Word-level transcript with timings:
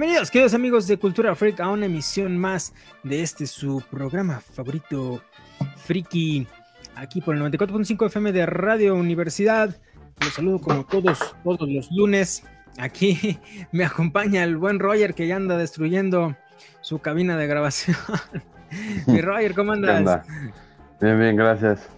Bienvenidos, 0.00 0.30
queridos 0.30 0.54
amigos 0.54 0.86
de 0.86 0.96
Cultura 0.96 1.34
Freak, 1.34 1.60
a 1.60 1.68
una 1.68 1.84
emisión 1.84 2.38
más 2.38 2.72
de 3.02 3.20
este 3.20 3.46
su 3.46 3.82
programa 3.90 4.40
favorito, 4.40 5.22
Friki, 5.76 6.46
aquí 6.94 7.20
por 7.20 7.36
el 7.36 7.42
94.5 7.42 8.06
FM 8.06 8.32
de 8.32 8.46
Radio 8.46 8.94
Universidad. 8.94 9.76
Los 10.22 10.32
saludo 10.32 10.58
como 10.58 10.86
todos, 10.86 11.36
todos 11.44 11.68
los 11.68 11.90
lunes. 11.92 12.44
Aquí 12.78 13.38
me 13.72 13.84
acompaña 13.84 14.42
el 14.42 14.56
buen 14.56 14.78
Roger 14.78 15.12
que 15.12 15.26
ya 15.26 15.36
anda 15.36 15.58
destruyendo 15.58 16.34
su 16.80 17.00
cabina 17.00 17.36
de 17.36 17.46
grabación. 17.46 17.98
Mi 19.06 19.20
Roger, 19.20 19.54
¿cómo 19.54 19.72
andas? 19.72 20.26
Bien, 20.98 21.20
bien, 21.20 21.36
gracias. 21.36 21.90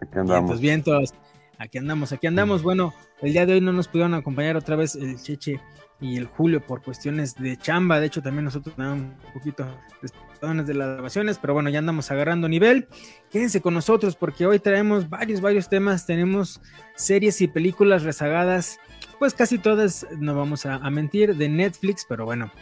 Aquí 0.00 0.18
andamos. 0.18 0.60
Vientos, 0.60 1.00
vientos. 1.00 1.14
Aquí 1.58 1.78
andamos, 1.78 2.12
aquí 2.12 2.26
andamos. 2.26 2.64
Bueno, 2.64 2.92
el 3.22 3.32
día 3.32 3.46
de 3.46 3.52
hoy 3.52 3.60
no 3.60 3.72
nos 3.72 3.86
pudieron 3.86 4.14
acompañar 4.14 4.56
otra 4.56 4.74
vez 4.74 4.96
el 4.96 5.22
Cheche 5.22 5.60
y 6.00 6.16
el 6.16 6.26
Julio 6.26 6.60
por 6.60 6.82
cuestiones 6.82 7.34
de 7.36 7.56
chamba. 7.56 8.00
De 8.00 8.06
hecho, 8.06 8.22
también 8.22 8.44
nosotros 8.44 8.74
tenemos 8.74 8.98
un 8.98 9.32
poquito 9.32 9.64
de 10.02 10.08
de 10.52 10.74
las 10.74 10.88
grabaciones, 10.94 11.38
pero 11.38 11.54
bueno, 11.54 11.70
ya 11.70 11.78
andamos 11.78 12.10
agarrando 12.10 12.48
nivel. 12.48 12.86
Quédense 13.30 13.62
con 13.62 13.72
nosotros 13.72 14.14
porque 14.14 14.46
hoy 14.46 14.58
traemos 14.58 15.08
varios, 15.08 15.40
varios 15.40 15.68
temas. 15.68 16.04
Tenemos 16.04 16.60
series 16.96 17.40
y 17.40 17.48
películas 17.48 18.02
rezagadas, 18.02 18.78
pues 19.18 19.32
casi 19.32 19.58
todas, 19.58 20.06
no 20.18 20.34
vamos 20.34 20.66
a, 20.66 20.78
mentir, 20.90 21.34
de 21.36 21.48
Netflix, 21.48 22.04
pero 22.06 22.26
bueno, 22.26 22.52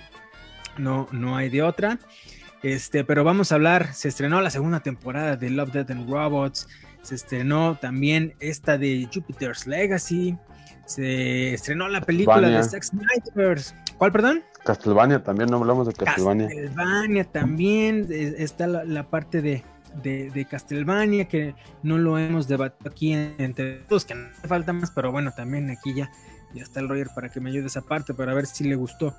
no, 0.78 1.08
no 1.10 1.36
hay 1.36 1.48
de 1.50 1.62
otra. 1.62 1.98
Este, 2.62 3.04
pero 3.04 3.24
vamos 3.24 3.50
a 3.50 3.56
hablar, 3.56 3.92
se 3.92 4.08
estrenó 4.08 4.40
la 4.40 4.50
segunda 4.50 4.80
temporada 4.80 5.36
de 5.36 5.50
Love, 5.50 5.72
Death 5.72 5.90
and 5.90 6.08
Robots, 6.08 6.68
se 7.02 7.16
estrenó 7.16 7.76
también 7.80 8.34
esta 8.38 8.78
de 8.78 9.08
Jupiter's 9.12 9.66
Legacy, 9.66 10.36
se 10.94 11.54
estrenó 11.54 11.88
la 11.88 12.00
película 12.00 12.48
de 12.48 12.62
Sex 12.62 12.88
Snipers. 12.88 13.74
¿Cuál, 13.98 14.12
perdón? 14.12 14.42
Castlevania 14.64 15.22
también, 15.22 15.50
no 15.50 15.56
hablamos 15.56 15.86
de 15.86 15.92
Castlevania. 15.94 16.46
Castlevania 16.46 17.24
también, 17.24 18.06
está 18.10 18.66
la, 18.66 19.02
parte 19.04 19.42
de, 19.42 19.64
de, 20.02 20.46
Castlevania 20.48 21.26
que 21.26 21.54
no 21.82 21.98
lo 21.98 22.18
hemos 22.18 22.48
debatido 22.48 22.90
aquí 22.90 23.12
entre 23.12 23.78
todos, 23.88 24.04
que 24.04 24.14
no 24.14 24.28
falta 24.46 24.72
más, 24.72 24.90
pero 24.90 25.10
bueno, 25.10 25.32
también 25.32 25.70
aquí 25.70 25.94
ya 25.94 26.10
ya 26.54 26.62
está 26.62 26.80
el 26.80 26.88
Roger 26.88 27.08
para 27.14 27.28
que 27.28 27.40
me 27.40 27.50
ayude 27.50 27.66
esa 27.66 27.80
parte, 27.80 28.14
para 28.14 28.34
ver 28.34 28.46
si 28.46 28.64
le 28.64 28.74
gustó 28.74 29.16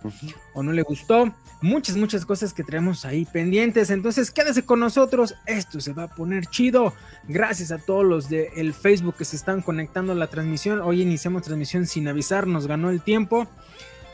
o 0.53 0.63
no 0.63 0.71
le 0.71 0.81
gustó. 0.83 1.33
Muchas, 1.61 1.95
muchas 1.97 2.25
cosas 2.25 2.53
que 2.53 2.63
traemos 2.63 3.05
ahí 3.05 3.25
pendientes. 3.25 3.89
Entonces, 3.89 4.31
quédese 4.31 4.65
con 4.65 4.79
nosotros. 4.79 5.35
Esto 5.45 5.79
se 5.79 5.93
va 5.93 6.03
a 6.03 6.15
poner 6.15 6.45
chido. 6.47 6.93
Gracias 7.27 7.71
a 7.71 7.79
todos 7.79 8.05
los 8.05 8.29
de 8.29 8.51
el 8.55 8.73
Facebook 8.73 9.15
que 9.17 9.25
se 9.25 9.35
están 9.35 9.61
conectando 9.61 10.11
a 10.11 10.15
la 10.15 10.27
transmisión. 10.27 10.81
Hoy 10.81 11.01
iniciamos 11.01 11.43
transmisión 11.43 11.87
sin 11.87 12.07
avisar, 12.07 12.47
nos 12.47 12.67
ganó 12.67 12.89
el 12.89 13.01
tiempo. 13.01 13.47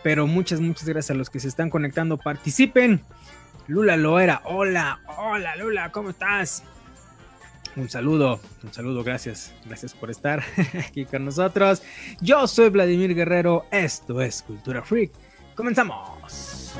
Pero 0.03 0.27
muchas, 0.27 0.61
muchas 0.61 0.87
gracias 0.87 1.11
a 1.11 1.17
los 1.17 1.29
que 1.29 1.39
se 1.39 1.47
están 1.47 1.69
conectando. 1.69 2.17
Participen. 2.17 3.03
Lula 3.67 3.97
Loera, 3.97 4.41
hola, 4.45 4.99
hola 5.17 5.55
Lula, 5.55 5.91
¿cómo 5.91 6.09
estás? 6.09 6.63
Un 7.79 7.89
saludo, 7.89 8.41
un 8.61 8.73
saludo, 8.73 9.05
gracias, 9.05 9.53
gracias 9.65 9.93
por 9.93 10.11
estar 10.11 10.43
aquí 10.77 11.05
con 11.05 11.23
nosotros. 11.23 11.81
Yo 12.19 12.45
soy 12.45 12.69
Vladimir 12.69 13.15
Guerrero, 13.15 13.65
esto 13.71 14.21
es 14.21 14.41
Cultura 14.41 14.83
Freak. 14.83 15.13
Comenzamos. 15.55 16.73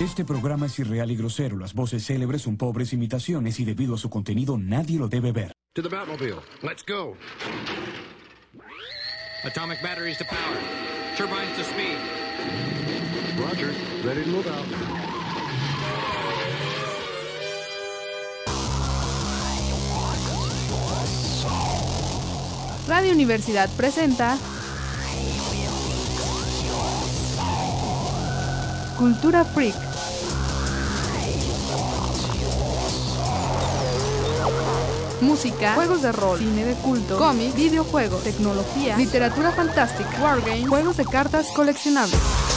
Este 0.00 0.24
programa 0.24 0.66
es 0.66 0.78
irreal 0.80 1.10
y 1.12 1.16
grosero. 1.16 1.56
Las 1.56 1.72
voces 1.72 2.04
célebres 2.04 2.42
son 2.42 2.56
pobres 2.56 2.92
imitaciones 2.92 3.60
y 3.60 3.64
debido 3.64 3.94
a 3.94 3.98
su 3.98 4.10
contenido 4.10 4.58
nadie 4.58 4.98
lo 4.98 5.06
debe 5.06 5.30
ver. 5.30 5.52
To 5.74 5.82
the 5.82 5.88
Batmobile. 5.88 6.40
Let's 6.62 6.84
go. 6.84 7.14
Atomic 9.44 9.80
batteries 9.80 10.18
to 10.18 10.24
power. 10.24 10.58
Turbines 11.16 11.56
to 11.56 11.62
speed. 11.62 12.79
Roger. 13.40 13.72
Ready 14.04 14.24
to 14.24 14.30
move 14.30 14.46
out. 14.48 14.66
Radio 22.86 23.12
Universidad 23.12 23.70
presenta 23.76 24.36
Cultura 28.98 29.44
Freak. 29.46 29.74
Música, 35.22 35.74
juegos 35.74 36.02
de 36.02 36.12
rol, 36.12 36.38
cine 36.38 36.64
de 36.64 36.74
culto, 36.74 37.16
cómics, 37.16 37.54
videojuegos, 37.54 38.22
tecnología, 38.22 38.96
literatura 38.96 39.52
fantástica, 39.52 40.10
wargames, 40.20 40.68
juegos 40.68 40.96
de 40.96 41.04
cartas 41.06 41.46
coleccionables. 41.48 42.49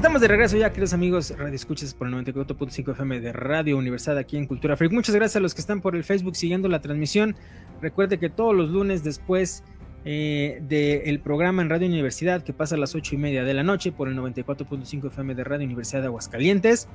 De 0.00 0.28
regreso 0.28 0.56
ya, 0.56 0.70
queridos 0.70 0.94
amigos, 0.94 1.34
Radio 1.36 1.54
Escuchas 1.54 1.92
por 1.92 2.06
el 2.06 2.14
94.5 2.14 2.92
FM 2.92 3.20
de 3.20 3.32
Radio 3.32 3.76
Universidad 3.76 4.16
aquí 4.16 4.36
en 4.36 4.46
Cultura 4.46 4.76
Freak. 4.76 4.92
Muchas 4.92 5.14
gracias 5.14 5.36
a 5.36 5.40
los 5.40 5.54
que 5.54 5.60
están 5.60 5.80
por 5.80 5.96
el 5.96 6.02
Facebook 6.02 6.34
siguiendo 6.34 6.68
la 6.68 6.80
transmisión. 6.80 7.36
Recuerde 7.82 8.18
que 8.18 8.30
todos 8.30 8.54
los 8.54 8.70
lunes 8.70 9.04
después 9.04 9.64
eh, 10.04 10.62
del 10.62 11.20
programa 11.20 11.62
en 11.62 11.68
Radio 11.68 11.88
Universidad 11.88 12.42
que 12.42 12.52
pasa 12.52 12.76
a 12.76 12.78
las 12.78 12.94
8 12.94 13.16
y 13.16 13.18
media 13.18 13.44
de 13.44 13.52
la 13.54 13.62
noche 13.62 13.92
por 13.92 14.08
el 14.08 14.16
94.5 14.16 15.08
FM 15.08 15.34
de 15.34 15.44
Radio 15.44 15.66
Universidad 15.66 16.00
de 16.00 16.06
Aguascalientes, 16.06 16.88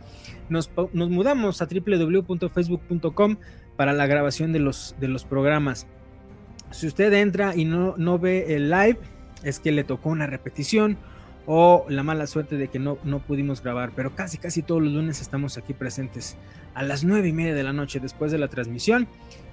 nos, 0.50 0.72
nos 0.94 1.09
mudamos 1.09 1.62
a 1.62 1.68
www.facebook.com 1.68 3.38
para 3.75 3.94
la 3.94 4.08
grabación 4.08 4.53
de 4.53 4.59
los, 4.59 4.96
de 5.00 5.08
los 5.09 5.24
programas. 5.24 5.88
Si 6.72 6.88
usted 6.88 7.13
entra 7.13 7.56
y 7.56 7.66
no, 7.66 7.95
no 7.98 8.18
ve 8.18 8.56
el 8.56 8.69
live, 8.69 8.98
es 9.44 9.60
que 9.60 9.72
le 9.72 9.83
tocó 9.83 10.10
una 10.10 10.25
repetición 10.25 10.98
o 11.45 11.86
la 11.90 12.04
mala 12.04 12.28
suerte 12.28 12.57
de 12.57 12.69
que 12.69 12.80
no, 12.80 12.98
no 13.04 13.19
pudimos 13.19 13.62
grabar, 13.62 13.92
pero 13.95 14.16
casi 14.16 14.38
casi 14.38 14.62
todos 14.62 14.81
los 14.81 14.94
lunes 14.94 15.22
estamos 15.22 15.57
aquí 15.57 15.74
presentes 15.74 16.38
a 16.74 16.84
las 16.84 17.04
nueve 17.04 17.28
y 17.28 17.34
media 17.34 17.54
de 17.54 17.63
la 17.63 17.74
noche 17.74 18.00
después 18.00 18.31
de 18.31 18.38
la 18.38 18.48
transmisión 18.48 19.07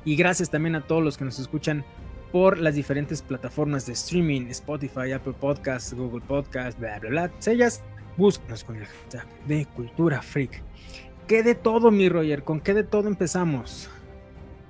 y 0.05 0.17
gracias 0.17 0.51
también 0.51 0.77
a 0.77 0.83
todos 0.83 1.03
los 1.03 1.19
que 1.19 1.25
nos 1.25 1.39
escuchan 1.39 1.85
por 2.33 2.59
las 2.59 2.77
diferentes 2.77 3.23
plataformas 3.23 3.87
de 3.87 3.93
streaming, 3.93 4.43
Spotify, 4.51 5.13
Apple 5.13 5.35
Podcasts, 5.39 5.93
Google 5.95 6.23
Podcasts, 6.27 6.79
bla 6.79 6.99
bla 7.01 7.11
bla, 7.11 7.31
ellas 7.47 7.83
búscanos 8.17 8.63
con 8.63 8.77
el 8.77 8.87
hashtag 8.87 9.27
de 9.47 9.67
Cultura 9.67 10.23
Freak. 10.23 10.63
¿Qué 11.27 11.43
de 11.43 11.55
todo, 11.55 11.91
mi 11.91 12.09
Roger? 12.09 12.43
¿Con 12.43 12.61
qué 12.61 12.75
de 12.75 12.85
todo 12.85 13.09
empezamos? 13.09 13.89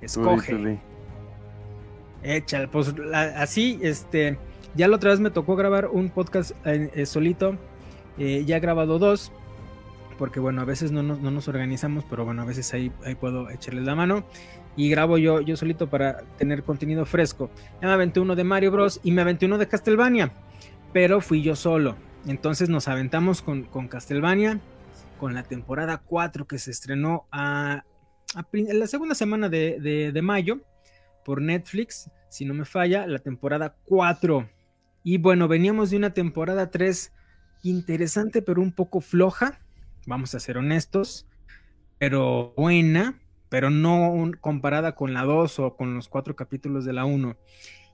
Escoge. 0.01 0.79
Échale, 2.23 2.67
pues 2.67 2.93
así, 3.35 3.79
este 3.81 4.37
ya 4.75 4.87
la 4.87 4.95
otra 4.95 5.11
vez 5.11 5.19
me 5.19 5.31
tocó 5.31 5.55
grabar 5.55 5.87
un 5.87 6.09
podcast 6.09 6.51
eh, 6.65 6.89
eh, 6.93 7.05
solito. 7.05 7.57
Eh, 8.17 8.43
ya 8.45 8.57
he 8.57 8.59
grabado 8.59 8.99
dos. 8.99 9.31
Porque 10.17 10.39
bueno, 10.39 10.61
a 10.61 10.65
veces 10.65 10.91
no 10.91 11.01
nos, 11.01 11.47
organizamos, 11.47 12.05
pero 12.07 12.25
bueno, 12.25 12.43
a 12.43 12.45
veces 12.45 12.71
ahí, 12.73 12.91
puedo 13.19 13.49
echarles 13.49 13.85
la 13.85 13.95
mano. 13.95 14.23
Y 14.75 14.89
grabo 14.89 15.17
yo, 15.17 15.41
yo 15.41 15.57
solito 15.57 15.89
para 15.89 16.21
tener 16.37 16.63
contenido 16.63 17.05
fresco. 17.05 17.49
Ya 17.81 17.87
me 17.87 17.93
aventé 17.93 18.19
uno 18.19 18.35
de 18.35 18.43
Mario 18.43 18.71
Bros. 18.71 18.99
y 19.03 19.11
me 19.11 19.21
aventé 19.21 19.47
uno 19.47 19.57
de 19.57 19.67
Castlevania. 19.67 20.31
Pero 20.93 21.21
fui 21.21 21.41
yo 21.41 21.55
solo. 21.55 21.95
Entonces 22.27 22.69
nos 22.69 22.87
aventamos 22.87 23.41
con, 23.41 23.63
con 23.63 23.87
Castlevania. 23.87 24.59
Con 25.19 25.33
la 25.33 25.43
temporada 25.43 25.97
4 25.97 26.45
que 26.45 26.59
se 26.59 26.71
estrenó 26.71 27.25
a, 27.31 27.83
la 28.51 28.87
segunda 28.87 29.15
semana 29.15 29.49
de, 29.49 30.11
de 30.13 30.21
mayo 30.21 30.59
por 31.25 31.41
Netflix. 31.41 32.09
Si 32.29 32.45
no 32.45 32.53
me 32.53 32.65
falla, 32.65 33.07
la 33.07 33.19
temporada 33.19 33.75
4 33.85 34.47
Y 35.03 35.17
bueno, 35.17 35.47
veníamos 35.47 35.89
de 35.89 35.97
una 35.97 36.13
temporada 36.13 36.69
3 36.69 37.11
interesante, 37.63 38.41
pero 38.41 38.61
un 38.61 38.71
poco 38.71 39.01
floja, 39.01 39.59
vamos 40.05 40.35
a 40.35 40.39
ser 40.39 40.57
honestos, 40.57 41.27
pero 41.97 42.53
buena, 42.55 43.19
pero 43.49 43.69
no 43.69 44.31
comparada 44.39 44.95
con 44.95 45.13
la 45.13 45.23
2 45.23 45.59
o 45.59 45.75
con 45.75 45.93
los 45.95 46.07
cuatro 46.07 46.35
capítulos 46.35 46.85
de 46.85 46.93
la 46.93 47.05
1. 47.05 47.35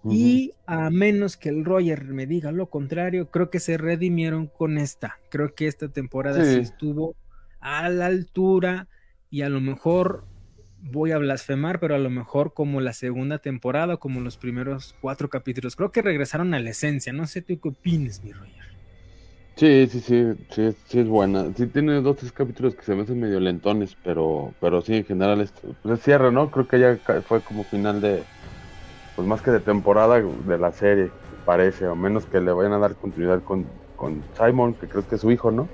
Y 0.10 0.54
a 0.66 0.90
menos 0.90 1.36
que 1.36 1.50
el 1.50 1.66
Roger 1.66 2.06
me 2.06 2.28
diga 2.28 2.52
lo 2.52 2.70
contrario, 2.70 3.30
creo 3.30 3.50
que 3.50 3.60
se 3.60 3.78
redimieron 3.78 4.48
con 4.48 4.78
esta. 4.78 5.20
Creo 5.30 5.54
que 5.54 5.68
esta 5.68 5.90
temporada 5.90 6.46
sí 6.46 6.60
estuvo 6.60 7.16
a 7.60 7.90
la 7.90 8.06
altura 8.06 8.88
y 9.30 9.42
a 9.42 9.50
lo 9.50 9.60
mejor 9.60 10.24
voy 10.80 11.12
a 11.12 11.18
blasfemar, 11.18 11.80
pero 11.80 11.96
a 11.96 12.00
lo 12.00 12.10
mejor 12.10 12.54
como 12.54 12.82
la 12.82 12.94
segunda 12.94 13.40
temporada, 13.40 13.98
como 13.98 14.22
los 14.22 14.38
primeros 14.38 14.96
cuatro 15.00 15.30
capítulos. 15.30 15.76
Creo 15.76 15.92
que 15.92 16.02
regresaron 16.02 16.54
a 16.54 16.60
la 16.60 16.70
esencia. 16.72 17.14
No 17.14 17.28
sé 17.28 17.42
tú 17.42 17.60
qué 17.60 17.70
opinas, 17.70 18.24
mi 18.24 18.32
Roger. 18.34 18.54
Sí, 19.56 19.88
sí, 19.88 20.02
sí, 20.02 20.24
sí, 20.52 20.72
sí 20.86 21.00
es 21.00 21.08
buena. 21.08 21.52
Sí 21.56 21.66
tiene 21.68 22.00
dos, 22.02 22.18
tres 22.18 22.32
capítulos 22.32 22.76
que 22.76 22.84
se 22.84 22.94
me 22.96 23.02
hacen 23.02 23.20
medio 23.20 23.40
lentones, 23.40 23.96
pero, 23.96 24.56
pero 24.60 24.82
sí, 24.84 24.94
en 24.98 25.06
general, 25.06 25.42
es, 25.42 25.52
pues 25.82 26.02
cierre, 26.04 26.32
¿no? 26.32 26.52
Creo 26.52 26.68
que 26.68 26.80
ya 26.80 27.02
fue 27.24 27.44
como 27.44 27.68
final 27.68 28.00
de, 28.00 28.30
pues 29.16 29.28
más 29.28 29.42
que 29.42 29.52
de 29.52 29.62
temporada 29.62 30.22
de 30.22 30.58
la 30.60 30.72
serie, 30.74 31.16
parece, 31.44 31.88
o 31.88 31.96
menos 31.96 32.28
que 32.28 32.42
le 32.42 32.52
vayan 32.54 32.74
a 32.74 32.80
dar 32.80 32.98
continuidad 32.98 33.44
con, 33.44 33.82
con 33.96 34.30
Simon, 34.34 34.78
que 34.78 34.88
creo 34.90 35.08
que 35.08 35.16
es 35.16 35.22
su 35.22 35.32
hijo, 35.32 35.52
¿no? 35.52 35.74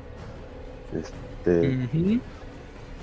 Este, 0.92 1.78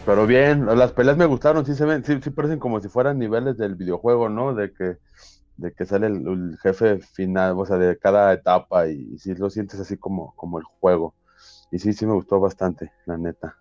pero 0.06 0.26
bien, 0.26 0.67
las 0.67 0.93
peleas 0.93 1.17
me 1.17 1.26
gustaron, 1.26 1.64
sí 1.67 1.75
se 1.75 1.85
ven, 1.85 2.05
sí, 2.05 2.19
sí 2.23 2.31
parecen 2.31 2.58
como 2.58 2.81
si 2.81 2.88
fueran 2.88 3.19
niveles 3.19 3.56
del 3.56 3.75
videojuego, 3.75 4.29
¿no? 4.29 4.55
De 4.55 4.73
que, 4.73 4.97
de 5.56 5.73
que 5.73 5.85
sale 5.85 6.06
el, 6.06 6.58
jefe 6.62 6.99
final, 6.99 7.55
o 7.58 7.67
sea, 7.67 7.76
de 7.76 7.99
cada 7.99 8.32
etapa 8.32 8.88
y, 8.88 9.19
si 9.19 9.35
lo 9.35 9.50
sientes 9.50 9.79
así 9.79 9.97
como, 9.97 10.35
como 10.37 10.58
el 10.58 10.64
juego. 10.64 11.14
Y 11.70 11.79
sí, 11.79 11.93
sí 11.93 12.06
me 12.06 12.14
gustó 12.14 12.41
bastante, 12.41 12.91
la 13.06 13.17
neta. 13.19 13.56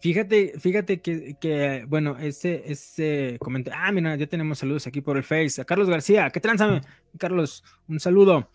Fíjate, 0.00 0.54
fíjate 0.58 1.00
que, 1.00 1.84
bueno, 1.88 2.18
ese, 2.18 2.64
ese 2.70 3.36
comentario. 3.38 3.80
Ah, 3.80 3.92
mira, 3.92 4.16
ya 4.16 4.26
tenemos 4.26 4.58
saludos 4.58 4.86
aquí 4.86 5.00
por 5.00 5.16
el 5.16 5.22
Face. 5.22 5.60
A 5.60 5.64
Carlos 5.64 5.88
García, 5.88 6.28
¿qué 6.30 6.40
tranza? 6.40 6.80
Carlos, 7.18 7.62
un 7.88 8.00
saludo. 8.00 8.50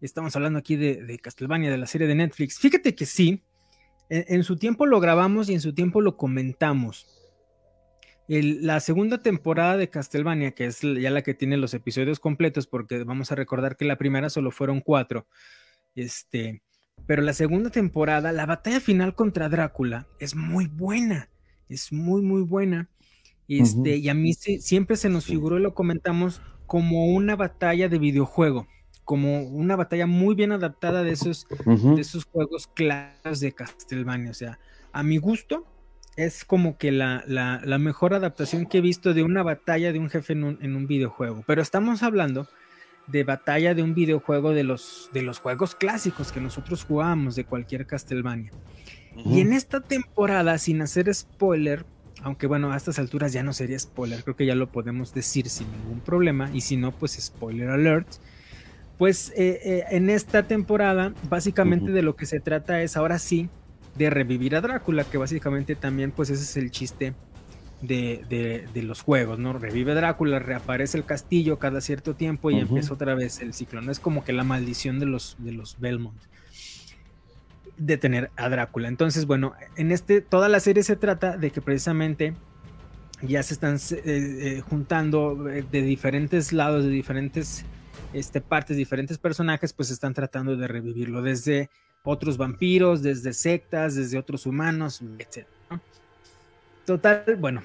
Estamos 0.00 0.34
hablando 0.36 0.58
aquí 0.58 0.76
de, 0.76 1.02
de 1.02 1.18
Castlevania, 1.18 1.70
de 1.70 1.78
la 1.78 1.86
serie 1.86 2.06
de 2.06 2.14
Netflix. 2.14 2.58
Fíjate 2.58 2.94
que 2.94 3.04
sí, 3.04 3.42
en, 4.08 4.44
su 4.44 4.56
tiempo 4.56 4.86
lo 4.86 5.00
grabamos 5.00 5.48
y 5.48 5.54
en 5.54 5.60
su 5.60 5.74
tiempo 5.74 6.00
lo 6.00 6.16
comentamos. 6.16 7.06
la 8.28 8.80
segunda 8.80 9.22
temporada 9.22 9.76
de 9.76 9.90
Castlevania, 9.90 10.52
que 10.52 10.66
es 10.66 10.80
ya 10.80 11.10
la 11.10 11.22
que 11.22 11.34
tiene 11.34 11.56
los 11.56 11.74
episodios 11.74 12.20
completos, 12.20 12.66
porque 12.66 13.04
vamos 13.04 13.32
a 13.32 13.34
recordar 13.34 13.76
que 13.76 13.84
la 13.84 13.98
primera 13.98 14.30
solo 14.30 14.50
fueron 14.50 14.80
cuatro. 14.80 15.26
Este, 15.94 16.62
pero 17.06 17.22
la 17.22 17.32
segunda 17.32 17.70
temporada, 17.70 18.32
la 18.32 18.46
batalla 18.46 18.80
final 18.80 19.14
contra 19.14 19.48
Drácula 19.48 20.06
es 20.18 20.34
muy 20.34 20.66
buena. 20.66 21.30
Es 21.68 21.92
muy, 21.92 22.22
muy 22.22 22.42
buena. 22.42 22.88
Este, 23.48 23.96
Y 23.96 24.08
a 24.08 24.14
mí 24.14 24.34
siempre 24.34 24.96
se 24.96 25.08
nos 25.08 25.26
figuró 25.26 25.58
y 25.58 25.62
lo 25.62 25.74
comentamos 25.74 26.42
como 26.66 27.06
una 27.06 27.36
batalla 27.36 27.88
de 27.88 27.98
videojuego 27.98 28.66
como 29.06 29.44
una 29.44 29.76
batalla 29.76 30.06
muy 30.06 30.34
bien 30.34 30.50
adaptada 30.50 31.04
de 31.04 31.12
esos, 31.12 31.46
de 31.64 32.00
esos 32.00 32.24
juegos 32.26 32.66
claros 32.66 33.38
de 33.38 33.52
Castlevania. 33.52 34.32
O 34.32 34.34
sea, 34.34 34.58
a 34.92 35.04
mi 35.04 35.16
gusto, 35.18 35.64
es 36.16 36.44
como 36.44 36.76
que 36.76 36.90
la, 36.90 37.22
mejor 37.78 38.14
adaptación 38.14 38.66
que 38.66 38.78
he 38.78 38.80
visto 38.80 39.14
de 39.14 39.22
una 39.22 39.44
batalla 39.44 39.92
de 39.92 40.00
un 40.00 40.10
jefe 40.10 40.32
en 40.32 40.44
un, 40.44 40.86
videojuego. 40.88 41.44
Pero 41.46 41.62
estamos 41.62 42.02
hablando 42.02 42.48
de 43.06 43.22
batalla 43.22 43.74
de 43.74 43.84
un 43.84 43.94
videojuego 43.94 44.52
de 44.52 44.64
los, 44.64 45.08
de 45.14 45.22
los 45.22 45.38
juegos 45.38 45.76
clásicos 45.76 46.32
que 46.32 46.40
nosotros 46.40 46.84
jugábamos 46.84 47.36
de 47.36 47.44
cualquier 47.44 47.86
Castlevania. 47.86 48.50
Y 49.24 49.40
en 49.40 49.52
esta 49.52 49.80
temporada, 49.80 50.58
sin 50.58 50.82
hacer 50.82 51.14
spoiler, 51.14 51.86
aunque 52.22 52.48
bueno, 52.48 52.72
a 52.72 52.76
estas 52.76 52.98
alturas 52.98 53.32
ya 53.32 53.44
no 53.44 53.52
sería 53.52 53.78
spoiler, 53.78 54.24
creo 54.24 54.34
que 54.34 54.46
ya 54.46 54.56
lo 54.56 54.72
podemos 54.72 55.14
decir 55.14 55.48
sin 55.48 55.70
ningún 55.70 56.00
problema. 56.00 56.50
Y 56.52 56.62
si 56.62 56.76
no, 56.76 56.90
pues 56.90 57.12
spoiler 57.12 57.70
alert 57.70 58.08
pues 58.98 59.30
eh, 59.36 59.60
eh, 59.64 59.84
en 59.90 60.08
esta 60.08 60.44
temporada, 60.44 61.12
básicamente 61.28 61.90
de 61.92 62.02
lo 62.02 62.16
que 62.16 62.26
se 62.26 62.40
trata 62.40 62.82
es 62.82 62.96
ahora 62.96 63.18
sí 63.18 63.48
de 63.96 64.10
revivir 64.10 64.56
a 64.56 64.60
Drácula, 64.60 65.04
que 65.04 65.18
básicamente 65.18 65.74
también, 65.74 66.12
pues 66.12 66.30
ese 66.30 66.42
es 66.42 66.56
el 66.56 66.70
chiste 66.70 67.14
de, 67.82 68.70
los 68.74 69.02
juegos, 69.02 69.38
¿no? 69.38 69.52
Revive 69.52 69.94
Drácula, 69.94 70.38
reaparece 70.38 70.96
el 70.96 71.04
castillo 71.04 71.58
cada 71.58 71.80
cierto 71.80 72.14
tiempo 72.14 72.50
y 72.50 72.58
empieza 72.58 72.94
otra 72.94 73.14
vez 73.14 73.40
el 73.40 73.52
ciclo. 73.52 73.82
No 73.82 73.92
es 73.92 74.00
como 74.00 74.24
que 74.24 74.32
la 74.32 74.44
maldición 74.44 74.98
de 74.98 75.06
los, 75.06 75.36
de 75.38 75.52
los 75.52 75.78
Belmont 75.78 76.18
de 77.76 77.98
tener 77.98 78.30
a 78.36 78.48
Drácula. 78.48 78.88
Entonces, 78.88 79.26
bueno, 79.26 79.52
en 79.76 79.92
este, 79.92 80.22
toda 80.22 80.48
la 80.48 80.60
serie 80.60 80.82
se 80.82 80.96
trata 80.96 81.36
de 81.36 81.50
que 81.50 81.60
precisamente 81.60 82.34
ya 83.22 83.42
se 83.42 83.52
están 83.52 83.78
eh, 83.90 84.62
juntando 84.68 85.34
de 85.34 85.82
diferentes 85.82 86.54
lados, 86.54 86.84
de 86.84 86.90
diferentes 86.90 87.66
este, 88.12 88.40
partes, 88.40 88.76
diferentes 88.76 89.18
personajes, 89.18 89.72
pues 89.72 89.90
están 89.90 90.14
tratando 90.14 90.56
de 90.56 90.68
revivirlo 90.68 91.22
desde 91.22 91.70
otros 92.02 92.36
vampiros, 92.36 93.02
desde 93.02 93.32
sectas, 93.32 93.94
desde 93.94 94.18
otros 94.18 94.46
humanos, 94.46 95.02
etc. 95.18 95.46
Total, 96.84 97.24
bueno, 97.38 97.62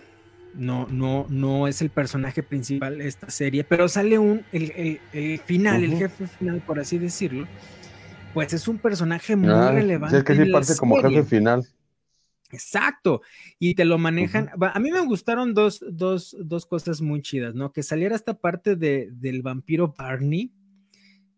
no, 0.55 0.87
no, 0.89 1.25
no 1.29 1.67
es 1.67 1.81
el 1.81 1.89
personaje 1.89 2.43
principal 2.43 2.97
de 2.97 3.07
esta 3.07 3.29
serie, 3.29 3.63
pero 3.63 3.87
sale 3.87 4.17
un, 4.17 4.43
el, 4.51 4.99
final, 5.45 5.83
el 5.83 5.95
jefe 5.95 6.27
final, 6.27 6.61
por 6.65 6.79
así 6.79 6.97
decirlo, 6.97 7.47
pues 8.33 8.53
es 8.53 8.67
un 8.67 8.77
personaje 8.77 9.35
muy 9.35 9.51
ah, 9.51 9.71
relevante. 9.71 10.17
es 10.17 10.23
que 10.23 10.35
sí 10.35 10.51
parte 10.51 10.75
como 10.77 11.01
jefe 11.01 11.23
final. 11.23 11.65
Exacto, 12.51 13.21
y 13.59 13.75
te 13.75 13.85
lo 13.85 13.97
manejan. 13.97 14.49
A 14.59 14.79
mí 14.79 14.91
me 14.91 14.99
gustaron 15.01 15.53
dos, 15.53 15.83
dos, 15.89 16.35
dos, 16.39 16.65
cosas 16.65 17.01
muy 17.01 17.21
chidas, 17.21 17.55
¿no? 17.55 17.71
Que 17.71 17.83
saliera 17.83 18.15
esta 18.15 18.33
parte 18.33 18.75
de, 18.75 19.09
del 19.11 19.41
vampiro 19.41 19.93
Barney, 19.97 20.51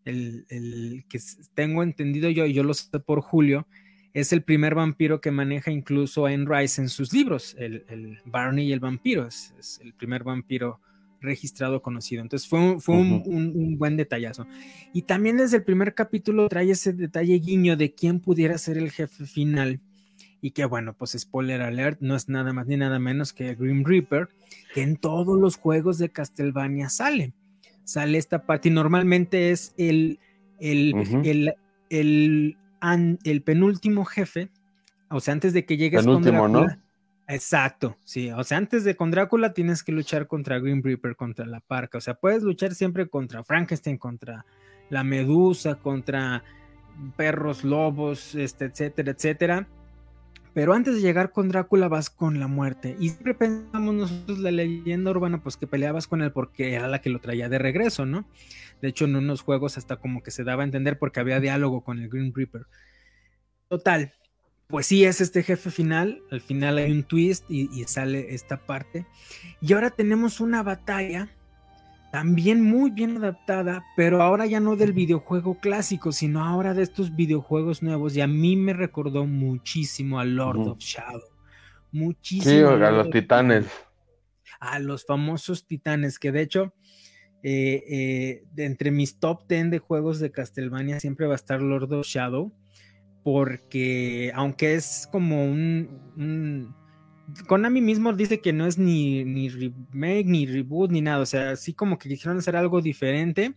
el, 0.06 0.46
el, 0.50 1.06
que 1.08 1.20
tengo 1.54 1.84
entendido 1.84 2.30
yo, 2.30 2.46
y 2.46 2.54
yo 2.54 2.64
lo 2.64 2.74
sé 2.74 3.00
por 3.00 3.22
Julio, 3.22 3.68
es 4.14 4.34
el 4.34 4.44
primer 4.44 4.76
vampiro 4.76 5.22
que 5.22 5.32
maneja 5.32 5.72
incluso 5.72 6.28
en 6.28 6.48
Rice 6.48 6.82
en 6.82 6.90
sus 6.90 7.14
libros, 7.14 7.56
el, 7.58 7.86
el 7.90 8.20
Barney 8.26 8.68
y 8.68 8.74
el 8.74 8.80
vampiro, 8.80 9.28
es, 9.28 9.80
el 9.84 9.94
primer 9.94 10.24
vampiro 10.24 10.80
registrado 11.20 11.82
conocido. 11.82 12.22
Entonces 12.22 12.48
fue, 12.48 12.60
un, 12.60 12.82
fue 12.82 12.96
un, 12.96 13.24
un, 13.26 13.78
buen 13.78 13.96
detallazo. 13.96 14.46
Y 14.94 15.04
también 15.04 15.38
desde 15.38 15.58
el 15.58 15.64
primer 15.64 15.96
capítulo 15.96 16.48
trae 16.50 16.70
ese 16.70 16.94
detalle 16.94 17.40
guiño 17.40 17.78
de 17.78 17.94
quién 17.94 18.20
pudiera 18.20 18.58
ser 18.58 18.78
el 18.78 18.92
jefe 18.92 19.26
final 19.26 19.80
y 20.44 20.52
que 20.52 20.66
bueno, 20.66 20.94
pues 20.94 21.16
spoiler 21.18 21.62
alert, 21.62 22.02
no 22.02 22.18
es 22.18 22.28
nada 22.28 22.52
más 22.52 22.68
ni 22.68 22.76
nada 22.76 23.00
menos 23.00 23.32
que 23.32 23.56
Grim 23.56 23.86
Reaper, 23.86 24.28
que 24.74 24.82
en 24.82 24.98
todos 24.98 25.40
los 25.40 25.56
juegos 25.56 25.98
de 26.00 26.10
Castlevania 26.10 26.90
sale. 26.90 27.32
Sale 27.86 28.18
esta 28.18 28.46
parte 28.46 28.68
y 28.68 28.72
normalmente 28.74 29.52
es 29.52 29.74
el, 29.78 30.20
el, 30.60 31.56
el, 31.90 32.58
el, 33.24 33.42
penúltimo 33.42 34.04
jefe, 34.04 34.50
o 35.10 35.22
sea, 35.22 35.34
antes 35.34 35.54
de 35.54 35.66
que 35.66 35.78
llegues 35.78 36.06
con 36.06 36.22
Drácula. 36.22 36.48
¿no? 36.50 36.68
Exacto, 37.30 37.96
sí, 38.04 38.30
o 38.30 38.44
sea, 38.44 38.58
antes 38.58 38.84
de 38.84 38.98
con 38.98 39.12
Drácula 39.12 39.54
tienes 39.54 39.82
que 39.82 39.94
luchar 39.94 40.28
contra 40.28 40.60
Grim 40.60 40.82
Reaper, 40.84 41.16
contra 41.16 41.46
la 41.46 41.62
parca, 41.62 42.00
o 42.00 42.02
sea, 42.02 42.16
puedes 42.16 42.44
luchar 42.44 42.76
siempre 42.76 43.08
contra 43.08 43.46
Frankenstein, 43.46 43.98
contra 43.98 44.46
la 44.90 45.06
medusa, 45.06 45.76
contra 45.76 46.44
perros, 47.16 47.64
lobos, 47.64 48.36
este, 48.36 48.66
etcétera, 48.66 49.12
etcétera 49.12 49.70
pero 50.54 50.74
antes 50.74 50.96
de 50.96 51.02
llegar 51.02 51.32
con 51.32 51.50
Drácula 51.50 51.88
vas 51.88 52.10
con 52.10 52.40
la 52.40 52.48
muerte. 52.48 52.96
Y 53.00 53.10
siempre 53.10 53.34
pensamos 53.34 53.94
nosotros 53.94 54.40
la 54.40 54.52
leyenda 54.52 55.12
urbana, 55.12 55.42
pues 55.42 55.58
que 55.58 55.68
peleabas 55.68 56.08
con 56.08 56.22
él 56.22 56.32
porque 56.32 56.74
era 56.74 56.88
la 56.88 57.02
que 57.02 57.10
lo 57.10 57.20
traía 57.20 57.50
de 57.50 57.58
regreso, 57.58 58.06
¿no? 58.06 58.26
De 58.82 58.90
hecho, 58.90 59.06
en 59.06 59.16
unos 59.16 59.42
juegos 59.42 59.78
hasta 59.78 59.96
como 59.98 60.22
que 60.22 60.32
se 60.32 60.44
daba 60.44 60.64
a 60.64 60.66
entender 60.66 61.00
porque 61.00 61.20
había 61.20 61.40
diálogo 61.40 61.84
con 61.84 62.00
el 62.00 62.10
Green 62.10 62.34
Reaper. 62.36 62.68
Total, 63.68 64.14
pues 64.68 64.86
sí 64.86 65.06
es 65.06 65.22
este 65.22 65.42
jefe 65.42 65.72
final. 65.72 66.22
Al 66.30 66.42
final 66.42 66.78
hay 66.78 66.92
un 66.92 67.04
twist 67.04 67.50
y, 67.50 67.70
y 67.74 67.86
sale 67.86 68.36
esta 68.36 68.58
parte. 68.58 69.08
Y 69.62 69.74
ahora 69.74 69.90
tenemos 69.90 70.40
una 70.40 70.62
batalla 70.62 71.30
también 72.14 72.62
muy 72.62 72.92
bien 72.92 73.18
adaptada, 73.18 73.84
pero 73.96 74.22
ahora 74.22 74.46
ya 74.46 74.60
no 74.60 74.76
del 74.76 74.94
videojuego 74.94 75.60
clásico, 75.60 76.12
sino 76.12 76.44
ahora 76.46 76.76
de 76.76 76.84
estos 76.84 77.16
videojuegos 77.16 77.82
nuevos. 77.82 78.16
Y 78.16 78.22
a 78.22 78.28
mí 78.28 78.56
me 78.56 78.74
recordó 78.74 79.26
muchísimo 79.26 80.20
a 80.20 80.24
Lord 80.24 80.60
of 80.60 80.78
Shadow. 80.78 81.24
Muchísimo. 81.92 82.54
Sí, 82.54 82.84
a 82.84 82.92
los 82.92 83.10
titanes. 83.10 83.66
A 84.60 84.78
los 84.78 85.08
famosos 85.08 85.66
titanes, 85.66 86.20
que 86.20 86.32
de 86.32 86.42
hecho, 86.42 86.76
eh, 87.42 87.84
eh, 87.90 88.44
de 88.54 88.66
entre 88.66 88.92
mis 88.92 89.18
top 89.18 89.48
10 89.50 89.72
de 89.72 89.80
juegos 89.80 90.20
de 90.20 90.32
Castlevania 90.32 91.00
siempre 91.00 91.26
va 91.26 91.34
a 91.34 91.38
estar 91.38 91.64
Lord 91.64 91.92
of 91.94 92.06
Shadow, 92.06 92.54
porque 93.24 94.32
aunque 94.36 94.76
es 94.76 95.10
como 95.12 95.46
un 95.46 96.76
Konami 97.48 97.82
mismo 97.82 98.14
dice 98.14 98.42
que 98.42 98.54
no 98.54 98.68
es 98.68 98.78
ni, 98.78 99.24
ni 99.24 99.50
remake, 99.50 100.26
ni 100.26 100.46
reboot, 100.46 100.92
ni 100.92 101.02
nada. 101.02 101.20
O 101.20 101.26
sea, 101.26 101.52
así 101.52 101.74
como 101.74 101.98
que 101.98 102.10
quisieron 102.10 102.38
hacer 102.38 102.56
algo 102.56 102.82
diferente. 102.82 103.56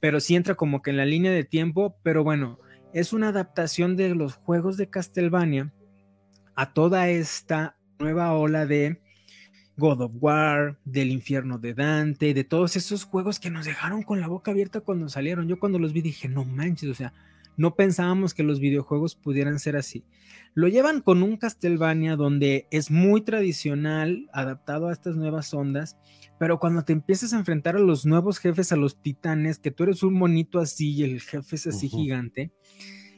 pero 0.00 0.20
sí 0.20 0.36
entra 0.36 0.54
como 0.54 0.82
que 0.82 0.90
en 0.90 0.96
la 0.96 1.06
línea 1.06 1.32
de 1.32 1.44
tiempo, 1.44 1.96
pero 2.02 2.22
bueno, 2.24 2.58
es 2.92 3.12
una 3.12 3.28
adaptación 3.28 3.96
de 3.96 4.14
los 4.14 4.34
juegos 4.36 4.76
de 4.76 4.88
Castlevania 4.88 5.72
a 6.54 6.72
toda 6.72 7.08
esta 7.08 7.76
nueva 7.98 8.32
ola 8.32 8.66
de 8.66 9.00
God 9.76 10.00
of 10.02 10.12
War, 10.20 10.78
del 10.84 11.10
infierno 11.10 11.58
de 11.58 11.74
Dante, 11.74 12.34
de 12.34 12.44
todos 12.44 12.74
esos 12.76 13.04
juegos 13.04 13.38
que 13.38 13.50
nos 13.50 13.64
dejaron 13.64 14.02
con 14.02 14.20
la 14.20 14.26
boca 14.26 14.50
abierta 14.50 14.80
cuando 14.80 15.08
salieron. 15.08 15.46
Yo 15.46 15.60
cuando 15.60 15.78
los 15.78 15.92
vi 15.92 16.02
dije, 16.02 16.28
no 16.28 16.44
manches, 16.44 16.90
o 16.90 16.94
sea, 16.94 17.12
no 17.56 17.76
pensábamos 17.76 18.34
que 18.34 18.42
los 18.42 18.58
videojuegos 18.58 19.14
pudieran 19.14 19.58
ser 19.60 19.76
así. 19.76 20.04
Lo 20.54 20.68
llevan 20.68 21.02
con 21.02 21.22
un 21.22 21.36
Castlevania 21.36 22.16
donde 22.16 22.66
es 22.70 22.90
muy 22.90 23.22
tradicional, 23.22 24.28
adaptado 24.32 24.88
a 24.88 24.92
estas 24.92 25.16
nuevas 25.16 25.52
ondas, 25.54 25.96
pero 26.38 26.58
cuando 26.58 26.82
te 26.84 26.92
empiezas 26.92 27.32
a 27.32 27.38
enfrentar 27.38 27.76
a 27.76 27.80
los 27.80 28.06
nuevos 28.06 28.38
jefes, 28.38 28.72
a 28.72 28.76
los 28.76 29.00
titanes, 29.00 29.58
que 29.58 29.70
tú 29.70 29.84
eres 29.84 30.02
un 30.02 30.14
monito 30.14 30.58
así 30.58 30.94
y 30.94 31.04
el 31.04 31.20
jefe 31.20 31.56
es 31.56 31.66
así 31.66 31.88
gigante, 31.88 32.50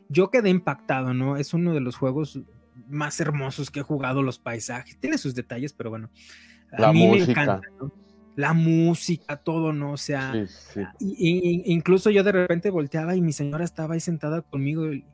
yo 0.08 0.30
quedé 0.30 0.50
impactado, 0.50 1.14
¿no? 1.14 1.36
Es 1.36 1.54
uno 1.54 1.72
de 1.72 1.80
los 1.80 1.96
juegos 1.96 2.40
más 2.88 3.20
hermosos 3.20 3.70
que 3.70 3.80
he 3.80 3.84
jugado, 3.84 4.22
los 4.22 4.38
paisajes, 4.38 4.98
tiene 4.98 5.18
sus 5.18 5.34
detalles, 5.34 5.72
pero 5.72 5.90
bueno, 5.90 6.10
a 6.72 6.92
mí 6.92 7.06
me 7.08 7.18
encanta, 7.18 7.62
La 8.36 8.52
música, 8.52 9.36
todo, 9.36 9.72
¿no? 9.72 9.92
O 9.92 9.96
sea, 9.96 10.34
incluso 10.98 12.10
yo 12.10 12.24
de 12.24 12.32
repente 12.32 12.70
volteaba 12.70 13.14
y 13.16 13.20
mi 13.20 13.32
señora 13.32 13.64
estaba 13.64 13.94
ahí 13.94 14.00
sentada 14.00 14.42
conmigo 14.42 14.92
y, 14.92 15.04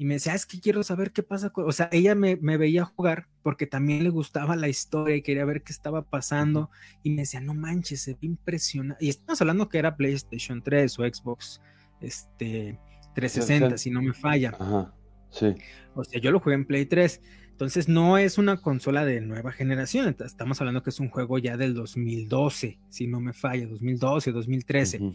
y 0.00 0.06
me 0.06 0.14
decía, 0.14 0.32
ah, 0.32 0.36
es 0.36 0.46
que 0.46 0.58
quiero 0.58 0.82
saber 0.82 1.12
qué 1.12 1.22
pasa. 1.22 1.52
O 1.54 1.72
sea, 1.72 1.90
ella 1.92 2.14
me, 2.14 2.34
veía 2.36 2.86
jugar 2.86 3.28
porque 3.42 3.66
también 3.66 4.02
le 4.02 4.08
gustaba 4.08 4.56
la 4.56 4.66
historia 4.66 5.14
y 5.14 5.20
quería 5.20 5.44
ver 5.44 5.62
qué 5.62 5.74
estaba 5.74 6.08
pasando. 6.08 6.70
Y 7.02 7.10
me 7.10 7.20
decía, 7.20 7.42
no 7.42 7.52
manches, 7.52 8.00
se 8.00 8.12
ve 8.14 8.20
impresionante. 8.22 9.04
Y 9.04 9.10
estamos 9.10 9.38
hablando 9.42 9.68
que 9.68 9.76
era 9.76 9.98
PlayStation 9.98 10.62
3 10.62 10.98
o 10.98 11.02
Xbox 11.02 11.60
este, 12.00 12.78
360, 13.14 13.76
si 13.76 13.90
no 13.90 14.00
me 14.00 14.14
falla. 14.14 14.56
Ajá, 14.58 14.94
sí. 15.28 15.54
O 15.94 16.02
sea, 16.02 16.18
yo 16.18 16.30
lo 16.30 16.40
jugué 16.40 16.54
en 16.54 16.64
Play 16.64 16.86
3. 16.86 17.20
Entonces 17.50 17.86
no 17.86 18.16
es 18.16 18.38
una 18.38 18.56
consola 18.56 19.04
de 19.04 19.20
nueva 19.20 19.52
generación. 19.52 20.16
Estamos 20.24 20.62
hablando 20.62 20.82
que 20.82 20.88
es 20.88 21.00
un 21.00 21.10
juego 21.10 21.36
ya 21.36 21.58
del 21.58 21.74
2012, 21.74 22.80
si 22.88 23.06
no 23.06 23.20
me 23.20 23.34
falla, 23.34 23.66
2012, 23.66 24.32
2013 24.32 25.12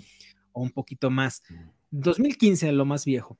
o 0.51 0.61
un 0.61 0.69
poquito 0.69 1.09
más. 1.09 1.41
2015 1.89 2.71
lo 2.71 2.85
más 2.85 3.03
viejo 3.03 3.39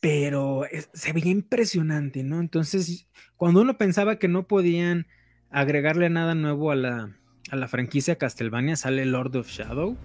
pero 0.00 0.64
se 0.94 1.12
veía 1.12 1.30
impresionante, 1.30 2.24
¿no? 2.24 2.40
Entonces, 2.40 3.06
cuando 3.36 3.60
uno 3.60 3.76
pensaba 3.76 4.16
que 4.16 4.28
no 4.28 4.46
podían 4.46 5.06
agregarle 5.50 6.08
nada 6.08 6.34
nuevo 6.34 6.70
a 6.70 6.76
la, 6.76 7.16
a 7.50 7.56
la 7.56 7.68
franquicia 7.68 8.16
Castlevania, 8.16 8.76
sale 8.76 9.04
Lord 9.04 9.36
of 9.36 9.48
Shadow. 9.48 9.96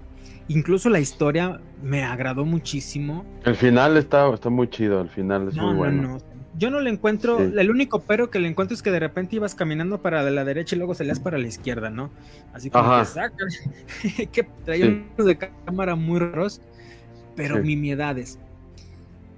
Incluso 0.48 0.90
la 0.90 1.00
historia 1.00 1.62
me 1.82 2.04
agradó 2.04 2.46
muchísimo. 2.46 3.26
El 3.46 3.56
final 3.56 3.98
está, 3.98 4.32
está 4.34 4.50
muy 4.50 4.70
chido, 4.70 5.02
el 5.02 5.10
final 5.10 5.48
es 5.48 5.56
muy 5.56 5.74
bueno. 5.74 6.02
No, 6.02 6.08
no. 6.10 6.36
Yo 6.58 6.70
no 6.70 6.80
le 6.80 6.90
encuentro, 6.90 7.40
el 7.40 7.70
único 7.70 8.04
pero 8.04 8.30
que 8.30 8.40
le 8.40 8.48
encuentro 8.48 8.76
es 8.76 8.82
que 8.82 8.90
de 8.90 9.00
repente 9.00 9.36
ibas 9.36 9.56
caminando 9.56 10.02
para 10.02 10.24
la 10.30 10.46
derecha 10.46 10.76
y 10.76 10.78
luego 10.78 10.96
salías 10.96 11.20
para 11.20 11.38
la 11.38 11.48
izquierda, 11.48 11.90
¿no? 11.90 12.12
Así 12.54 12.70
como 12.70 12.98
que 13.00 13.06
saca, 13.06 13.46
que 14.32 14.44
traía 14.64 14.86
unos 14.86 15.28
de 15.28 15.38
cámara 15.38 15.96
muy 15.96 16.20
raros, 16.20 16.62
pero 17.36 17.62
mimiedades. 17.62 18.40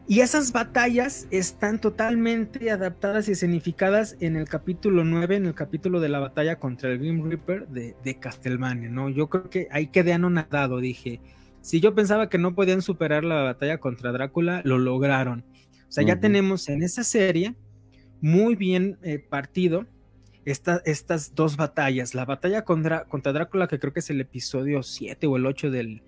Y 0.09 0.21
esas 0.21 0.53
batallas 0.53 1.27
están 1.31 1.81
totalmente 1.81 2.71
adaptadas 2.71 3.27
y 3.27 3.33
escenificadas 3.33 4.15
en 4.21 4.37
el 4.37 4.47
capítulo 4.47 5.03
9, 5.03 5.35
en 5.35 5.45
el 5.47 5.53
capítulo 5.53 5.99
de 5.99 6.07
la 6.07 6.19
batalla 6.19 6.59
contra 6.59 6.89
el 6.89 6.99
Grim 6.99 7.27
Reaper 7.27 7.67
de, 7.67 7.93
de 8.05 8.17
Castlevania, 8.17 8.89
¿no? 8.89 9.09
Yo 9.09 9.27
creo 9.27 9.49
que 9.49 9.67
ahí 9.69 9.87
quedé 9.87 10.13
anonadado, 10.13 10.79
dije, 10.79 11.19
si 11.59 11.81
yo 11.81 11.93
pensaba 11.93 12.29
que 12.29 12.37
no 12.37 12.55
podían 12.55 12.81
superar 12.81 13.25
la 13.25 13.41
batalla 13.41 13.79
contra 13.79 14.13
Drácula, 14.13 14.61
lo 14.63 14.77
lograron. 14.77 15.43
O 15.89 15.91
sea, 15.91 16.05
ya 16.05 16.21
tenemos 16.21 16.69
en 16.69 16.83
esa 16.83 17.03
serie 17.03 17.55
muy 18.21 18.55
bien 18.55 18.97
eh, 19.03 19.19
partido 19.19 19.85
estas 20.45 21.35
dos 21.35 21.57
batallas. 21.57 22.15
La 22.15 22.23
batalla 22.23 22.63
contra, 22.63 23.03
contra, 23.03 23.33
Drácula, 23.33 23.67
que 23.67 23.77
creo 23.77 23.91
que 23.91 23.99
es 23.99 24.09
el 24.09 24.21
episodio 24.21 24.83
7 24.83 25.27
o 25.27 25.35
el 25.35 25.45
8 25.45 25.69
del, 25.69 26.01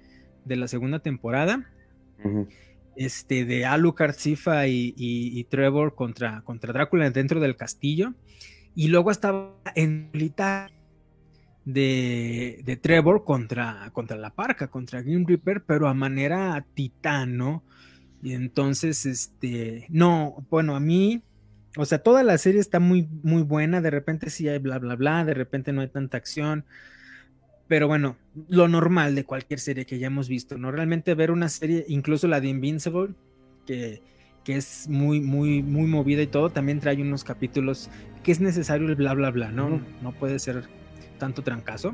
de 0.46 0.56
la 0.56 0.70
segunda 0.70 1.00
temporada 1.00 1.70
este, 2.96 3.46
de 3.46 3.66
Alucard, 3.66 4.14
Sifa 4.14 4.68
y, 4.68 5.46
Trevor 5.50 5.96
contra, 5.96 6.42
contra 6.42 6.74
Drácula 6.74 7.10
dentro 7.10 7.40
del 7.40 7.56
castillo. 7.56 8.14
Y 8.76 8.88
luego 8.88 9.12
estaba 9.12 9.56
en 9.76 10.10
militar 10.12 10.72
de, 11.66 12.62
de, 12.64 12.78
Trevor 12.78 13.24
contra, 13.24 13.90
contra 13.94 14.18
la 14.18 14.30
parca, 14.30 14.68
contra 14.68 15.02
Grim 15.02 15.26
Reaper, 15.26 15.64
pero 15.66 15.88
a 15.88 15.94
manera 15.94 16.66
titano. 16.74 17.64
Y 18.22 18.34
entonces, 18.34 19.06
este, 19.06 19.86
no, 19.90 20.46
bueno, 20.50 20.76
a 20.76 20.80
mí, 20.80 21.24
o 21.78 21.86
sea, 21.86 22.00
toda 22.00 22.24
la 22.24 22.38
serie 22.38 22.60
está 22.60 22.80
muy, 22.80 23.08
muy 23.24 23.44
buena. 23.44 23.82
De 23.82 23.90
repente 23.90 24.30
sí 24.30 24.48
hay 24.48 24.60
bla, 24.60 24.80
bla, 24.80 24.96
bla, 24.96 25.26
de 25.26 25.34
repente 25.34 25.72
no 25.74 25.82
hay 25.82 25.88
tanta 25.88 26.18
acción. 26.18 26.66
Pero 27.70 27.88
bueno, 27.88 28.18
lo 28.50 28.68
normal 28.68 29.14
de 29.14 29.26
cualquier 29.26 29.60
serie 29.60 29.86
que 29.86 30.00
ya 30.00 30.08
hemos 30.08 30.28
visto, 30.28 30.58
¿no? 30.58 30.72
Realmente 30.72 31.14
ver 31.14 31.30
una 31.30 31.50
serie, 31.50 31.86
incluso 31.88 32.28
la 32.28 32.42
de 32.42 32.48
Invincible, 32.48 33.10
que, 33.68 34.02
que 34.44 34.56
es 34.56 34.90
muy, 34.90 35.22
muy, 35.22 35.62
muy 35.62 35.86
movida 35.86 36.24
y 36.24 36.28
todo, 36.28 36.50
también 36.50 36.80
trae 36.80 37.00
unos 37.00 37.24
capítulos 37.24 37.92
que 38.24 38.32
es 38.32 38.42
necesario 38.42 38.88
el 38.88 38.96
bla, 38.96 39.14
bla, 39.14 39.30
bla, 39.30 39.52
¿no? 39.52 39.82
No 40.02 40.12
puede 40.14 40.40
ser 40.40 40.64
tanto 41.20 41.44
trancazo. 41.44 41.94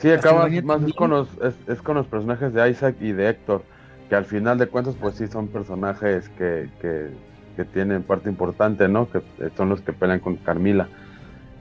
Sí, 0.00 0.10
acaba 0.10 0.46
más 0.62 0.82
es 0.82 0.92
con, 0.92 1.10
los, 1.10 1.28
es, 1.66 1.80
con 1.80 1.96
los 1.96 2.06
personajes 2.06 2.52
de 2.52 2.70
Isaac 2.70 2.96
y 3.00 3.12
de 3.12 3.30
Héctor, 3.30 3.64
que 4.10 4.16
al 4.16 4.26
final 4.26 4.58
de 4.58 4.66
cuentas, 4.66 4.96
pues 5.00 5.14
sí 5.14 5.28
son 5.28 5.48
personajes 5.48 6.28
que, 6.36 6.68
que, 6.82 7.08
que 7.56 7.64
tienen 7.64 8.02
parte 8.02 8.28
importante, 8.28 8.86
¿no? 8.86 9.08
Que 9.10 9.22
son 9.56 9.70
los 9.70 9.80
que 9.80 9.94
pelean 9.94 10.20
con 10.20 10.36
Carmila 10.36 10.90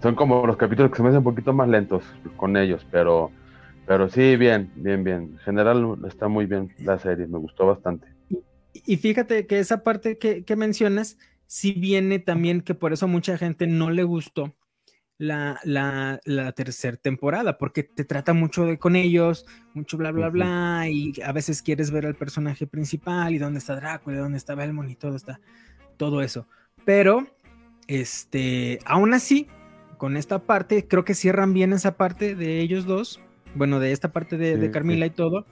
son 0.01 0.15
como 0.15 0.45
los 0.45 0.57
capítulos 0.57 0.91
que 0.91 0.97
se 0.97 1.03
me 1.03 1.09
hacen 1.09 1.19
un 1.19 1.23
poquito 1.23 1.53
más 1.53 1.67
lentos 1.67 2.03
con 2.35 2.55
ellos, 2.55 2.85
pero, 2.91 3.31
pero 3.85 4.09
sí, 4.09 4.35
bien, 4.35 4.71
bien, 4.75 5.03
bien. 5.03 5.21
En 5.33 5.37
general 5.39 5.97
está 6.07 6.27
muy 6.27 6.45
bien 6.45 6.73
la 6.79 6.99
serie, 6.99 7.27
me 7.27 7.39
gustó 7.39 7.65
bastante. 7.65 8.07
Y, 8.73 8.97
fíjate 8.97 9.47
que 9.47 9.59
esa 9.59 9.83
parte 9.83 10.17
que, 10.17 10.55
mencionas, 10.55 11.17
sí 11.47 11.73
viene 11.73 12.19
también 12.19 12.61
que 12.61 12.75
por 12.75 12.93
eso 12.93 13.07
mucha 13.07 13.37
gente 13.37 13.65
no 13.65 13.89
le 13.89 14.03
gustó 14.03 14.55
la, 15.17 15.59
la, 15.63 16.19
la 16.25 16.51
tercera 16.51 16.95
temporada, 16.95 17.57
porque 17.57 17.81
te 17.81 18.05
trata 18.05 18.33
mucho 18.33 18.65
de 18.65 18.77
con 18.77 18.95
ellos, 18.95 19.47
mucho 19.73 19.97
bla, 19.97 20.11
bla, 20.11 20.29
bla, 20.29 20.87
y 20.87 21.13
a 21.25 21.31
veces 21.31 21.63
quieres 21.63 21.89
ver 21.89 22.05
al 22.05 22.15
personaje 22.15 22.67
principal 22.67 23.33
y 23.33 23.39
dónde 23.39 23.57
está 23.57 23.75
Drácula, 23.75 24.19
dónde 24.19 24.37
está 24.37 24.53
Belmont 24.53 24.91
y 24.91 24.95
todo 24.95 25.15
está, 25.15 25.39
todo 25.97 26.21
eso. 26.21 26.47
Pero, 26.85 27.25
este, 27.87 28.77
aún 28.85 29.15
así, 29.15 29.47
con 29.97 30.17
esta 30.17 30.39
parte, 30.39 30.87
creo 30.87 31.05
que 31.05 31.13
cierran 31.13 31.53
bien 31.53 31.73
esa 31.73 31.97
parte 31.97 32.35
de 32.35 32.59
ellos 32.61 32.85
dos, 32.85 33.19
bueno, 33.55 33.79
de 33.79 33.91
esta 33.91 34.11
parte 34.11 34.37
de, 34.37 34.71
Carmila 34.71 35.05
y 35.05 35.09
todo, 35.09 35.45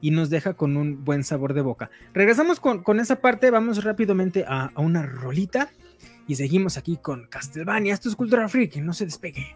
y 0.00 0.10
nos 0.10 0.30
deja 0.30 0.54
con 0.54 0.76
un 0.76 1.04
buen 1.04 1.24
sabor 1.24 1.54
de 1.54 1.62
boca. 1.62 1.90
Regresamos 2.12 2.60
con, 2.60 3.00
esa 3.00 3.20
parte, 3.20 3.50
vamos 3.50 3.84
rápidamente 3.84 4.44
a, 4.46 4.70
a, 4.74 4.80
una 4.80 5.02
rolita 5.04 5.70
y 6.26 6.34
seguimos 6.34 6.76
aquí 6.76 6.96
con 6.96 7.26
Castlevania. 7.26 7.94
Esto 7.94 8.08
es 8.08 8.16
Cultura 8.16 8.48
Freak, 8.48 8.76
no 8.76 8.92
se 8.92 9.04
despegue. 9.04 9.54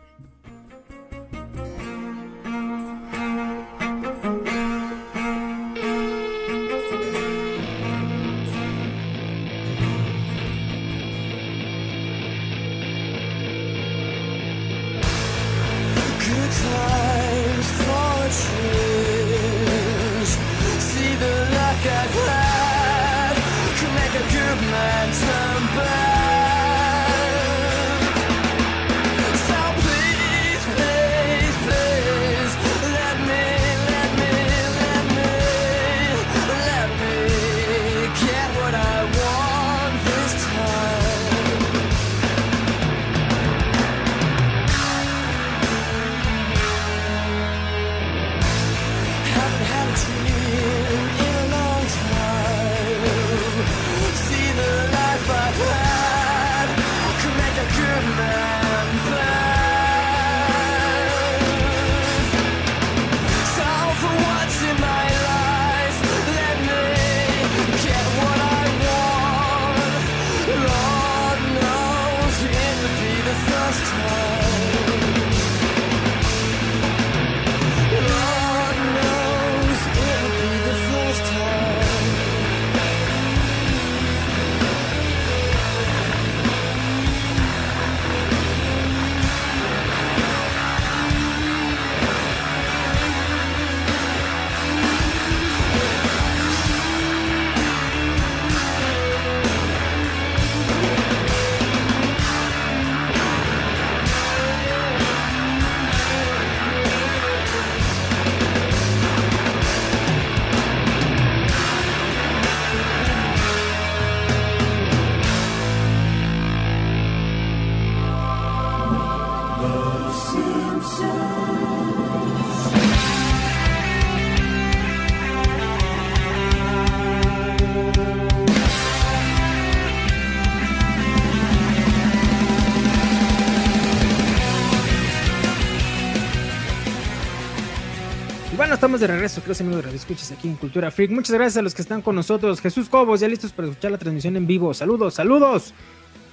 Estamos 138.90 139.02
de 139.02 139.06
regreso, 139.06 139.40
creo 139.40 139.54
amigos 139.60 139.84
de 139.84 139.96
escuchas 139.96 140.32
aquí 140.32 140.48
en 140.48 140.56
Cultura 140.56 140.90
Freak. 140.90 141.12
Muchas 141.12 141.32
gracias 141.32 141.58
a 141.58 141.62
los 141.62 141.76
que 141.76 141.82
están 141.82 142.02
con 142.02 142.16
nosotros. 142.16 142.60
Jesús 142.60 142.88
Cobos, 142.88 143.20
ya 143.20 143.28
listos 143.28 143.52
para 143.52 143.68
escuchar 143.68 143.92
la 143.92 143.98
transmisión 143.98 144.36
en 144.36 144.48
vivo. 144.48 144.74
Saludos, 144.74 145.14
saludos. 145.14 145.74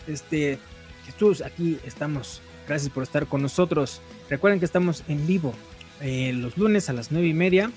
Este, 0.08 0.58
Jesús, 1.06 1.44
aquí 1.44 1.78
estamos. 1.86 2.42
Gracias 2.68 2.92
por 2.92 3.04
estar 3.04 3.28
con 3.28 3.44
nosotros. 3.44 4.02
Recuerden 4.28 4.58
que 4.58 4.66
estamos 4.66 5.04
en 5.08 5.28
vivo 5.28 5.54
eh, 6.02 6.34
los 6.34 6.58
lunes 6.58 6.90
a 6.90 6.94
las 6.94 7.12
nueve 7.12 7.28
y 7.28 7.34
media 7.36 7.70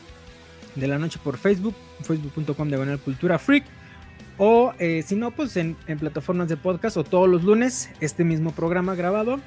de 0.77 0.89
la 0.89 0.99
noche 0.99 1.21
por 1.23 1.37
Facebook, 1.37 1.75
facebook.com 2.01 2.71
de 2.71 2.97
Cultura 3.05 3.39
Freak. 3.39 3.65
O 4.39 4.73
eh, 4.79 5.05
si 5.07 5.15
no, 5.15 5.31
pues 5.31 5.59
en, 5.59 5.77
en, 5.89 5.99
plataformas 5.99 6.49
de 6.49 6.57
podcast 6.57 6.97
o 6.97 7.05
todos 7.05 7.29
los 7.29 7.45
lunes, 7.45 7.91
este 8.01 8.25
mismo 8.25 8.53
programa 8.53 8.95
grabado 8.95 9.41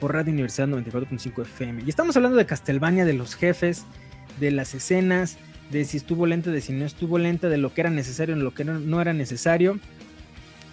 por 0.00 0.14
Radio 0.14 0.32
Universidad 0.32 0.66
94.5 0.66 1.42
FM. 1.42 1.84
Y 1.86 1.90
estamos 1.90 2.16
hablando 2.16 2.36
de 2.36 2.46
Castlevania, 2.46 3.04
de 3.04 3.12
los 3.12 3.36
jefes, 3.36 3.86
de 4.40 4.50
las 4.50 4.74
escenas, 4.74 5.36
de 5.70 5.84
si 5.84 5.98
estuvo 5.98 6.26
lenta, 6.26 6.50
de 6.50 6.60
si 6.60 6.72
no 6.72 6.84
estuvo 6.84 7.18
lenta, 7.18 7.48
de 7.48 7.58
lo 7.58 7.72
que 7.72 7.82
era 7.82 7.90
necesario, 7.90 8.34
de 8.34 8.42
lo 8.42 8.54
que 8.54 8.64
no 8.64 9.00
era 9.00 9.12
necesario. 9.12 9.78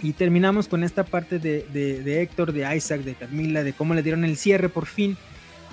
Y 0.01 0.13
terminamos 0.13 0.67
con 0.67 0.83
esta 0.83 1.03
parte 1.03 1.39
de, 1.39 2.21
Héctor, 2.21 2.53
de 2.53 2.75
Isaac, 2.75 3.01
de 3.01 3.15
Camila, 3.15 3.63
de 3.63 3.73
cómo 3.73 3.93
le 3.93 4.03
dieron 4.03 4.25
el 4.25 4.37
cierre 4.37 4.69
por 4.69 4.85
fin 4.85 5.17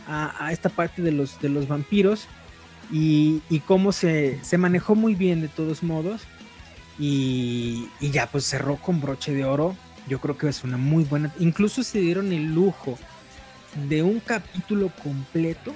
a, 0.08 0.50
esta 0.50 0.68
parte 0.68 1.02
de 1.02 1.12
los, 1.12 1.40
de 1.40 1.48
los 1.48 1.68
vampiros 1.68 2.26
y, 2.90 3.40
cómo 3.66 3.92
se, 3.92 4.38
manejó 4.56 4.94
muy 4.94 5.14
bien 5.14 5.42
de 5.42 5.48
todos 5.48 5.82
modos. 5.82 6.22
Y, 6.98 7.88
y, 8.00 8.10
ya 8.10 8.28
pues 8.28 8.44
cerró 8.44 8.76
con 8.76 9.00
broche 9.00 9.34
de 9.34 9.44
oro. 9.44 9.76
Yo 10.08 10.20
creo 10.20 10.38
que 10.38 10.48
es 10.48 10.64
una 10.64 10.76
muy 10.76 11.04
buena. 11.04 11.32
Incluso 11.38 11.82
se 11.82 12.00
dieron 12.00 12.32
el 12.32 12.54
lujo 12.54 12.98
de 13.88 14.02
un 14.02 14.20
capítulo 14.20 14.90
completo 15.02 15.74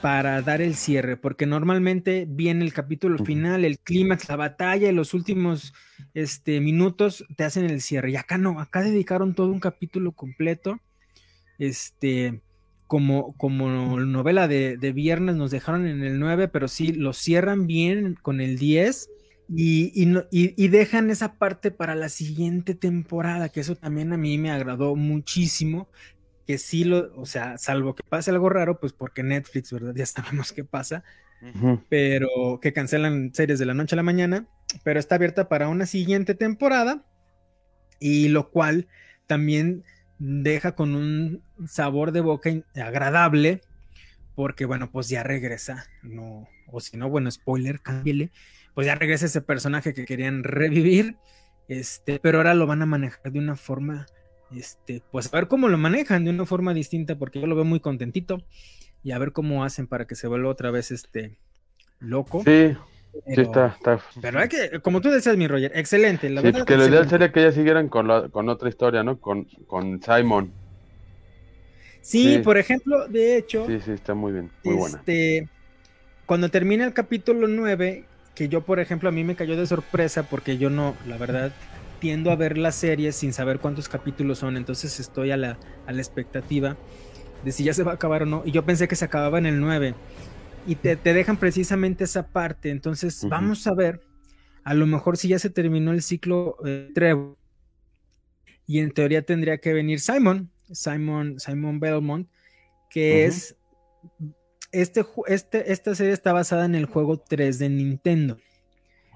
para 0.00 0.42
dar 0.42 0.60
el 0.60 0.74
cierre, 0.74 1.16
porque 1.16 1.46
normalmente 1.46 2.26
viene 2.28 2.64
el 2.64 2.72
capítulo 2.72 3.24
final, 3.24 3.64
el 3.64 3.78
clímax, 3.78 4.28
la 4.28 4.36
batalla 4.36 4.88
y 4.88 4.94
los 4.94 5.14
últimos 5.14 5.74
este, 6.14 6.60
minutos 6.60 7.24
te 7.36 7.44
hacen 7.44 7.64
el 7.64 7.80
cierre. 7.80 8.12
Y 8.12 8.16
acá 8.16 8.38
no, 8.38 8.60
acá 8.60 8.82
dedicaron 8.82 9.34
todo 9.34 9.48
un 9.48 9.60
capítulo 9.60 10.12
completo. 10.12 10.78
Este, 11.58 12.40
como, 12.86 13.34
como 13.36 14.00
novela 14.00 14.48
de, 14.48 14.92
viernes 14.94 15.36
nos 15.36 15.50
dejaron 15.50 15.86
en 15.86 16.02
el 16.02 16.18
9, 16.18 16.48
pero 16.48 16.68
sí 16.68 16.92
lo 16.92 17.12
cierran 17.12 17.66
bien 17.66 18.16
con 18.22 18.40
el 18.40 18.58
10 18.58 19.10
y, 19.54 19.92
y, 20.30 20.68
dejan 20.68 21.10
esa 21.10 21.34
parte 21.34 21.70
para 21.70 21.94
la 21.94 22.08
siguiente 22.08 22.74
temporada, 22.74 23.48
que 23.48 23.60
eso 23.60 23.76
también 23.76 24.12
a 24.12 24.16
mí 24.16 24.36
me 24.38 24.50
agradó 24.50 24.94
muchísimo 24.94 25.88
que 26.48 26.56
sí 26.56 26.84
lo, 26.84 27.14
o 27.14 27.26
sea, 27.26 27.58
salvo 27.58 27.94
que 27.94 28.02
pase 28.08 28.30
algo 28.30 28.48
raro, 28.48 28.80
pues 28.80 28.94
porque 28.94 29.22
Netflix, 29.22 29.70
¿verdad? 29.70 29.92
Ya 29.94 30.06
sabemos 30.06 30.50
qué 30.54 30.64
pasa, 30.64 31.04
pero 31.90 32.58
que 32.62 32.72
cancelan 32.72 33.34
series 33.34 33.58
de 33.58 33.66
la 33.66 33.74
noche 33.74 33.94
a 33.94 33.98
la 33.98 34.02
mañana, 34.02 34.48
pero 34.82 34.98
está 34.98 35.16
abierta 35.16 35.50
para 35.50 35.68
una 35.68 35.84
siguiente 35.84 36.34
temporada 36.34 37.04
y 38.00 38.28
lo 38.28 38.50
cual 38.50 38.88
también 39.26 39.84
deja 40.18 40.74
con 40.74 40.96
un 40.96 41.42
sabor 41.66 42.12
de 42.12 42.22
boca 42.22 42.50
agradable 42.76 43.60
porque 44.34 44.64
bueno, 44.64 44.90
pues 44.90 45.10
ya 45.10 45.22
regresa, 45.22 45.84
no, 46.02 46.48
o 46.66 46.80
si 46.80 46.96
no, 46.96 47.10
bueno, 47.10 47.30
spoiler, 47.30 47.82
cámbiale, 47.82 48.30
pues 48.72 48.86
ya 48.86 48.94
regresa 48.94 49.26
ese 49.26 49.42
personaje 49.42 49.92
que 49.92 50.06
querían 50.06 50.44
revivir, 50.44 51.18
este, 51.68 52.18
pero 52.20 52.38
ahora 52.38 52.54
lo 52.54 52.66
van 52.66 52.80
a 52.80 52.86
manejar 52.86 53.32
de 53.32 53.38
una 53.38 53.54
forma 53.54 54.06
este, 54.54 55.02
pues 55.10 55.32
a 55.32 55.36
ver 55.36 55.48
cómo 55.48 55.68
lo 55.68 55.78
manejan 55.78 56.24
de 56.24 56.30
una 56.30 56.46
forma 56.46 56.74
distinta, 56.74 57.16
porque 57.16 57.40
yo 57.40 57.46
lo 57.46 57.56
veo 57.56 57.64
muy 57.64 57.80
contentito, 57.80 58.42
y 59.02 59.12
a 59.12 59.18
ver 59.18 59.32
cómo 59.32 59.64
hacen 59.64 59.86
para 59.86 60.06
que 60.06 60.14
se 60.14 60.28
vuelva 60.28 60.50
otra 60.50 60.70
vez 60.70 60.90
este 60.90 61.38
loco. 62.00 62.42
Sí, 62.44 62.76
sí 63.26 63.40
está, 63.40 63.74
está, 63.76 64.00
Pero 64.20 64.40
hay 64.40 64.48
que, 64.48 64.80
como 64.80 65.00
tú 65.00 65.10
decías, 65.10 65.36
mi 65.36 65.46
Roger, 65.46 65.72
excelente. 65.74 66.30
La 66.30 66.42
sí, 66.42 66.52
que 66.66 66.76
lo 66.76 66.86
ideal 66.86 67.08
sería 67.08 67.32
que 67.32 67.42
ya 67.42 67.52
siguieran 67.52 67.88
con, 67.88 68.08
la, 68.08 68.28
con 68.28 68.48
otra 68.48 68.68
historia, 68.68 69.02
¿no? 69.02 69.20
Con, 69.20 69.44
con 69.66 70.00
Simon. 70.02 70.52
Sí, 72.00 72.38
por 72.38 72.56
ejemplo, 72.56 73.06
de 73.08 73.36
hecho. 73.36 73.66
Sí, 73.66 73.80
sí, 73.84 73.90
está 73.92 74.14
muy 74.14 74.32
bien, 74.32 74.50
muy 74.64 74.90
este, 74.90 75.48
Cuando 76.26 76.48
termina 76.48 76.84
el 76.84 76.94
capítulo 76.94 77.46
9, 77.48 78.04
que 78.34 78.48
yo, 78.48 78.62
por 78.62 78.80
ejemplo, 78.80 79.08
a 79.08 79.12
mí 79.12 79.24
me 79.24 79.34
cayó 79.34 79.56
de 79.56 79.66
sorpresa 79.66 80.22
porque 80.22 80.58
yo 80.58 80.70
no, 80.70 80.96
la 81.06 81.18
verdad, 81.18 81.52
tiendo 82.00 82.30
a 82.30 82.36
ver 82.36 82.58
las 82.58 82.74
series 82.74 83.16
sin 83.16 83.32
saber 83.32 83.58
cuántos 83.58 83.88
capítulos 83.88 84.38
son, 84.38 84.56
entonces 84.56 85.00
estoy 85.00 85.30
a 85.30 85.36
la, 85.36 85.58
a 85.86 85.92
la 85.92 86.00
expectativa 86.00 86.76
de 87.44 87.52
si 87.52 87.64
ya 87.64 87.74
se 87.74 87.82
va 87.82 87.92
a 87.92 87.94
acabar 87.94 88.22
o 88.22 88.26
no. 88.26 88.42
Y 88.44 88.52
yo 88.52 88.64
pensé 88.64 88.88
que 88.88 88.96
se 88.96 89.04
acababa 89.04 89.38
en 89.38 89.46
el 89.46 89.60
9. 89.60 89.94
Y 90.66 90.74
te, 90.76 90.96
dejan 90.96 91.38
precisamente 91.38 92.04
esa 92.04 92.28
parte. 92.28 92.70
Entonces, 92.70 93.26
vamos 93.28 93.66
a 93.66 93.74
ver. 93.74 94.02
A 94.64 94.74
lo 94.74 94.86
mejor 94.86 95.16
si 95.16 95.28
ya 95.28 95.38
se 95.38 95.50
terminó 95.50 95.92
el 95.92 96.02
ciclo 96.02 96.56
eh, 96.66 96.90
Trevor. 96.94 97.36
Y 98.66 98.80
en 98.80 98.90
teoría 98.90 99.22
tendría 99.22 99.58
que 99.58 99.72
venir 99.72 100.00
Simon. 100.00 100.50
Simon, 100.70 101.40
Simon 101.40 101.80
Belmont. 101.80 102.28
Que 102.90 103.24
es. 103.24 103.56
Este, 104.70 105.06
este, 105.28 105.72
esta 105.72 105.94
serie 105.94 106.12
está 106.12 106.34
basada 106.34 106.66
en 106.66 106.74
el 106.74 106.84
juego 106.84 107.18
3 107.18 107.58
de 107.58 107.68
Nintendo. 107.70 108.36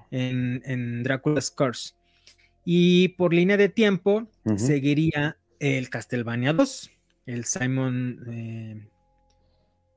En, 0.09 0.61
en 0.65 1.03
Dracula's 1.03 1.51
Curse. 1.51 1.93
Y 2.65 3.09
por 3.09 3.33
línea 3.33 3.57
de 3.57 3.69
tiempo 3.69 4.27
seguiría 4.55 5.37
el 5.59 5.89
Castlevania 5.89 6.53
2, 6.53 6.91
el 7.25 7.45
Simon 7.45 8.19
eh, 8.29 8.87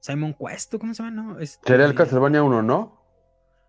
Simon 0.01 0.33
Cuesto, 0.33 0.79
¿cómo 0.79 0.95
se 0.95 1.03
llama? 1.03 1.23
No, 1.23 1.41
este, 1.41 1.67
Sería 1.67 1.87
el 1.87 1.95
Castlevania 1.95 2.43
1, 2.43 2.63
¿no? 2.63 2.97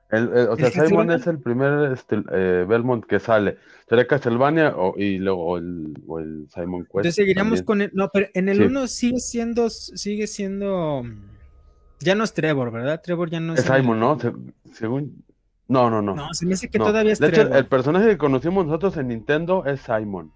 El, 0.09 0.29
o 0.29 0.55
sea, 0.55 0.71
Simon 0.71 1.11
es 1.11 1.27
el 1.27 1.39
primer 1.39 1.91
este, 1.91 2.23
eh, 2.31 2.65
Belmont 2.67 3.05
que 3.05 3.19
sale. 3.19 3.57
Sería 3.89 4.07
Castlevania 4.07 4.73
o, 4.75 4.97
y 4.97 5.17
luego 5.17 5.57
el, 5.57 5.93
o 6.07 6.19
el 6.19 6.47
Simon 6.53 6.83
Quest. 6.83 6.95
Entonces 6.95 7.15
seguiríamos 7.15 7.61
con 7.61 7.81
el. 7.81 7.91
No, 7.93 8.09
pero 8.13 8.27
en 8.33 8.47
el 8.47 8.61
1 8.61 8.87
sigue 8.87 9.19
siendo. 9.19 9.69
Sigue 9.69 10.27
siendo. 10.27 11.03
Ya 11.99 12.15
no 12.15 12.23
es 12.23 12.33
Trevor, 12.33 12.71
¿verdad? 12.71 13.01
Trevor 13.03 13.29
ya 13.29 13.41
no 13.41 13.53
es. 13.53 13.59
Es 13.59 13.65
Simon, 13.65 13.99
¿no? 13.99 14.17
según. 14.71 15.25
No, 15.67 15.89
no, 15.89 16.01
no. 16.01 16.15
No, 16.15 16.33
se 16.33 16.45
me 16.45 16.51
dice 16.51 16.69
que 16.69 16.79
todavía 16.79 17.11
es 17.11 17.19
De 17.19 17.27
hecho, 17.27 17.53
el 17.53 17.65
personaje 17.65 18.07
que 18.07 18.17
conocimos 18.17 18.65
nosotros 18.65 18.95
en 18.97 19.09
Nintendo 19.09 19.65
es 19.65 19.81
Simon. 19.81 20.31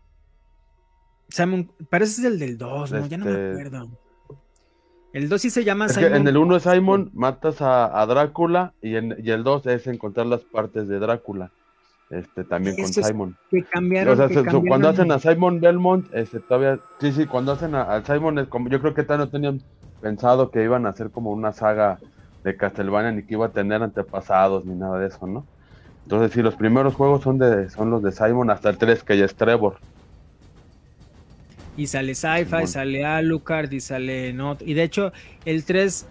Simon, 1.29 1.71
parece 1.89 2.27
el 2.27 2.37
del 2.39 2.57
2, 2.57 2.91
¿no? 2.91 3.07
Ya 3.07 3.17
no 3.17 3.25
me 3.25 3.31
este, 3.31 3.49
acuerdo. 3.51 3.89
El 5.13 5.29
2 5.29 5.41
sí 5.41 5.49
se 5.49 5.63
llama 5.63 5.87
Simon. 5.89 6.15
en 6.15 6.27
el 6.27 6.37
1 6.37 6.55
es 6.57 6.63
Simon, 6.63 7.11
matas 7.13 7.61
a, 7.61 8.05
Drácula 8.05 8.73
y, 8.81 8.95
en, 8.95 9.15
y 9.23 9.31
el 9.31 9.43
2 9.43 9.67
es 9.67 9.87
encontrar 9.87 10.25
las 10.25 10.41
partes 10.41 10.87
de 10.87 10.99
Drácula. 10.99 11.51
Este, 12.09 12.43
también 12.43 12.75
con 12.75 12.87
Simon. 12.87 13.37
Que 13.49 13.63
cambiaron, 13.63 14.19
o 14.19 14.27
sea, 14.27 14.43
cuando 14.67 14.89
hacen 14.89 15.09
a 15.13 15.19
Simon 15.19 15.61
Belmont, 15.61 16.13
este, 16.13 16.41
todavía, 16.41 16.77
sí, 16.99 17.13
sí, 17.13 17.25
cuando 17.25 17.53
hacen 17.53 17.73
a, 17.73 18.03
Simon, 18.05 18.39
es 18.39 18.47
como, 18.49 18.67
yo 18.67 18.81
creo 18.81 18.93
que 18.93 19.03
todavía 19.03 19.25
no 19.25 19.31
tenían 19.31 19.61
pensado 20.01 20.51
que 20.51 20.61
iban 20.61 20.85
a 20.85 20.89
hacer 20.89 21.09
como 21.11 21.31
una 21.31 21.53
saga 21.53 21.99
de 22.43 22.55
Castlevania 22.57 23.11
ni 23.11 23.23
que 23.23 23.35
iba 23.35 23.47
a 23.47 23.51
tener 23.51 23.83
antepasados 23.83 24.65
ni 24.65 24.75
nada 24.75 24.99
de 24.99 25.07
eso, 25.07 25.27
¿no? 25.27 25.45
Entonces, 26.03 26.31
sí, 26.33 26.41
los 26.41 26.55
primeros 26.55 26.95
juegos 26.95 27.23
son 27.23 27.37
de 27.37 27.69
son 27.69 27.89
los 27.89 28.01
de 28.01 28.11
Simon 28.11 28.49
hasta 28.49 28.69
el 28.69 28.77
3, 28.77 29.03
que 29.03 29.17
ya 29.17 29.25
es 29.25 29.35
Trevor. 29.35 29.77
Y 31.77 31.87
sale 31.87 32.15
Sci-Fi, 32.15 32.67
sale 32.67 33.05
Alucard 33.05 33.71
y 33.71 33.79
sale 33.79 34.33
Not. 34.33 34.61
Y 34.61 34.73
de 34.73 34.83
hecho, 34.83 35.13
el 35.45 35.63
3 35.63 36.05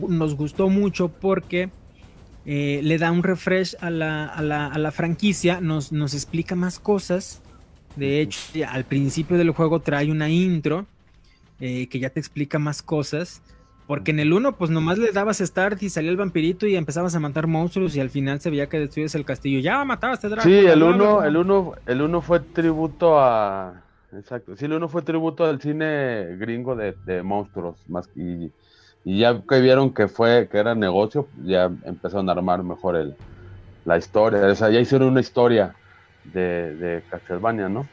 uh, 0.00 0.08
nos 0.08 0.34
gustó 0.34 0.68
mucho 0.68 1.08
porque 1.08 1.70
eh, 2.44 2.80
le 2.82 2.98
da 2.98 3.10
un 3.10 3.22
refresh 3.22 3.76
a 3.80 3.90
la, 3.90 4.26
a 4.26 4.42
la, 4.42 4.66
a 4.66 4.78
la 4.78 4.90
franquicia, 4.90 5.60
nos, 5.60 5.92
nos 5.92 6.14
explica 6.14 6.54
más 6.54 6.78
cosas. 6.78 7.40
De 7.96 8.20
hecho, 8.20 8.38
al 8.68 8.84
principio 8.84 9.38
del 9.38 9.50
juego 9.50 9.80
trae 9.80 10.10
una 10.10 10.28
intro 10.28 10.86
eh, 11.60 11.88
que 11.88 11.98
ya 11.98 12.10
te 12.10 12.20
explica 12.20 12.58
más 12.58 12.82
cosas. 12.82 13.42
Porque 13.88 14.10
en 14.10 14.20
el 14.20 14.34
1, 14.34 14.56
pues 14.56 14.70
nomás 14.70 14.98
le 14.98 15.12
dabas 15.12 15.38
start 15.38 15.82
y 15.82 15.88
salía 15.88 16.10
el 16.10 16.18
vampirito 16.18 16.66
y 16.66 16.76
empezabas 16.76 17.14
a 17.14 17.20
matar 17.20 17.46
monstruos 17.46 17.96
y 17.96 18.00
al 18.00 18.10
final 18.10 18.38
se 18.38 18.50
veía 18.50 18.68
que 18.68 18.78
destruyes 18.78 19.14
el 19.14 19.24
castillo. 19.24 19.60
Ya 19.60 19.82
matabas 19.82 20.22
este 20.22 20.42
Sí, 20.42 20.58
el 20.58 20.82
1 20.82 21.24
el 21.24 21.36
uno, 21.38 21.72
el 21.86 22.02
uno 22.02 22.20
fue 22.20 22.40
tributo 22.40 23.18
a. 23.18 23.80
Exacto. 24.12 24.54
Sí, 24.58 24.66
el 24.66 24.74
1 24.74 24.88
fue 24.90 25.00
tributo 25.00 25.46
al 25.46 25.58
cine 25.62 26.36
gringo 26.36 26.76
de, 26.76 27.22
monstruos. 27.22 27.82
Más, 27.88 28.10
y, 28.14 28.52
y, 29.06 29.20
ya 29.20 29.40
que 29.40 29.58
vieron 29.62 29.94
que 29.94 30.06
fue 30.06 30.50
que 30.52 30.58
era 30.58 30.74
negocio, 30.74 31.26
ya 31.42 31.70
empezaron 31.84 32.28
a 32.28 32.32
armar 32.32 32.62
mejor 32.62 32.94
el, 32.94 33.16
la 33.86 33.96
historia. 33.96 34.40
O 34.48 34.54
sea, 34.54 34.68
ya 34.68 34.80
hicieron 34.80 35.08
una 35.08 35.20
historia 35.20 35.74
de, 36.24 36.76
de 36.76 37.02
Castlevania, 37.08 37.70
¿no? 37.70 37.88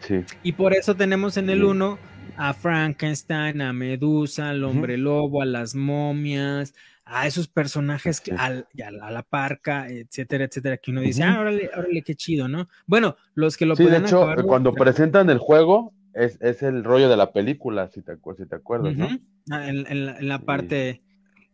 Sí. 0.00 0.26
Y 0.42 0.52
por 0.52 0.74
eso 0.74 0.94
tenemos 0.94 1.38
en 1.38 1.48
el 1.48 1.64
1 1.64 1.98
a 2.38 2.54
Frankenstein, 2.54 3.60
a 3.60 3.72
Medusa, 3.72 4.50
al 4.50 4.62
hombre 4.62 4.96
lobo, 4.96 5.42
a 5.42 5.44
las 5.44 5.74
momias, 5.74 6.72
a 7.04 7.26
esos 7.26 7.48
personajes, 7.48 8.20
que, 8.20 8.32
a, 8.32 8.64
la 9.10 9.22
parca, 9.24 9.88
etcétera, 9.88 10.44
etcétera, 10.44 10.76
que 10.76 10.92
uno 10.92 11.00
dice, 11.00 11.24
ah, 11.24 11.40
órale, 11.40 11.68
órale, 11.76 12.02
qué 12.02 12.14
chido, 12.14 12.46
¿no? 12.46 12.68
Bueno, 12.86 13.16
los 13.34 13.56
que 13.56 13.66
lo 13.66 13.74
sí, 13.74 13.86
de 13.86 13.98
hecho, 13.98 14.24
cuando 14.46 14.72
presentan 14.72 15.30
el 15.30 15.38
juego, 15.38 15.92
es, 16.14 16.62
el 16.62 16.84
rollo 16.84 17.08
de 17.08 17.16
la 17.16 17.32
película, 17.32 17.88
si 17.88 18.02
te, 18.02 18.12
si 18.36 18.46
te 18.46 18.54
acuerdas, 18.54 18.96
¿no? 18.96 19.08
Ah, 19.50 19.68
en, 19.68 20.28
la 20.28 20.38
parte... 20.38 21.02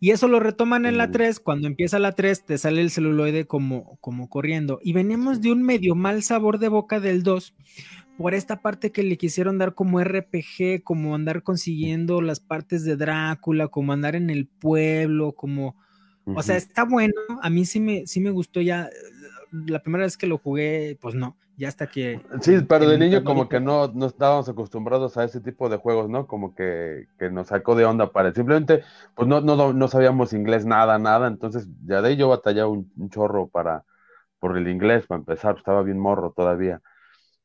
Y 0.01 0.11
eso 0.11 0.29
lo 0.29 0.39
retoman 0.39 0.85
en 0.85 0.99
la 0.99 1.11
3, 1.11 1.41
cuando 1.41 1.67
empieza 1.67 1.99
la 1.99 2.13
3 2.13 2.45
te 2.45 2.59
sale 2.59 2.83
el 2.83 2.91
celuloide 2.91 3.47
como, 3.47 3.97
como 4.03 4.29
corriendo. 4.29 4.79
Y 4.83 4.93
venimos 4.93 5.41
de 5.41 5.51
un 5.51 5.63
medio 5.63 5.95
mal 5.95 6.23
sabor 6.23 6.59
de 6.59 6.69
boca 6.69 7.01
del 7.01 7.23
2 7.23 7.55
por 8.17 8.35
esta 8.35 8.63
parte 8.63 8.93
que 8.93 9.03
le 9.03 9.17
quisieron 9.17 9.59
dar 9.59 9.75
como 9.75 10.03
RPG, 10.03 10.83
como 10.85 11.15
andar 11.15 11.43
consiguiendo 11.43 12.21
las 12.21 12.41
partes 12.41 12.85
de 12.85 12.97
Drácula, 12.97 13.69
como 13.69 13.93
andar 13.93 14.17
en 14.17 14.31
el 14.31 14.47
pueblo, 14.47 15.33
como... 15.33 15.77
O 16.27 16.43
sea, 16.43 16.57
está 16.57 16.85
bueno, 16.85 17.13
a 17.43 17.51
mí 17.51 17.67
sí 17.67 17.81
me, 17.81 18.07
sí 18.07 18.19
me 18.19 18.31
gustó 18.31 18.63
ya, 18.63 18.89
la 19.67 19.81
primera 19.81 20.05
vez 20.05 20.17
que 20.17 20.27
lo 20.27 20.39
jugué, 20.39 20.97
pues 21.01 21.15
no, 21.15 21.37
ya 21.57 21.69
hasta 21.69 21.87
que... 21.87 22.21
Sí, 22.41 22.59
pero 22.69 22.89
de 22.89 22.99
niño 22.99 23.25
como 23.25 23.49
que 23.49 23.61
no, 23.61 23.89
no 23.89 24.07
estábamos 24.07 24.49
acostumbrados 24.49 25.17
a 25.17 25.25
ese 25.25 25.41
tipo 25.41 25.69
de 25.69 25.77
juegos, 25.77 26.09
¿no? 26.09 26.27
Como 26.27 26.55
que, 26.55 27.09
que 27.19 27.31
nos 27.31 27.49
sacó 27.49 27.75
de 27.75 27.85
onda 27.85 28.11
para... 28.11 28.33
Simplemente, 28.33 28.83
pues 29.15 29.29
no, 29.29 29.41
no, 29.41 29.73
no 29.73 29.89
sabíamos 29.89 30.33
inglés, 30.33 30.65
nada, 30.65 30.99
nada, 30.99 31.29
entonces 31.29 31.69
ya 31.85 32.03
de 32.03 32.09
ahí 32.09 32.17
yo 32.17 32.29
batallaba 32.29 32.69
un, 32.69 32.91
chorro 33.11 33.49
para, 33.49 33.85
por 34.41 34.57
el 34.57 34.69
inglés, 34.69 35.07
para 35.07 35.19
empezar, 35.19 35.57
estaba 35.57 35.83
bien 35.83 35.99
morro 35.99 36.33
todavía. 36.35 36.81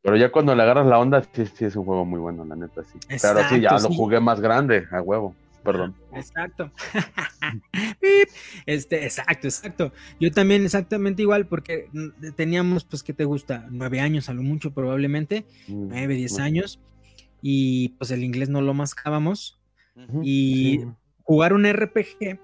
Pero 0.02 0.16
ya 0.16 0.32
cuando 0.32 0.56
le 0.56 0.64
agarras 0.64 0.88
la 0.88 1.00
onda, 1.00 1.22
sí, 1.34 1.46
sí 1.46 1.66
es 1.66 1.76
un 1.76 1.86
juego 1.86 2.06
muy 2.06 2.20
bueno, 2.20 2.46
la 2.46 2.56
neta, 2.56 2.84
sí. 2.84 3.00
pero 3.22 3.40
sí, 3.50 3.60
ya 3.60 3.78
lo 3.78 3.90
jugué 3.90 4.20
más 4.20 4.40
grande, 4.40 4.88
a 4.92 5.02
huevo 5.02 5.36
perdón. 5.64 5.96
Exacto. 6.14 6.72
este, 8.66 9.04
exacto, 9.04 9.48
exacto. 9.48 9.94
Yo 10.20 10.32
también 10.32 10.66
exactamente 10.66 11.22
igual 11.22 11.48
porque 11.48 11.90
teníamos, 12.36 12.84
pues, 12.84 13.04
¿qué 13.04 13.14
te 13.14 13.26
gusta? 13.26 13.68
Nueve 13.70 14.00
años 14.00 14.30
a 14.30 14.34
lo 14.34 14.42
mucho 14.42 14.72
probablemente, 14.72 15.46
mm, 15.68 15.90
nueve, 15.90 16.16
diez 16.16 16.40
años, 16.40 16.80
y 17.42 17.90
pues 17.90 18.12
el 18.12 18.24
inglés 18.24 18.50
no 18.50 18.62
lo 18.62 18.74
mascábamos. 18.74 19.56
y 20.24 20.80
jugar 21.24 21.52
un 21.52 21.66
RPG 21.66 22.40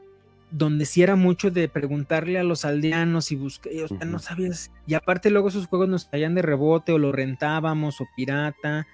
donde 0.52 0.86
sí 0.86 1.02
era 1.02 1.16
mucho 1.16 1.52
de 1.52 1.68
preguntarle 1.68 2.40
a 2.40 2.44
los 2.44 2.66
aldeanos 2.66 3.32
y 3.32 3.36
buscar, 3.36 3.74
o 3.84 3.88
sea, 3.88 4.06
no 4.06 4.20
sabías, 4.20 4.72
y 4.88 4.94
aparte 4.94 5.30
luego 5.30 5.50
esos 5.50 5.68
juegos 5.68 5.90
nos 5.90 6.06
caían 6.06 6.36
de 6.36 6.42
rebote 6.42 6.92
o 6.92 6.98
lo 6.98 7.12
rentábamos 7.12 8.00
o 8.02 8.06
pirata, 8.16 8.88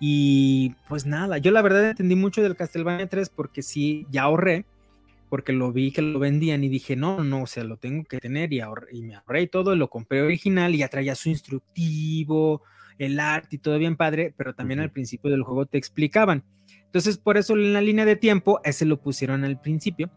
y 0.00 0.74
pues 0.88 1.06
nada, 1.06 1.38
yo 1.38 1.50
la 1.50 1.62
verdad 1.62 1.90
entendí 1.90 2.16
mucho 2.16 2.42
del 2.42 2.56
Castlevania 2.56 3.08
3 3.08 3.28
porque 3.30 3.62
sí, 3.62 4.06
ya 4.10 4.22
ahorré, 4.22 4.66
porque 5.28 5.52
lo 5.52 5.72
vi 5.72 5.92
que 5.92 6.02
lo 6.02 6.18
vendían 6.18 6.64
y 6.64 6.68
dije, 6.68 6.96
no, 6.96 7.22
no, 7.22 7.42
o 7.42 7.46
sea, 7.46 7.64
lo 7.64 7.76
tengo 7.76 8.04
que 8.04 8.18
tener 8.18 8.52
y, 8.52 8.60
y 8.92 9.02
me 9.02 9.16
ahorré 9.16 9.42
y 9.42 9.46
todo, 9.46 9.76
lo 9.76 9.88
compré 9.88 10.22
original 10.22 10.74
y 10.74 10.78
ya 10.78 10.88
traía 10.88 11.14
su 11.14 11.28
instructivo, 11.28 12.62
el 12.98 13.20
arte 13.20 13.56
y 13.56 13.58
todo 13.58 13.78
bien 13.78 13.96
padre, 13.96 14.34
pero 14.36 14.54
también 14.54 14.80
al 14.80 14.90
principio 14.90 15.30
del 15.30 15.42
juego 15.42 15.66
te 15.66 15.78
explicaban. 15.78 16.44
Entonces, 16.86 17.18
por 17.18 17.36
eso 17.36 17.54
en 17.54 17.72
la 17.72 17.80
línea 17.80 18.04
de 18.04 18.16
tiempo, 18.16 18.60
ese 18.64 18.84
lo 18.84 19.00
pusieron 19.00 19.44
al 19.44 19.60
principio 19.60 20.10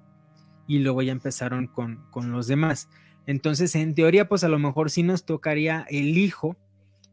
y 0.68 0.80
luego 0.80 1.02
ya 1.02 1.12
empezaron 1.12 1.68
con, 1.68 2.06
con 2.12 2.32
los 2.32 2.48
demás. 2.48 2.90
Entonces, 3.26 3.76
en 3.76 3.94
teoría, 3.94 4.30
pues 4.30 4.44
a 4.44 4.50
lo 4.50 4.58
mejor 4.58 4.90
sí 4.90 5.04
nos 5.04 5.26
tocaría 5.26 5.86
el 5.90 6.18
hijo 6.18 6.58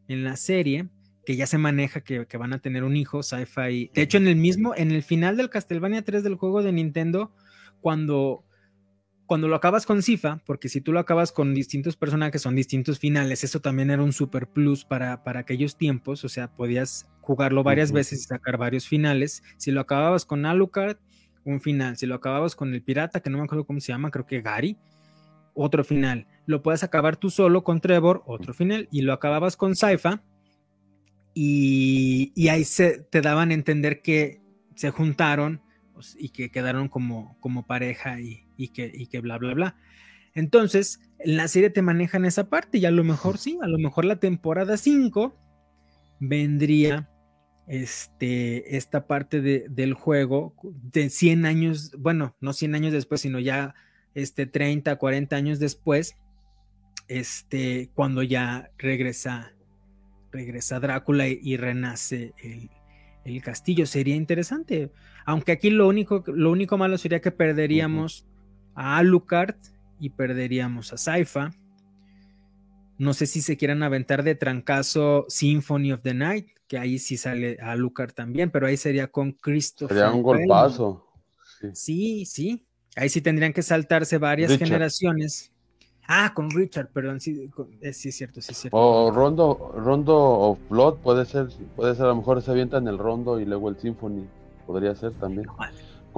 en 0.07 0.23
la 0.23 0.37
serie, 0.37 0.89
que 1.25 1.35
ya 1.35 1.47
se 1.47 1.57
maneja 1.57 2.01
que, 2.01 2.25
van 2.37 2.53
a 2.53 2.59
tener 2.59 2.83
un 2.83 2.95
hijo, 2.95 3.23
sci-fi. 3.23 3.91
De 3.93 4.01
hecho, 4.01 4.17
en 4.17 4.27
el 4.27 4.35
mismo, 4.35 4.73
en 4.75 4.91
el 4.91 5.03
final 5.03 5.35
del 5.37 5.49
Castlevania 5.49 6.03
3 6.03 6.23
del 6.23 6.35
juego 6.35 6.63
de 6.63 6.71
Nintendo, 6.71 7.33
cuando, 7.81 8.45
cuando 9.25 9.47
lo 9.47 9.55
acabas 9.55 9.85
con 9.85 10.01
Sifa, 10.01 10.41
porque 10.45 10.69
si 10.69 10.81
tú 10.81 10.93
lo 10.93 10.99
acabas 10.99 11.31
con 11.31 11.53
distintos 11.53 11.97
personajes, 11.97 12.41
son 12.41 12.55
distintos 12.55 12.99
finales, 12.99 13.43
eso 13.43 13.59
también 13.59 13.89
era 13.89 14.03
un 14.03 14.13
super 14.13 14.47
plus 14.47 14.85
para, 14.85 15.23
para 15.23 15.41
aquellos 15.41 15.77
tiempos, 15.77 16.23
o 16.23 16.29
sea, 16.29 16.47
podías 16.55 17.09
jugarlo 17.21 17.63
varias 17.63 17.91
veces 17.91 18.21
y 18.21 18.23
sacar 18.23 18.57
varios 18.57 18.87
finales. 18.87 19.43
Si 19.57 19.71
lo 19.71 19.81
acababas 19.81 20.25
con 20.25 20.45
Alucard, 20.45 20.97
un 21.45 21.61
final. 21.61 21.95
Si 21.95 22.05
lo 22.05 22.15
acababas 22.15 22.55
con 22.55 22.73
el 22.73 22.81
pirata, 22.83 23.21
que 23.21 23.29
no 23.29 23.37
me 23.37 23.45
acuerdo 23.45 23.65
cómo 23.65 23.79
se 23.79 23.93
llama, 23.93 24.11
creo 24.11 24.25
que 24.25 24.41
Gary, 24.41 24.77
otro 25.53 25.83
final. 25.85 26.27
Lo 26.45 26.61
puedes 26.61 26.83
acabar 26.83 27.15
tú 27.15 27.29
solo 27.29 27.63
con 27.63 27.79
Trevor, 27.79 28.23
otro 28.25 28.53
final. 28.53 28.89
Y 28.91 29.01
lo 29.01 29.13
acababas 29.13 29.55
con 29.55 29.75
Saifa, 29.75 30.21
y, 31.37 32.47
ahí 32.49 32.63
se, 32.63 32.99
te 32.99 33.21
daban 33.21 33.51
a 33.51 33.53
entender 33.53 34.01
que 34.01 34.41
se 34.73 34.89
juntaron 34.89 35.61
pues, 35.93 36.15
y 36.17 36.29
que 36.29 36.49
quedaron 36.49 36.87
como, 36.87 37.37
como 37.41 37.67
pareja 37.67 38.19
y, 38.21 38.69
que, 38.69 38.89
y 38.91 39.07
que 39.07 39.19
bla, 39.19 39.37
bla, 39.37 39.53
bla. 39.53 39.75
Entonces, 40.33 41.01
en 41.19 41.35
la 41.35 41.49
serie 41.49 41.69
te 41.69 41.81
manejan 41.81 42.23
esa 42.23 42.49
parte 42.49 42.77
y 42.77 42.85
a 42.85 42.91
lo 42.91 43.03
mejor 43.03 43.37
sí, 43.37 43.59
a 43.61 43.67
lo 43.67 43.77
mejor 43.77 44.05
la 44.05 44.19
temporada 44.19 44.77
5 44.77 45.37
vendría 46.21 47.09
este, 47.67 48.77
esta 48.77 49.07
parte 49.07 49.41
de, 49.41 49.65
del 49.69 49.93
juego 49.93 50.55
de 50.63 51.09
100 51.09 51.45
años, 51.45 51.91
bueno, 51.97 52.35
no 52.39 52.53
100 52.53 52.75
años 52.75 52.93
después, 52.93 53.21
sino 53.21 53.39
ya 53.39 53.75
este, 54.13 54.45
30, 54.45 54.95
40 54.95 55.35
años 55.35 55.59
después, 55.59 56.15
este, 57.07 57.89
cuando 57.93 58.23
ya 58.23 58.71
regresa 58.77 59.55
regresa 60.35 60.79
Drácula 60.79 61.27
y, 61.27 61.57
renace 61.57 62.33
el, 62.43 63.41
castillo. 63.41 63.87
Sería 63.87 64.15
interesante. 64.15 64.91
Aunque 65.25 65.53
aquí 65.53 65.71
lo 65.71 65.87
único, 65.87 66.23
lo 66.27 66.51
único 66.51 66.77
malo 66.77 66.97
sería 66.97 67.21
que 67.21 67.31
perderíamos 67.31 68.27
a 68.75 68.97
Alucard 68.97 69.55
y 69.99 70.11
perderíamos 70.11 70.93
a 70.93 70.97
Saifa. 70.97 71.51
No 72.97 73.13
sé 73.13 73.25
si 73.25 73.41
se 73.41 73.57
quieran 73.57 73.81
aventar 73.81 74.23
de 74.23 74.35
trancazo 74.35 75.25
Symphony 75.27 75.91
of 75.91 76.01
the 76.01 76.13
Night, 76.13 76.47
que 76.67 76.77
ahí 76.77 76.99
sí 76.99 77.17
sale 77.17 77.57
Alucard 77.61 78.13
también, 78.13 78.51
pero 78.51 78.67
ahí 78.67 78.77
sería 78.77 79.07
con 79.07 79.31
Christopher. 79.33 79.97
Sería 79.97 80.11
un 80.11 80.23
golpazo. 80.23 81.05
Sí. 81.73 82.25
sí, 82.25 82.65
Ahí 82.95 83.09
sí 83.09 83.21
tendrían 83.21 83.51
que 83.51 83.61
saltarse 83.61 84.17
varias 84.17 84.57
generaciones. 84.57 85.51
Ah, 86.07 86.33
con 86.33 86.51
Richard, 86.51 86.89
perdón, 86.89 87.19
sí, 87.19 87.49
eh, 87.81 87.91
sí 87.91 88.09
es 88.09 88.15
cierto, 88.15 88.39
sí 88.39 88.51
es 88.51 88.57
cierto. 88.59 88.77
O 88.77 89.11
Rondo, 89.11 89.73
Rondo 89.75 90.15
of 90.15 90.59
Blood 90.69 90.97
puede 90.97 91.25
ser, 91.25 91.47
puede 91.75 91.95
ser 91.95 92.05
a 92.05 92.09
lo 92.09 92.17
mejor 92.17 92.41
se 92.41 92.51
avientan 92.51 92.87
el 92.87 92.97
Rondo 92.97 93.39
y 93.39 93.45
luego 93.45 93.69
el 93.69 93.77
Symphony, 93.77 94.27
podría 94.67 94.93
ser 94.95 95.13
también. 95.13 95.47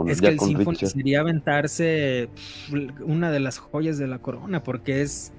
es 0.08 0.20
que 0.20 0.28
el 0.28 0.40
Symphony 0.40 0.76
sería 0.76 1.22
aventarse 1.22 2.30
una 3.00 3.32
de 3.32 3.40
las 3.40 3.60
joyas 3.60 3.98
de 3.98 4.08
la 4.08 4.20
corona, 4.20 4.62
porque 4.62 5.02
es 5.02 5.32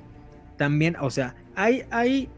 también, 0.57 0.97
o 0.99 1.11
sea, 1.11 1.37
hay, 1.55 1.85
hay, 1.91 2.31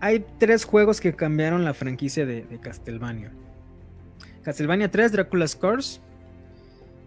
hay 0.00 0.24
tres 0.38 0.64
juegos 0.64 1.00
que 1.00 1.14
cambiaron 1.14 1.64
la 1.64 1.74
franquicia 1.74 2.26
de, 2.26 2.44
Castlevania. 2.60 3.32
Castlevania 4.42 4.90
3, 4.90 5.12
Dracula's 5.12 5.56
Curse, 5.56 6.00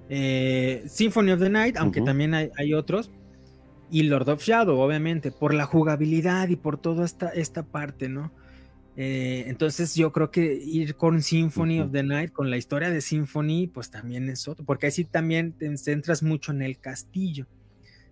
eh, 0.09 0.83
Symphony 0.87 1.31
of 1.31 1.39
the 1.39 1.49
Night, 1.49 1.77
aunque 1.77 2.01
también 2.01 2.33
hay, 2.33 2.49
hay 2.57 2.73
otros 2.73 3.11
y 3.91 4.03
Lord 4.03 4.29
of 4.29 4.43
Shadow, 4.43 4.79
obviamente, 4.79 5.31
por 5.31 5.53
la 5.53 5.65
jugabilidad 5.65 6.49
y 6.49 6.55
por 6.55 6.77
toda 6.77 7.05
esta, 7.05 7.29
esta 7.29 7.63
parte, 7.63 8.09
¿no? 8.09 8.31
Eh, 8.95 9.45
entonces 9.47 9.95
yo 9.95 10.11
creo 10.11 10.29
que 10.29 10.53
ir 10.53 10.95
con 10.95 11.21
Symphony 11.21 11.79
of 11.79 11.91
the 11.91 12.03
Night, 12.03 12.31
con 12.31 12.49
la 12.49 12.57
historia 12.57 12.89
de 12.89 13.01
Symphony, 13.01 13.67
pues 13.67 13.89
también 13.89 14.29
es 14.29 14.47
otro, 14.47 14.65
porque 14.65 14.87
así 14.87 15.05
también 15.05 15.53
te 15.53 15.75
centras 15.77 16.21
mucho 16.21 16.51
en 16.51 16.61
el 16.61 16.79
castillo, 16.79 17.47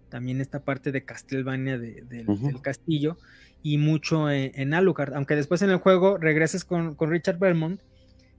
también 0.10 0.40
esta 0.40 0.64
parte 0.64 0.92
de 0.92 1.04
Castlevania 1.04 1.78
del 1.78 2.62
castillo 2.62 3.18
y 3.62 3.78
mucho 3.78 4.30
en, 4.30 4.74
Alucard, 4.74 5.14
aunque 5.14 5.36
después 5.36 5.62
en 5.62 5.70
el 5.70 5.78
juego 5.78 6.18
regreses 6.18 6.64
con, 6.64 6.96
con 6.96 7.10
Richard 7.10 7.40
Belmont, 7.40 7.82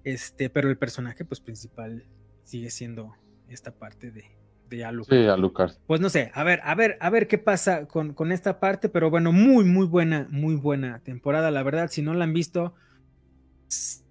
este, 0.04 0.48
pero 0.48 0.70
el 0.70 0.78
personaje 0.78 1.24
pues 1.24 1.40
principal 1.40 2.04
sigue 2.42 2.70
siendo 2.70 3.14
esta 3.48 3.72
parte 3.72 4.10
de, 4.10 4.24
de 4.68 4.84
Alucard. 4.84 5.70
Sí, 5.70 5.76
Pues 5.86 6.00
no 6.00 6.08
sé, 6.08 6.30
a 6.34 6.44
ver, 6.44 6.60
a 6.64 6.74
ver, 6.74 6.96
a 7.00 7.10
ver 7.10 7.28
qué 7.28 7.38
pasa 7.38 7.86
con, 7.86 8.14
con, 8.14 8.32
esta 8.32 8.60
parte, 8.60 8.88
pero 8.88 9.10
bueno, 9.10 9.32
muy, 9.32 9.64
muy 9.64 9.86
buena, 9.86 10.26
muy 10.30 10.54
buena 10.54 11.00
temporada, 11.00 11.50
la 11.50 11.62
verdad, 11.62 11.90
si 11.90 12.02
no 12.02 12.14
la 12.14 12.24
han 12.24 12.32
visto, 12.32 12.74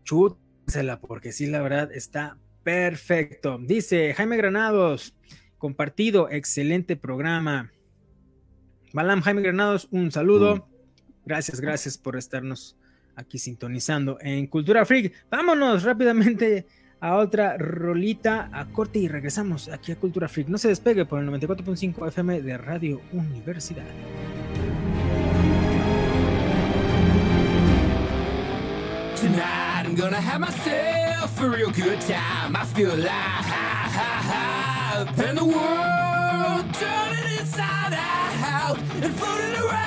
chútensela, 0.03 0.99
porque 0.99 1.31
sí, 1.31 1.47
la 1.47 1.61
verdad, 1.61 1.91
está 1.91 2.37
perfecto. 2.63 3.59
Dice 3.61 4.13
Jaime 4.13 4.37
Granados, 4.37 5.15
compartido, 5.57 6.29
excelente 6.29 6.95
programa. 6.95 7.71
Balam 8.93 9.21
Jaime 9.21 9.41
Granados, 9.41 9.87
un 9.91 10.11
saludo. 10.11 10.55
Mm. 10.55 10.76
Gracias, 11.27 11.59
gracias 11.59 11.97
por 11.97 12.15
estarnos 12.15 12.77
aquí 13.17 13.37
sintonizando 13.37 14.17
en 14.21 14.47
Cultura 14.47 14.85
Freak. 14.85 15.13
Vámonos 15.29 15.83
rápidamente 15.83 16.65
a 17.01 17.17
otra 17.17 17.57
rolita 17.57 18.49
a 18.53 18.65
corte 18.67 18.99
y 18.99 19.09
regresamos 19.09 19.67
aquí 19.67 19.91
a 19.91 19.97
Cultura 19.97 20.29
Freak. 20.29 20.47
No 20.47 20.57
se 20.57 20.69
despegue 20.69 21.05
por 21.05 21.19
el 21.19 21.27
94.5 21.29 22.07
FM 22.07 22.41
de 22.41 22.57
Radio 22.57 23.01
Universidad. 23.11 23.83
Tonight 29.19 29.85
I'm 29.85 29.95
gonna 29.95 30.21
have 30.21 30.39
myself 30.39 31.41
a 31.41 31.49
real 31.49 31.71
good 31.71 31.99
time. 32.01 32.55
I 32.55 32.63
feel 32.73 32.91
alive, 32.93 33.47
and 35.27 35.37
the 35.37 35.43
world 35.43 36.73
turning 36.73 37.39
inside 37.39 37.93
out 37.95 38.77
and 39.01 39.13
floating 39.15 39.55
around 39.55 39.86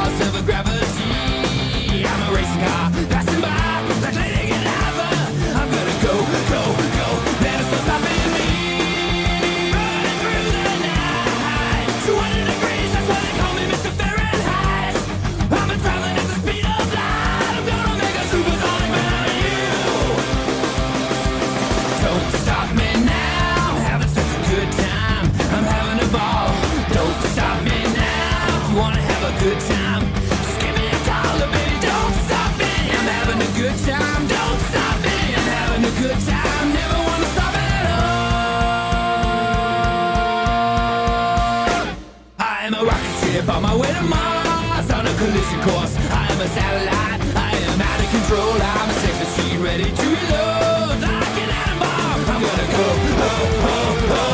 ready 49.71 49.89
to 49.89 50.05
reload. 50.15 50.99
Like 51.01 51.37
an 51.43 51.79
bomb, 51.79 52.19
I'm 52.31 52.41
gonna 52.43 52.67
go. 52.75 52.85
Oh, 53.23 53.69
oh, 53.71 54.17
oh, 54.19 54.30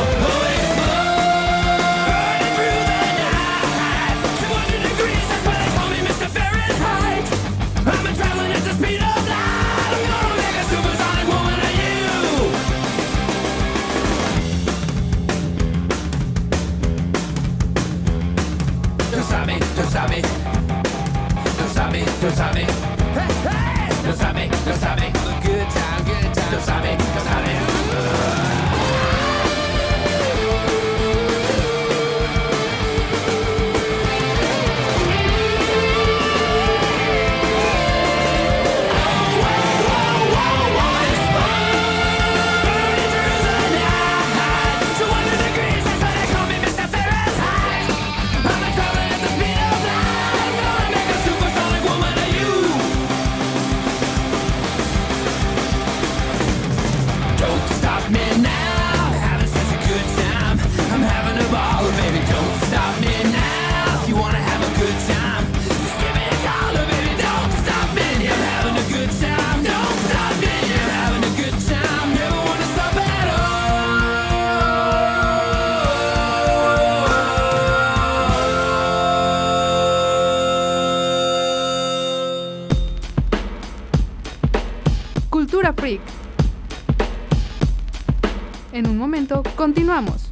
continuamos. 89.68 90.32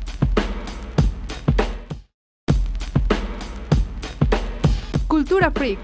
Cultura 5.10 5.52
Freak. 5.52 5.80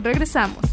Regresamos. 0.00 0.65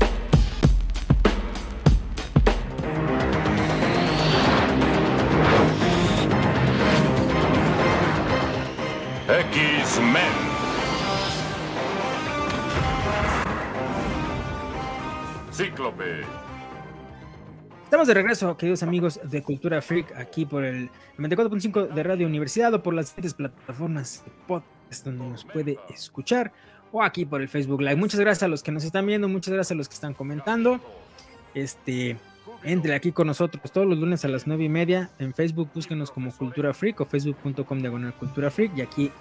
Estamos 17.94 18.08
de 18.08 18.16
regreso, 18.16 18.58
queridos 18.58 18.82
amigos 18.82 19.20
de 19.24 19.44
Cultura 19.44 19.80
Freak, 19.80 20.18
aquí 20.18 20.48
por 20.48 20.66
el 20.66 20.90
94.5 21.20 21.90
de 21.90 22.02
Radio 22.02 22.26
Universidad 22.26 22.74
o 22.74 22.82
por 22.82 22.96
las 22.96 23.10
diferentes 23.10 23.36
plataformas 23.36 24.24
de 24.26 24.32
podcast 24.48 25.06
donde 25.06 25.28
nos 25.28 25.46
puede 25.46 25.78
escuchar 25.94 26.52
o 26.92 27.04
aquí 27.04 27.24
por 27.24 27.44
el 27.44 27.50
Facebook 27.50 27.82
Live. 27.82 27.98
Muchas 27.98 28.20
gracias 28.20 28.42
a 28.42 28.48
los 28.48 28.64
que 28.64 28.72
nos 28.72 28.84
están 28.84 29.06
viendo, 29.06 29.30
muchas 29.30 29.54
gracias 29.54 29.74
a 29.74 29.76
los 29.76 29.88
que 29.88 29.94
están 29.94 30.16
comentando. 30.16 30.80
Este, 31.54 32.18
entre 32.64 32.96
aquí 32.96 33.12
con 33.12 33.28
nosotros 33.28 33.72
todos 33.72 33.86
los 33.86 34.00
lunes 34.00 34.26
a 34.26 34.28
las 34.28 34.48
9 34.48 34.64
y 34.64 34.70
media 34.70 35.12
en 35.20 35.32
Facebook, 35.32 35.70
búsquenos 35.72 36.10
como 36.10 36.36
Cultura 36.36 36.74
Freak 36.74 37.00
o 37.00 37.06
facebook.com 37.06 37.78
diagonal 37.78 38.16
Cultura 38.16 38.50
Freak 38.50 38.76
y 38.76 38.82
aquí 38.82 39.12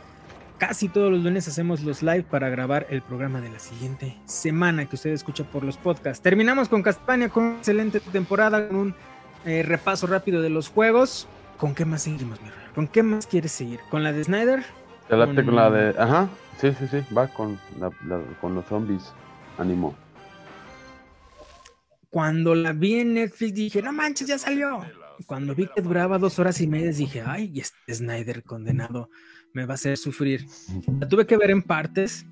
casi 0.63 0.89
todos 0.89 1.11
los 1.11 1.25
lunes 1.25 1.49
hacemos 1.49 1.81
los 1.83 2.03
live 2.05 2.23
para 2.23 2.49
grabar 2.49 2.87
el 2.89 3.03
programa 3.03 3.41
de 3.41 3.49
la 3.51 3.59
siguiente 3.59 4.17
semana 4.27 4.87
que 4.89 4.95
usted 4.95 5.11
escucha 5.11 5.43
por 5.43 5.65
los 5.65 5.77
podcasts. 5.77 6.23
Terminamos 6.23 6.69
con 6.69 6.85
Castaña 6.85 7.29
con 7.31 7.43
una 7.43 7.57
excelente 7.57 7.99
temporada, 7.99 8.69
con 8.69 8.77
un 8.77 8.95
eh, 9.45 9.65
repaso 9.65 10.07
rápido 10.07 10.41
de 10.41 10.51
los 10.51 10.69
juegos. 10.69 11.27
¿Con 11.57 11.75
qué 11.75 11.85
más 11.85 12.03
seguimos, 12.03 12.41
mi? 12.41 12.49
¿Con 12.77 12.87
qué 12.87 13.03
más 13.03 13.27
quieres 13.27 13.51
seguir? 13.51 13.81
¿Con 13.91 14.05
la 14.05 14.13
de 14.13 14.23
Snyder? 14.23 14.63
Te 15.09 15.17
Con- 15.17 15.35
con 15.35 15.57
la 15.57 15.69
de. 15.69 16.01
Ajá, 16.01 16.29
sí, 16.61 16.69
sí, 16.79 16.87
sí, 16.89 16.99
va 17.13 17.27
con, 17.27 17.59
la, 17.81 17.91
la- 18.07 18.23
con 18.41 18.55
los 18.55 18.65
zombies. 18.67 19.13
Animó. 19.59 19.97
Cuando 22.09 22.55
la 22.55 22.73
vi 22.73 23.01
en 23.01 23.15
Netflix 23.15 23.53
dije, 23.55 23.83
no 23.83 23.93
manches, 23.93 24.29
ya 24.29 24.39
salió. 24.39 24.79
Cuando 25.27 25.57
vi 25.57 25.67
que 25.75 25.83
duraba 25.83 26.19
dos 26.19 26.39
horas 26.39 26.61
y 26.61 26.69
media 26.69 26.93
dije, 26.93 27.25
ay, 27.27 27.51
y 27.53 27.59
este 27.61 27.93
Snyder 27.93 28.45
condenado 28.45 29.09
me 29.53 29.65
va 29.67 29.73
a 29.73 29.75
hacer 29.75 29.97
sufrir. 29.97 30.47
La 31.01 31.09
tuve 31.09 31.27
que 31.27 31.37
ver 31.37 31.51
en 31.51 31.63
partes 31.63 32.27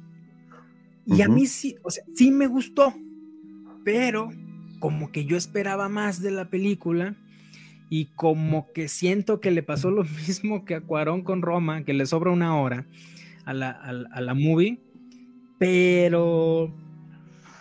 y 1.07 1.23
a 1.23 1.29
mí 1.29 1.47
sí, 1.47 1.77
o 1.83 1.91
sea, 1.91 2.05
sí 2.15 2.31
me 2.31 2.47
gustó, 2.47 2.95
pero 3.85 4.31
como 4.79 5.11
que 5.13 5.25
yo 5.25 5.37
esperaba 5.37 5.89
más 5.89 6.21
de 6.23 6.31
la 6.31 6.49
película 6.51 7.17
y 7.89 8.07
como 8.15 8.73
que 8.73 8.89
siento 8.89 9.41
que 9.41 9.51
le 9.51 9.63
pasó 9.63 9.91
lo 9.91 10.05
mismo 10.27 10.65
que 10.65 10.77
a 10.77 10.81
Cuarón 10.81 11.23
con 11.23 11.43
Roma, 11.43 11.85
que 11.85 11.95
le 11.95 12.07
sobra 12.07 12.31
una 12.31 12.57
hora 12.61 12.87
a 13.45 13.53
la, 13.53 13.71
a 13.71 13.93
la- 13.93 14.09
a 14.13 14.21
la 14.21 14.35
movie, 14.35 14.81
pero 15.59 16.73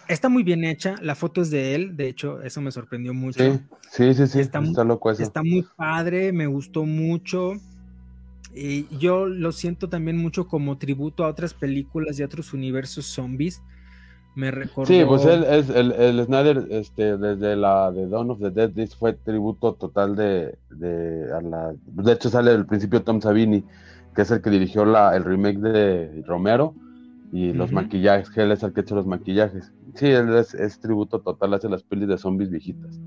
está 0.08 0.30
muy 0.30 0.44
bien 0.44 0.64
hecha, 0.64 0.96
la 1.02 1.16
foto 1.16 1.42
es 1.42 1.50
de 1.52 1.76
él, 1.76 1.98
de 1.98 2.08
hecho, 2.08 2.42
eso 2.42 2.62
me 2.62 2.72
sorprendió 2.72 3.14
mucho. 3.14 3.44
Sí, 3.92 4.14
sí, 4.14 4.14
sí, 4.14 4.28
sí. 4.28 4.40
Está 4.40 4.60
Está, 4.62 4.84
loco 4.84 5.12
eso. 5.12 5.24
Está 5.24 5.44
muy 5.44 5.66
padre, 5.76 6.32
me 6.32 6.48
gustó 6.48 6.86
mucho. 6.86 7.54
Y 8.54 8.88
yo 8.98 9.28
lo 9.28 9.52
siento 9.52 9.90
también 9.90 10.18
mucho 10.18 10.48
como 10.48 10.78
tributo 10.78 11.24
a 11.24 11.28
otras 11.28 11.54
películas 11.54 12.20
y 12.20 12.24
a 12.24 12.26
otros 12.26 12.54
universos 12.54 13.06
zombies. 13.06 13.62
Me 14.36 14.52
recordó. 14.52 14.88
Sí, 14.88 15.04
pues 15.06 15.26
él 15.26 15.44
es 15.44 15.70
el, 15.70 15.92
el 15.92 16.24
Snyder, 16.24 16.68
este, 16.70 17.18
desde 17.18 17.56
la 17.56 17.92
de 17.92 18.08
Dawn 18.08 18.32
of 18.32 18.40
the 18.40 18.52
Dead, 18.52 18.72
this 18.72 18.96
fue 18.96 19.14
tributo 19.14 19.74
total 19.74 20.16
de, 20.16 20.58
de 20.70 21.34
a 21.34 21.42
la, 21.42 21.74
de 21.86 22.14
hecho 22.14 22.30
sale 22.30 22.52
al 22.52 22.66
principio 22.66 23.02
Tom 23.02 23.22
Savini, 23.22 23.64
que 24.16 24.22
es 24.22 24.32
el 24.32 24.42
que 24.42 24.50
dirigió 24.50 24.86
la, 24.86 25.16
el 25.16 25.24
remake 25.26 25.58
de 25.60 26.24
Romero, 26.28 26.76
y 27.34 27.54
los 27.54 27.72
maquillajes, 27.72 28.30
que 28.30 28.42
él 28.42 28.52
es 28.52 28.64
el 28.64 28.72
que 28.72 28.82
ha 28.82 28.84
hecho 28.84 28.96
los 28.96 29.06
maquillajes. 29.06 29.72
Sí, 29.96 30.08
él 30.08 30.34
es, 30.36 30.54
es 30.54 30.80
tributo 30.80 31.20
total, 31.20 31.56
hace 31.56 31.68
las 31.68 31.84
pelis 31.84 32.08
de 32.08 32.18
zombies 32.18 32.50
viejitas. 32.50 33.00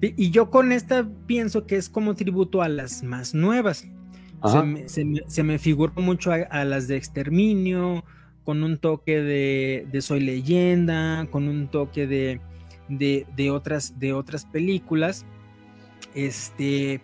Y 0.00 0.14
y 0.16 0.30
yo 0.32 0.50
con 0.50 0.72
esta 0.72 1.08
pienso 1.26 1.66
que 1.66 1.76
es 1.76 1.88
como 1.88 2.14
tributo 2.14 2.62
a 2.62 2.68
las 2.68 3.02
más 3.02 3.34
nuevas. 3.34 3.86
Se 4.44 4.62
me, 4.62 4.88
se 4.88 5.04
me- 5.04 5.22
se 5.26 5.42
me 5.42 5.58
figuró 5.58 5.92
mucho 6.02 6.32
a, 6.32 6.36
a 6.36 6.64
las 6.64 6.88
de 6.88 6.96
Exterminio, 6.96 8.04
con 8.44 8.62
un 8.64 8.78
toque 8.78 9.20
de, 9.20 9.86
de 9.90 10.02
Soy 10.02 10.20
Leyenda, 10.20 11.26
con 11.30 11.48
un 11.48 11.68
toque 11.70 12.06
de, 12.06 12.40
de, 12.88 13.26
de 13.36 13.50
otras, 13.50 13.98
de 13.98 14.12
otras 14.12 14.44
películas. 14.46 15.26
Este, 16.14 17.02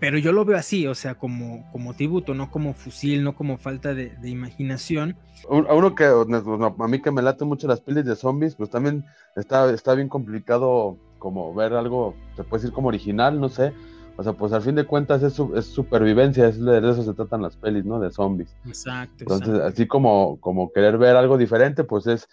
pero 0.00 0.18
yo 0.18 0.32
lo 0.32 0.44
veo 0.44 0.56
así, 0.58 0.86
o 0.86 0.94
sea, 0.94 1.16
como, 1.16 1.70
como 1.72 1.94
tributo, 1.94 2.34
no 2.34 2.50
como 2.50 2.74
fusil, 2.74 3.22
no 3.24 3.34
como 3.34 3.58
falta 3.58 3.94
de, 3.94 4.16
de 4.16 4.30
imaginación. 4.30 5.16
A 5.48 5.74
uno 5.74 5.94
que 5.94 6.04
a 6.04 6.88
mí 6.88 7.00
que 7.00 7.10
me 7.10 7.22
late 7.22 7.44
mucho 7.44 7.66
las 7.66 7.80
pelis 7.80 8.04
de 8.04 8.16
zombies, 8.16 8.56
pues 8.56 8.68
también 8.70 9.04
está, 9.36 9.70
está 9.72 9.94
bien 9.94 10.08
complicado 10.08 10.98
como 11.18 11.54
ver 11.54 11.72
algo, 11.74 12.14
se 12.36 12.44
puede 12.44 12.62
decir 12.62 12.74
como 12.74 12.88
original, 12.88 13.40
no 13.40 13.48
sé. 13.48 13.72
O 14.20 14.22
sea, 14.22 14.34
pues 14.34 14.52
al 14.52 14.60
fin 14.60 14.74
de 14.74 14.84
cuentas 14.84 15.22
es, 15.22 15.32
su- 15.32 15.54
es 15.56 15.64
supervivencia, 15.66 16.46
es 16.46 16.62
de 16.62 16.80
de 16.82 16.90
eso 16.90 17.02
se 17.02 17.14
tratan 17.14 17.40
las 17.40 17.56
pelis, 17.56 17.86
¿no? 17.86 17.98
De 17.98 18.10
zombies. 18.10 18.54
Exacto. 18.66 19.14
Entonces, 19.20 19.48
exacto. 19.48 19.68
así 19.68 19.86
como, 19.86 20.38
como 20.40 20.70
querer 20.72 20.98
ver 20.98 21.16
algo 21.16 21.38
diferente, 21.38 21.84
pues 21.84 22.06
es, 22.06 22.28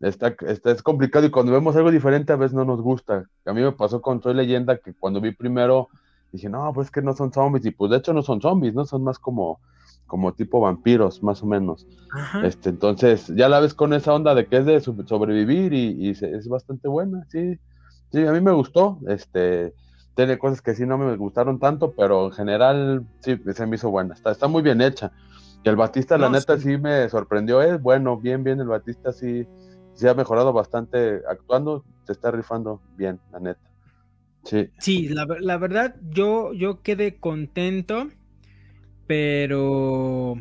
está, 0.00 0.34
está, 0.46 0.70
es 0.70 0.82
complicado 0.82 1.26
y 1.26 1.30
cuando 1.30 1.52
vemos 1.52 1.76
algo 1.76 1.90
diferente 1.90 2.32
a 2.32 2.36
veces 2.36 2.54
no 2.54 2.64
nos 2.64 2.80
gusta. 2.80 3.26
A 3.44 3.52
mí 3.52 3.60
me 3.60 3.72
pasó 3.72 4.00
con 4.00 4.22
Soy 4.22 4.32
Leyenda 4.32 4.78
que 4.78 4.94
cuando 4.94 5.20
vi 5.20 5.32
primero 5.32 5.88
dije, 6.32 6.48
no, 6.48 6.72
pues 6.72 6.86
es 6.86 6.90
que 6.90 7.02
no 7.02 7.12
son 7.14 7.30
zombies 7.32 7.66
y 7.66 7.70
pues 7.70 7.90
de 7.90 7.98
hecho 7.98 8.14
no 8.14 8.22
son 8.22 8.40
zombies, 8.40 8.74
¿no? 8.74 8.86
Son 8.86 9.04
más 9.04 9.18
como, 9.18 9.60
como 10.06 10.32
tipo 10.32 10.60
vampiros, 10.60 11.22
más 11.22 11.42
o 11.42 11.46
menos. 11.46 11.86
Ajá. 12.12 12.46
Este, 12.46 12.70
entonces, 12.70 13.26
ya 13.36 13.50
la 13.50 13.60
ves 13.60 13.74
con 13.74 13.92
esa 13.92 14.14
onda 14.14 14.34
de 14.34 14.46
que 14.46 14.56
es 14.56 14.64
de 14.64 14.80
so- 14.80 14.96
sobrevivir 15.06 15.74
y, 15.74 16.08
y 16.08 16.14
se- 16.14 16.34
es 16.34 16.48
bastante 16.48 16.88
buena, 16.88 17.26
sí. 17.28 17.58
Sí, 18.10 18.24
a 18.24 18.32
mí 18.32 18.40
me 18.40 18.52
gustó. 18.52 19.00
Este, 19.08 19.74
tiene 20.16 20.38
cosas 20.38 20.62
que 20.62 20.74
sí 20.74 20.86
no 20.86 20.96
me 20.96 21.14
gustaron 21.16 21.60
tanto, 21.60 21.92
pero 21.92 22.26
en 22.26 22.32
general 22.32 23.06
sí 23.20 23.38
se 23.52 23.66
me 23.66 23.76
hizo 23.76 23.90
buena. 23.90 24.14
Está, 24.14 24.32
está 24.32 24.48
muy 24.48 24.62
bien 24.62 24.80
hecha. 24.80 25.12
Y 25.62 25.68
el 25.68 25.76
Batista, 25.76 26.16
la 26.16 26.30
neta, 26.30 26.56
sí. 26.56 26.62
sí 26.62 26.78
me 26.78 27.08
sorprendió. 27.10 27.60
Es 27.60 27.80
bueno, 27.80 28.16
bien, 28.16 28.42
bien. 28.42 28.58
El 28.58 28.68
Batista 28.68 29.12
sí, 29.12 29.46
sí 29.92 30.08
ha 30.08 30.14
mejorado 30.14 30.54
bastante 30.54 31.20
actuando. 31.28 31.84
Se 32.04 32.12
está 32.12 32.30
rifando 32.30 32.80
bien, 32.96 33.20
la 33.30 33.40
neta. 33.40 33.60
Sí. 34.44 34.70
Sí, 34.78 35.08
la, 35.08 35.26
la 35.40 35.58
verdad, 35.58 35.96
yo, 36.08 36.54
yo 36.54 36.80
quedé 36.80 37.20
contento, 37.20 38.08
pero, 39.06 40.38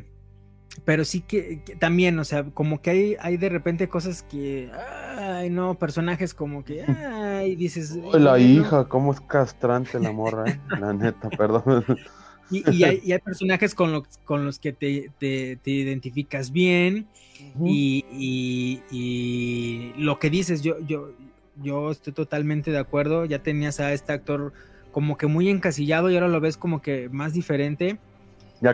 pero 0.83 1.05
sí 1.05 1.21
que, 1.21 1.61
que 1.65 1.75
también, 1.75 2.19
o 2.19 2.25
sea, 2.25 2.43
como 2.43 2.81
que 2.81 2.89
hay, 2.89 3.15
hay 3.19 3.37
de 3.37 3.49
repente 3.49 3.87
cosas 3.87 4.23
que, 4.23 4.69
ay, 5.17 5.49
no, 5.49 5.77
personajes 5.79 6.33
como 6.33 6.63
que, 6.63 6.83
ay, 6.83 7.55
dices. 7.55 7.95
La 8.13 8.37
hija, 8.39 8.87
cómo 8.87 9.13
es 9.13 9.21
castrante 9.21 9.99
la 9.99 10.11
morra, 10.11 10.51
¿eh? 10.51 10.59
La 10.79 10.93
neta, 10.93 11.29
perdón. 11.29 11.85
Y, 12.51 12.69
y 12.71 12.83
hay, 12.83 12.99
y 13.03 13.11
hay 13.11 13.19
personajes 13.19 13.73
con 13.73 13.91
los, 13.91 14.03
con 14.23 14.45
los 14.45 14.59
que 14.59 14.71
te, 14.73 15.11
te- 15.17 15.57
te 15.57 15.71
identificas 15.71 16.51
bien 16.51 17.07
y, 17.63 18.03
y- 18.11 18.81
y 18.91 19.93
lo 19.97 20.19
que 20.19 20.29
dices, 20.29 20.61
yo, 20.61 20.79
yo, 20.85 21.11
yo 21.55 21.89
estoy 21.91 22.13
totalmente 22.13 22.71
de 22.71 22.77
acuerdo. 22.77 23.25
Ya 23.25 23.39
tenías 23.41 23.79
a 23.79 23.93
este 23.93 24.13
actor 24.13 24.53
como 24.91 25.17
que 25.17 25.27
muy 25.27 25.49
encasillado 25.49 26.09
y 26.09 26.15
ahora 26.15 26.27
lo 26.27 26.39
ves 26.39 26.57
como 26.57 26.81
que 26.81 27.09
más 27.09 27.33
diferente. 27.33 27.97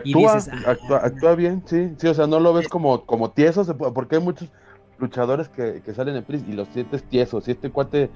Y 0.02 0.14
actúa, 0.14 0.14
dices, 0.14 0.48
ah, 0.52 0.62
actúa, 0.66 0.98
actúa 1.04 1.34
bien, 1.34 1.62
sí, 1.66 1.94
sí, 1.98 2.06
o 2.08 2.14
sea, 2.14 2.26
no 2.26 2.40
lo 2.40 2.52
ves 2.52 2.68
como, 2.68 3.04
como 3.06 3.30
tieso, 3.32 3.64
porque 3.94 4.16
hay 4.16 4.22
muchos 4.22 4.50
luchadores 4.98 5.48
que, 5.48 5.82
que 5.82 5.94
salen 5.94 6.16
en 6.16 6.24
pelis 6.24 6.44
y 6.48 6.52
los 6.52 6.68
sientes 6.68 7.04
tiesos, 7.08 7.46
y 7.48 7.52
este 7.52 7.70
cuate 7.70 8.10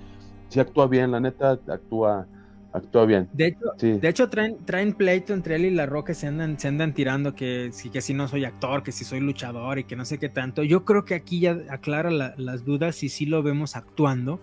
sí 0.49 0.61
actúa 0.61 0.87
bien, 0.89 1.11
la 1.13 1.21
neta, 1.21 1.59
actúa, 1.69 2.27
actúa 2.73 3.07
bien, 3.07 3.29
De 3.33 3.47
hecho, 3.49 3.67
sí. 3.79 4.01
de 4.01 4.09
hecho 4.09 4.31
traen, 4.31 4.65
traen 4.65 4.95
pleito 4.95 5.35
entre 5.35 5.57
él 5.57 5.67
y 5.67 5.71
La 5.71 5.87
Roca, 5.87 6.15
se 6.15 6.27
andan, 6.27 6.59
se 6.59 6.69
andan 6.69 6.95
tirando 6.95 7.35
que 7.35 7.71
si, 7.73 7.91
que 7.91 8.01
si 8.01 8.15
no 8.15 8.29
soy 8.29 8.45
actor, 8.45 8.83
que 8.83 8.93
si 8.93 9.05
soy 9.05 9.21
luchador 9.21 9.79
y 9.79 9.85
que 9.85 9.97
no 9.97 10.05
sé 10.05 10.19
qué 10.19 10.29
tanto. 10.29 10.63
Yo 10.63 10.85
creo 10.85 11.05
que 11.05 11.15
aquí 11.15 11.41
ya 11.41 11.59
aclara 11.69 12.11
la- 12.11 12.35
las 12.37 12.65
dudas 12.65 13.03
y 13.03 13.09
sí 13.09 13.27
lo 13.27 13.43
vemos 13.43 13.77
actuando. 13.77 14.41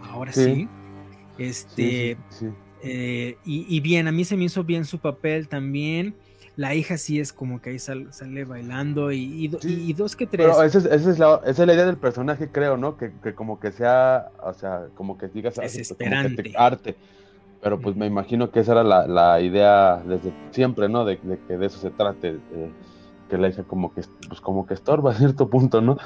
Ahora 0.00 0.32
sí. 0.32 0.40
Sí. 0.40 0.68
Este, 1.38 2.16
Sí, 2.16 2.22
sí, 2.30 2.46
sí. 2.48 2.54
eh, 2.82 3.38
y, 3.44 3.66
y 3.76 3.80
bien, 3.80 4.08
a 4.08 4.12
mí 4.12 4.24
se 4.24 4.36
me 4.36 4.44
hizo 4.44 4.64
bien 4.64 4.84
su 4.84 5.00
papel 5.00 5.48
también. 5.48 6.16
La 6.56 6.74
hija 6.74 6.96
sí 6.98 7.18
es 7.18 7.32
como 7.32 7.60
que 7.60 7.70
ahí 7.70 7.78
sal- 7.80 8.12
sale 8.12 8.44
bailando 8.44 9.10
y, 9.10 9.44
y 9.44 9.48
do- 9.48 9.60
Sí, 9.60 9.86
y 9.88 9.92
dos 9.92 10.14
que 10.14 10.26
tres. 10.26 10.46
Pero 10.46 10.62
esa 10.62 10.78
es, 10.78 10.84
esa 10.84 11.10
es 11.10 11.18
la, 11.18 11.40
esa 11.44 11.62
es 11.62 11.66
la 11.66 11.74
idea 11.74 11.86
del 11.86 11.96
personaje, 11.96 12.48
creo, 12.48 12.76
¿no? 12.76 12.96
Que, 12.96 13.12
que 13.22 13.34
como 13.34 13.58
que 13.58 13.72
sea, 13.72 14.30
o 14.42 14.52
sea, 14.54 14.86
como 14.94 15.18
que 15.18 15.26
digas 15.28 15.58
así, 15.58 15.78
pues, 15.78 15.88
como 15.88 15.98
Desesperante. 16.10 16.52
arte. 16.56 16.96
Pero 17.60 17.80
pues 17.80 17.96
me 17.96 18.06
imagino 18.06 18.50
que 18.50 18.60
esa 18.60 18.72
era 18.72 18.84
la, 18.84 19.06
la 19.06 19.40
idea 19.40 19.96
desde 20.06 20.32
siempre, 20.50 20.88
¿no? 20.88 21.04
De, 21.04 21.18
de 21.22 21.38
que 21.48 21.56
de 21.56 21.66
eso 21.66 21.78
se 21.80 21.90
trate, 21.90 22.34
de- 22.34 22.70
que 23.28 23.38
la 23.38 23.48
hija 23.48 23.62
como 23.64 23.92
que, 23.94 24.02
pues 24.28 24.40
como 24.40 24.66
que 24.66 24.74
estorba 24.74 25.10
a 25.12 25.14
cierto 25.14 25.48
punto, 25.48 25.80
¿no? 25.80 25.96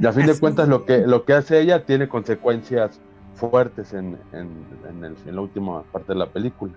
Y 0.00 0.06
a 0.06 0.12
fin 0.12 0.24
de 0.26 0.38
cuentas 0.40 0.68
lo 0.68 0.86
que, 0.86 1.06
lo 1.06 1.24
que 1.26 1.34
hace 1.34 1.60
ella 1.60 1.84
tiene 1.84 2.08
consecuencias 2.08 2.98
fuertes 3.34 3.92
en, 3.92 4.16
en, 4.32 4.48
en, 4.88 5.04
el- 5.04 5.16
en 5.26 5.34
la 5.36 5.40
última 5.42 5.82
parte 5.84 6.12
de 6.14 6.18
la 6.18 6.26
película. 6.26 6.72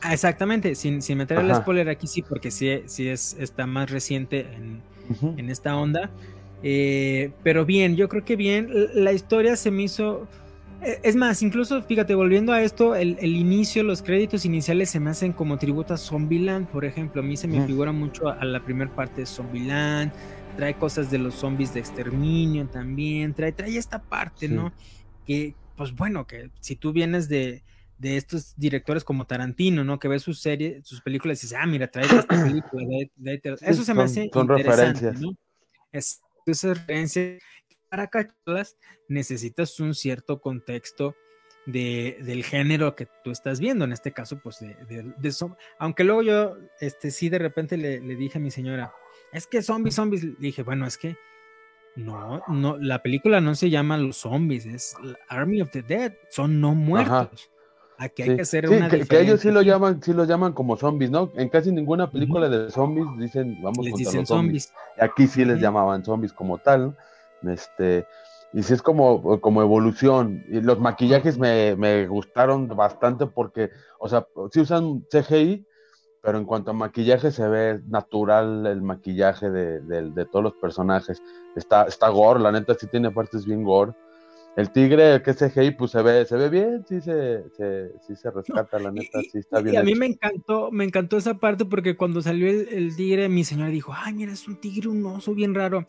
Ah, 0.00 0.12
exactamente, 0.12 0.74
sin, 0.74 1.00
sin 1.02 1.18
meter 1.18 1.38
el 1.38 1.54
spoiler 1.54 1.88
aquí 1.88 2.06
sí, 2.06 2.22
porque 2.22 2.50
sí, 2.50 2.82
sí 2.86 3.08
es, 3.08 3.34
está 3.40 3.66
más 3.66 3.90
reciente 3.90 4.40
en, 4.54 4.84
en 5.36 5.50
esta 5.50 5.76
onda. 5.76 6.10
Eh, 6.62 7.32
pero 7.42 7.64
bien, 7.64 7.96
yo 7.96 8.08
creo 8.08 8.24
que 8.24 8.36
bien. 8.36 8.68
La 8.94 9.12
historia 9.12 9.56
se 9.56 9.70
me 9.70 9.84
hizo. 9.84 10.28
eh, 10.82 11.00
Es 11.02 11.16
más, 11.16 11.42
incluso, 11.42 11.82
fíjate, 11.82 12.14
volviendo 12.14 12.52
a 12.52 12.62
esto, 12.62 12.94
el, 12.94 13.16
el 13.20 13.36
inicio, 13.36 13.82
los 13.82 14.02
créditos 14.02 14.44
iniciales 14.44 14.90
se 14.90 15.00
me 15.00 15.10
hacen 15.10 15.32
como 15.32 15.58
tributo 15.58 15.94
a 15.94 15.96
Zombieland, 15.96 16.68
por 16.68 16.84
ejemplo. 16.84 17.22
A 17.22 17.24
mí 17.24 17.36
se 17.36 17.48
me 17.48 17.62
figura 17.62 17.92
mucho 17.92 18.28
a, 18.28 18.34
a 18.34 18.44
la 18.44 18.62
primera 18.64 18.94
parte 18.94 19.22
de 19.22 19.26
Zombieland. 19.26 20.12
Trae 20.56 20.74
cosas 20.76 21.10
de 21.10 21.18
los 21.18 21.34
zombies 21.36 21.72
de 21.74 21.80
exterminio 21.80 22.66
también. 22.68 23.34
Trae, 23.34 23.52
trae 23.52 23.76
esta 23.76 24.02
parte, 24.02 24.48
Sí. 24.48 24.54
¿no? 24.54 24.72
Que, 25.26 25.56
pues 25.76 25.94
bueno, 25.94 26.26
que 26.26 26.50
si 26.60 26.76
tú 26.76 26.92
vienes 26.92 27.28
de, 27.28 27.62
de 27.98 28.16
estos 28.16 28.54
directores 28.56 29.04
como 29.04 29.26
Tarantino, 29.26 29.82
¿no? 29.84 29.98
Que 29.98 30.08
ves 30.08 30.22
sus 30.22 30.40
series, 30.40 30.86
sus 30.86 31.00
películas 31.00 31.38
y 31.42 31.46
dices, 31.46 31.58
ah, 31.60 31.66
mira, 31.66 31.88
trae 31.90 32.04
esta 32.06 32.26
película. 32.62 32.84
de- 32.86 33.10
de- 33.16 33.40
de- 33.42 33.56
Eso 33.62 33.82
se 33.84 33.94
me 33.94 34.02
hace 34.02 34.28
son 34.32 34.42
interesante, 34.42 35.00
referencias. 35.00 35.20
¿no? 35.20 35.36
Es, 35.92 36.20
esas 36.46 36.78
referencias, 36.78 37.42
para 37.88 38.08
cacharlas 38.08 38.76
necesitas 39.08 39.78
un 39.80 39.94
cierto 39.94 40.40
contexto 40.40 41.14
de, 41.66 42.18
del 42.22 42.44
género 42.44 42.94
que 42.94 43.08
tú 43.24 43.30
estás 43.30 43.58
viendo, 43.60 43.84
en 43.84 43.92
este 43.92 44.12
caso, 44.12 44.38
pues 44.42 44.60
de, 44.60 44.74
de, 44.86 45.02
de 45.16 45.34
Aunque 45.78 46.04
luego 46.04 46.22
yo, 46.22 46.56
este, 46.80 47.10
sí, 47.10 47.28
de 47.28 47.38
repente 47.38 47.76
le, 47.76 48.00
le 48.00 48.14
dije 48.16 48.38
a 48.38 48.40
mi 48.40 48.50
señora, 48.50 48.92
es 49.32 49.46
que 49.46 49.62
zombies, 49.62 49.94
zombies, 49.96 50.22
le 50.22 50.36
dije, 50.38 50.62
bueno, 50.62 50.86
es 50.86 50.96
que 50.98 51.16
no, 51.96 52.42
no, 52.48 52.76
la 52.78 53.02
película 53.02 53.40
no 53.40 53.54
se 53.54 53.70
llama 53.70 53.96
Los 53.96 54.18
Zombies, 54.18 54.66
es 54.66 54.94
Army 55.28 55.62
of 55.62 55.70
the 55.70 55.82
Dead, 55.82 56.12
son 56.30 56.60
no 56.60 56.74
muertos. 56.74 57.50
Aquí 57.98 58.22
hay 58.22 58.30
Sí, 58.30 58.36
que 58.36 58.42
hacer 58.42 58.68
sí, 58.68 58.74
una 58.74 58.88
que, 58.88 59.06
que 59.06 59.20
ellos 59.20 59.40
sí 59.40 59.50
lo 59.50 59.62
llaman, 59.62 60.02
sí 60.02 60.12
lo 60.12 60.24
llaman 60.24 60.52
como 60.52 60.76
zombies, 60.76 61.10
¿no? 61.10 61.30
En 61.36 61.48
casi 61.48 61.70
ninguna 61.72 62.10
película 62.10 62.48
de 62.48 62.70
zombies 62.70 63.06
dicen 63.18 63.56
vamos 63.62 63.86
Les 63.86 63.90
contra 63.90 64.10
dicen 64.10 64.20
los 64.20 64.28
zombies. 64.28 64.72
aquí 64.98 65.26
sí 65.26 65.44
les 65.44 65.60
llamaban 65.60 66.04
zombies 66.04 66.32
como 66.32 66.58
tal, 66.58 66.96
¿no? 67.42 67.52
Este, 67.52 68.06
y 68.52 68.62
sí 68.62 68.72
es 68.74 68.82
como, 68.82 69.40
como 69.40 69.62
evolución. 69.62 70.42
Y 70.48 70.60
los 70.60 70.78
maquillajes 70.80 71.38
me, 71.38 71.76
me 71.76 72.06
gustaron 72.06 72.68
bastante 72.68 73.26
porque, 73.26 73.70
o 73.98 74.08
sea, 74.08 74.26
sí 74.52 74.60
usan 74.60 75.04
CGI, 75.10 75.66
pero 76.22 76.38
en 76.38 76.44
cuanto 76.44 76.70
a 76.72 76.74
maquillaje 76.74 77.30
se 77.30 77.46
ve 77.48 77.80
natural 77.86 78.66
el 78.66 78.82
maquillaje 78.82 79.50
de, 79.50 79.80
de- 79.80 80.10
de 80.10 80.24
todos 80.26 80.42
los 80.42 80.54
personajes. 80.54 81.22
Está, 81.54 81.84
está 81.84 82.08
gore, 82.08 82.40
la 82.40 82.52
neta 82.52 82.74
sí 82.74 82.86
tiene 82.88 83.10
partes 83.10 83.44
bien 83.46 83.62
gore. 83.62 83.92
El 84.56 84.70
tigre 84.72 85.22
que 85.22 85.32
es 85.32 85.36
CGI, 85.36 85.72
pues 85.72 85.90
se 85.90 86.00
ve, 86.02 86.24
se 86.24 86.34
ve 86.36 86.48
bien, 86.48 86.84
sí 86.88 87.00
se, 87.02 87.44
se, 87.56 87.90
sí 88.06 88.16
se 88.16 88.30
rescata, 88.30 88.78
la 88.78 88.90
neta, 88.90 89.20
Y- 89.20 89.24
sí 89.30 89.38
está 89.38 89.60
y- 89.60 89.64
bien. 89.64 89.74
y 89.74 89.76
a 89.78 89.82
mí 89.82 89.90
hecho. 89.90 90.00
me 90.00 90.06
encantó, 90.06 90.70
me 90.72 90.84
encantó 90.84 91.18
esa 91.18 91.34
parte 91.34 91.66
porque 91.66 91.94
cuando 91.96 92.22
salió 92.22 92.48
el, 92.48 92.68
el 92.70 92.96
tigre, 92.96 93.28
mi 93.28 93.44
señora 93.44 93.68
dijo, 93.70 93.92
ay, 93.94 94.14
mira, 94.14 94.32
es 94.32 94.48
un 94.48 94.58
tigre, 94.60 94.88
un 94.88 95.04
oso 95.04 95.34
bien 95.34 95.54
raro. 95.54 95.86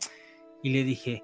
Y 0.63 0.71
le 0.71 0.83
dije, 0.83 1.23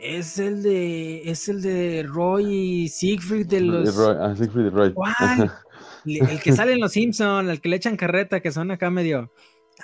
es 0.00 0.38
el 0.38 0.62
de, 0.62 1.28
es 1.30 1.48
el 1.50 1.60
de 1.60 2.04
Roy 2.06 2.46
y 2.84 2.88
Siegfried 2.88 3.46
de 3.48 3.60
los... 3.60 3.94
Roy- 3.94 4.16
ah, 4.18 4.34
Siegfried 4.34 4.66
y 4.66 4.70
Roy. 4.70 4.94
El 6.04 6.40
que 6.40 6.52
sale 6.52 6.72
en 6.72 6.80
Los 6.80 6.92
Simpson, 6.92 7.50
el 7.50 7.60
que 7.60 7.68
le 7.68 7.76
echan 7.76 7.96
carreta, 7.96 8.40
que 8.40 8.50
son 8.50 8.70
acá 8.70 8.88
medio. 8.88 9.30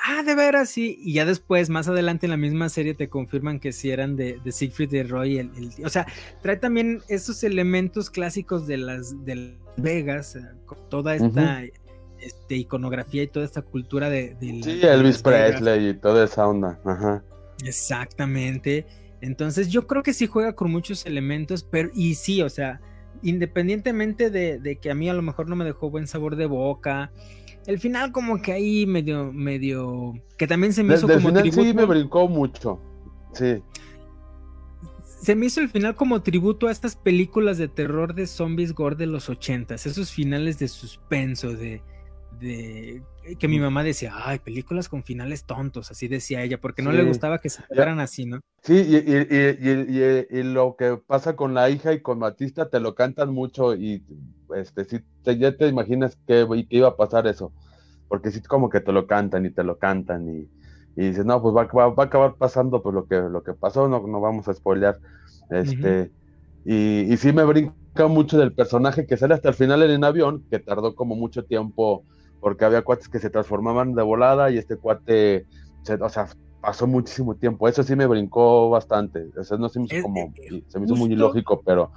Ah, 0.02 0.22
de 0.22 0.34
veras, 0.34 0.70
sí. 0.70 0.98
Y 1.00 1.12
ya 1.14 1.24
después, 1.24 1.70
más 1.70 1.86
adelante 1.88 2.26
en 2.26 2.30
la 2.30 2.36
misma 2.36 2.68
serie, 2.68 2.94
te 2.94 3.08
confirman 3.08 3.60
que 3.60 3.72
sí 3.72 3.90
eran 3.90 4.16
de, 4.16 4.38
de 4.44 4.52
Siegfried 4.52 4.92
y 4.92 5.02
Roy. 5.04 5.38
El, 5.38 5.50
el- 5.56 5.84
o 5.86 5.88
sea, 5.88 6.06
trae 6.42 6.56
también 6.56 7.00
esos 7.08 7.44
elementos 7.44 8.10
clásicos 8.10 8.66
de 8.66 8.78
las 8.78 9.24
de 9.24 9.34
Las 9.36 9.54
Vegas, 9.76 10.36
eh, 10.36 10.40
con 10.66 10.78
toda 10.88 11.14
esta 11.14 11.62
este, 12.20 12.56
iconografía 12.56 13.22
y 13.22 13.28
toda 13.28 13.44
esta 13.44 13.62
cultura 13.62 14.10
de. 14.10 14.34
de 14.34 14.52
la- 14.54 14.64
Sí, 14.64 14.78
de 14.80 14.92
Elvis. 14.92 15.22
Presley 15.22 15.88
y 15.90 15.94
toda 15.94 16.24
esa 16.24 16.48
onda. 16.48 16.80
Ajá. 16.84 17.22
Exactamente. 17.64 18.86
Entonces 19.20 19.68
yo 19.68 19.86
creo 19.86 20.02
que 20.02 20.12
sí 20.12 20.26
juega 20.26 20.54
con 20.54 20.70
muchos 20.70 21.06
elementos, 21.06 21.62
pero 21.62 21.90
y 21.94 22.14
sí, 22.14 22.42
o 22.42 22.50
sea, 22.50 22.80
independientemente 23.22 24.30
de, 24.30 24.58
de 24.58 24.76
que 24.76 24.90
a 24.90 24.94
mí 24.94 25.08
a 25.08 25.14
lo 25.14 25.22
mejor 25.22 25.48
no 25.48 25.56
me 25.56 25.64
dejó 25.64 25.88
buen 25.90 26.06
sabor 26.06 26.36
de 26.36 26.46
boca, 26.46 27.10
el 27.66 27.78
final 27.78 28.12
como 28.12 28.40
que 28.42 28.52
ahí 28.52 28.86
medio, 28.86 29.32
medio, 29.32 30.12
que 30.38 30.46
también 30.46 30.72
se 30.72 30.82
me 30.82 30.94
hizo 30.94 31.06
como 31.08 31.28
final 31.28 31.44
sí 31.44 31.50
tributo, 31.50 31.74
me 31.74 31.84
brincó 31.86 32.28
mucho. 32.28 32.80
Sí. 33.32 33.62
se 35.22 35.34
me 35.34 35.46
hizo 35.46 35.60
el 35.60 35.68
final 35.68 35.94
como 35.96 36.22
tributo 36.22 36.68
a 36.68 36.70
estas 36.70 36.96
películas 36.96 37.56
de 37.58 37.66
terror 37.68 38.14
de 38.14 38.26
zombies 38.26 38.74
gore 38.74 38.96
de 38.96 39.06
los 39.06 39.28
ochentas, 39.30 39.86
esos 39.86 40.10
finales 40.12 40.58
de 40.58 40.68
suspenso, 40.68 41.54
de, 41.56 41.82
de 42.38 43.02
que 43.38 43.48
mi 43.48 43.58
mamá 43.58 43.82
decía, 43.82 44.12
ay, 44.16 44.38
películas 44.40 44.88
con 44.90 45.02
finales 45.02 45.44
tontos, 45.46 45.90
así 45.90 46.08
decía 46.08 46.42
ella, 46.42 46.60
porque 46.60 46.82
no 46.82 46.92
le 46.92 47.02
Sí. 47.02 47.08
gustaba 47.08 47.38
que 47.40 47.48
se 47.48 47.62
quedaran 47.72 48.00
así, 48.00 48.26
¿no? 48.26 48.40
Sí, 48.62 48.74
y, 48.74 48.96
y, 48.96 49.16
y, 49.30 49.70
y- 49.70 50.26
y- 50.30 50.40
y 50.40 50.42
lo 50.42 50.76
que 50.76 50.98
pasa 50.98 51.34
con 51.36 51.54
la 51.54 51.70
hija 51.70 51.92
y 51.94 52.02
con 52.02 52.18
Batista 52.18 52.68
te 52.68 52.80
lo 52.80 52.94
cantan 52.94 53.32
mucho 53.32 53.74
y 53.74 54.04
este 54.54 54.84
sí 54.84 54.98
te- 55.24 55.38
ya 55.38 55.56
te 55.56 55.68
imaginas 55.68 56.18
que, 56.28 56.46
que 56.70 56.76
iba 56.78 56.88
a 56.90 56.96
pasar 56.98 57.26
eso. 57.28 57.54
Porque 58.08 58.30
sí 58.30 58.42
como 58.42 58.70
que 58.70 58.80
te 58.80 58.92
lo 58.92 59.06
cantan 59.06 59.46
y 59.46 59.52
te 59.54 59.64
lo 59.64 59.78
cantan 59.78 60.28
y, 60.28 60.50
y 60.96 61.08
dices, 61.08 61.24
no, 61.26 61.40
pues 61.42 61.54
va, 61.54 61.64
va- 61.66 61.94
va 61.94 62.04
a 62.04 62.06
acabar 62.06 62.36
pasando 62.36 62.82
pues 62.82 62.94
lo 62.94 63.06
que, 63.06 63.16
lo 63.16 63.42
que 63.42 63.54
pasó, 63.54 63.88
no, 63.88 64.06
no 64.06 64.20
vamos 64.20 64.48
a 64.48 64.54
spoilear. 64.54 65.00
Este, 65.50 66.12
y, 66.64 67.12
y 67.12 67.16
sí 67.16 67.32
me 67.32 67.44
brinca 67.44 67.76
mucho 68.08 68.38
del 68.38 68.54
personaje 68.54 69.06
que 69.06 69.16
sale 69.16 69.34
hasta 69.34 69.48
el 69.50 69.54
final 69.54 69.82
en 69.82 69.90
el 69.92 70.04
avión, 70.04 70.44
que 70.50 70.58
tardó 70.60 70.94
como 70.94 71.14
mucho 71.16 71.44
tiempo, 71.44 72.04
porque 72.40 72.64
había 72.64 72.82
cuates 72.82 73.08
que 73.08 73.18
se 73.18 73.30
transformaban 73.30 73.94
de 73.94 74.02
volada 74.02 74.50
y 74.50 74.58
este 74.58 74.76
cuate, 74.78 75.46
se- 75.82 75.94
o 75.94 76.08
sea, 76.08 76.28
pasó 76.60 76.86
muchísimo 76.86 77.36
tiempo. 77.36 77.68
Eso 77.68 77.82
sí 77.82 77.94
me 77.96 78.06
brincó 78.06 78.70
bastante. 78.70 79.30
O 79.38 79.44
sea, 79.44 79.58
no 79.58 79.68
se 79.68 79.78
me 79.80 79.86
hizo 79.86 79.96
Es- 79.96 80.00
como, 80.00 80.34
eh, 80.50 80.62
se 80.68 80.78
me 80.78 80.86
hizo 80.86 80.96
muy 80.96 81.12
ilógico, 81.12 81.62
pero, 81.64 81.92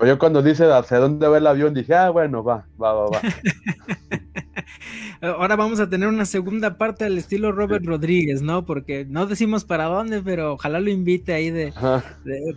pero 0.00 0.14
yo 0.14 0.18
cuando 0.18 0.42
dice 0.42 0.64
hacia 0.64 0.96
dónde 0.96 1.28
va 1.28 1.36
el 1.36 1.46
avión, 1.46 1.74
dije, 1.74 1.94
ah, 1.94 2.08
bueno, 2.08 2.42
va, 2.42 2.66
va, 2.82 2.94
va, 2.94 3.10
va. 3.10 3.20
ahora 5.20 5.56
vamos 5.56 5.78
a 5.78 5.90
tener 5.90 6.08
una 6.08 6.24
segunda 6.24 6.78
parte 6.78 7.04
al 7.04 7.18
estilo 7.18 7.52
Robert 7.52 7.84
Rodríguez, 7.84 8.40
¿no? 8.40 8.64
Porque 8.64 9.04
no 9.04 9.26
decimos 9.26 9.66
para 9.66 9.84
dónde, 9.84 10.22
pero 10.22 10.54
ojalá 10.54 10.80
lo 10.80 10.88
invite 10.88 11.34
ahí 11.34 11.50
de, 11.50 11.74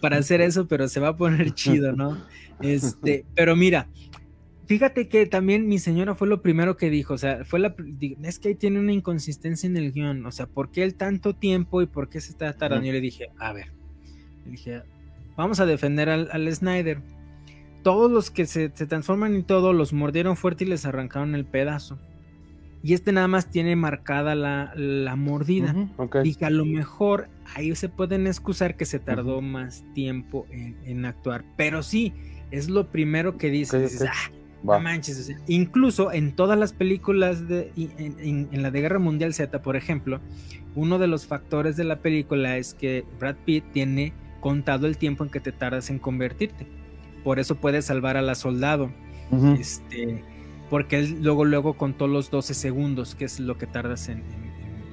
para 0.01 0.19
hacer 0.19 0.39
eso, 0.39 0.69
pero 0.69 0.87
se 0.87 1.01
va 1.01 1.09
a 1.09 1.17
poner 1.17 1.51
chido, 1.53 1.91
¿no? 1.91 2.17
Este, 2.61 3.25
pero 3.35 3.57
mira, 3.57 3.89
fíjate 4.65 5.09
que 5.09 5.25
también 5.25 5.67
mi 5.67 5.79
señora 5.79 6.15
fue 6.15 6.29
lo 6.29 6.41
primero 6.41 6.77
que 6.77 6.89
dijo, 6.89 7.15
o 7.15 7.17
sea, 7.17 7.43
fue 7.43 7.59
la, 7.59 7.75
es 8.23 8.39
que 8.39 8.47
ahí 8.47 8.55
tiene 8.55 8.79
una 8.79 8.93
inconsistencia 8.93 9.67
en 9.67 9.75
el 9.75 9.91
guion, 9.91 10.25
o 10.25 10.31
sea, 10.31 10.45
¿por 10.45 10.71
qué 10.71 10.83
el 10.83 10.95
tanto 10.95 11.33
tiempo 11.33 11.81
y 11.81 11.87
por 11.87 12.07
qué 12.07 12.21
se 12.21 12.31
está 12.31 12.53
tardando? 12.53 12.83
Ujú. 12.83 12.87
Yo 12.87 12.93
le 12.93 13.01
dije, 13.01 13.31
a 13.37 13.51
ver, 13.51 13.73
le 14.45 14.51
dije, 14.51 14.81
vamos 15.35 15.59
a 15.59 15.65
defender 15.65 16.07
al, 16.07 16.29
al 16.31 16.55
Snyder. 16.55 17.01
Todos 17.83 18.09
los 18.11 18.31
que 18.31 18.45
se, 18.45 18.71
se 18.73 18.85
transforman 18.87 19.35
y 19.35 19.43
todo 19.43 19.73
los 19.73 19.93
mordieron 19.93 20.35
fuerte 20.37 20.63
y 20.63 20.67
les 20.67 20.85
arrancaron 20.85 21.35
el 21.35 21.45
pedazo. 21.45 21.99
Y 22.81 22.93
este 22.93 23.11
nada 23.13 23.27
más 23.29 23.49
tiene 23.49 23.75
marcada 23.75 24.35
la, 24.35 24.73
la 24.75 25.15
mordida. 25.15 25.71
Ujú, 25.71 25.89
ok. 25.97 26.17
Dije, 26.17 26.45
a 26.45 26.49
lo 26.49 26.65
mejor 26.65 27.29
ahí 27.55 27.73
se 27.75 27.87
pueden 27.89 28.27
excusar 28.27 28.75
que 28.75 28.85
se 28.85 28.99
tardó 28.99 29.41
más 29.41 29.83
tiempo 29.93 30.45
en, 30.51 30.75
en 30.85 31.05
actuar. 31.05 31.45
Pero 31.55 31.81
sí, 31.83 32.11
es 32.51 32.69
lo 32.69 32.87
primero 32.87 33.37
que 33.37 33.49
dices. 33.49 34.01
"Ah, 34.03 34.31
no 34.63 34.79
manches. 34.81 35.19
o 35.19 35.23
sea, 35.23 35.37
incluso 35.47 36.11
en 36.11 36.35
todas 36.35 36.57
las 36.59 36.71
películas 36.73 37.47
de 37.47 37.71
y- 37.75 37.89
en, 37.97 38.17
en- 38.19 38.49
en 38.51 38.61
la 38.63 38.71
de 38.71 38.81
Guerra 38.81 38.99
Mundial 38.99 39.33
Z, 39.33 39.61
por 39.61 39.75
ejemplo, 39.75 40.19
uno 40.75 40.99
de 40.99 41.07
los 41.07 41.25
factores 41.25 41.75
de 41.77 41.83
la 41.85 41.99
película 41.99 42.57
es 42.57 42.73
que 42.73 43.05
Brad 43.19 43.35
Pitt 43.45 43.63
tiene 43.71 44.13
contado 44.41 44.87
el 44.87 44.97
tiempo 44.97 45.23
en 45.23 45.29
que 45.29 45.39
te 45.39 45.51
tardas 45.53 45.89
en 45.89 45.99
convertirte. 45.99 46.65
Por 47.23 47.39
eso 47.39 47.55
puedes 47.55 47.85
salvar 47.85 48.17
a 48.17 48.21
la 48.21 48.35
soldado. 48.35 48.91
Este, 49.59 50.23
porque 50.69 50.99
él 50.99 51.19
luego, 51.21 51.45
luego 51.45 51.73
contó 51.75 52.07
los 52.07 52.29
12 52.29 52.53
segundos, 52.53 53.15
que 53.15 53.25
es 53.25 53.39
lo 53.39 53.57
que 53.57 53.65
tardas 53.67 54.09
en, 54.09 54.19
en- 54.19 54.23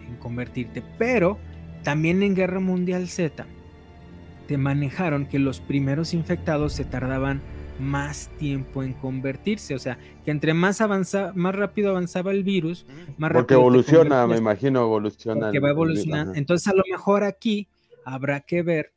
en- 0.04 0.08
en 0.12 0.16
convertirte. 0.16 0.82
Pero 0.98 1.38
también 1.82 2.22
en 2.22 2.34
Guerra 2.34 2.60
Mundial 2.60 3.08
Z 3.08 3.46
te 4.46 4.56
manejaron 4.58 5.26
que 5.26 5.38
los 5.38 5.60
primeros 5.60 6.12
infectados 6.14 6.72
se 6.72 6.84
tardaban 6.84 7.40
más 7.78 8.28
tiempo 8.38 8.82
en 8.82 8.92
convertirse. 8.94 9.74
O 9.74 9.78
sea, 9.78 9.98
que 10.24 10.30
entre 10.30 10.54
más 10.54 10.80
avanza, 10.80 11.32
más 11.34 11.54
rápido 11.54 11.90
avanzaba 11.90 12.30
el 12.30 12.44
virus, 12.44 12.84
más 13.16 13.32
Porque 13.32 13.32
rápido 13.32 13.46
te 13.46 13.54
evoluciona, 13.54 14.26
me 14.26 14.36
imagino, 14.38 14.80
evoluciona. 14.82 15.40
porque 15.46 15.58
el- 15.58 15.64
va 15.64 15.70
evolucionando. 15.70 16.34
Entonces, 16.34 16.68
a 16.68 16.74
lo 16.74 16.82
mejor 16.90 17.24
aquí 17.24 17.68
habrá 18.04 18.40
que 18.40 18.62
ver 18.62 18.92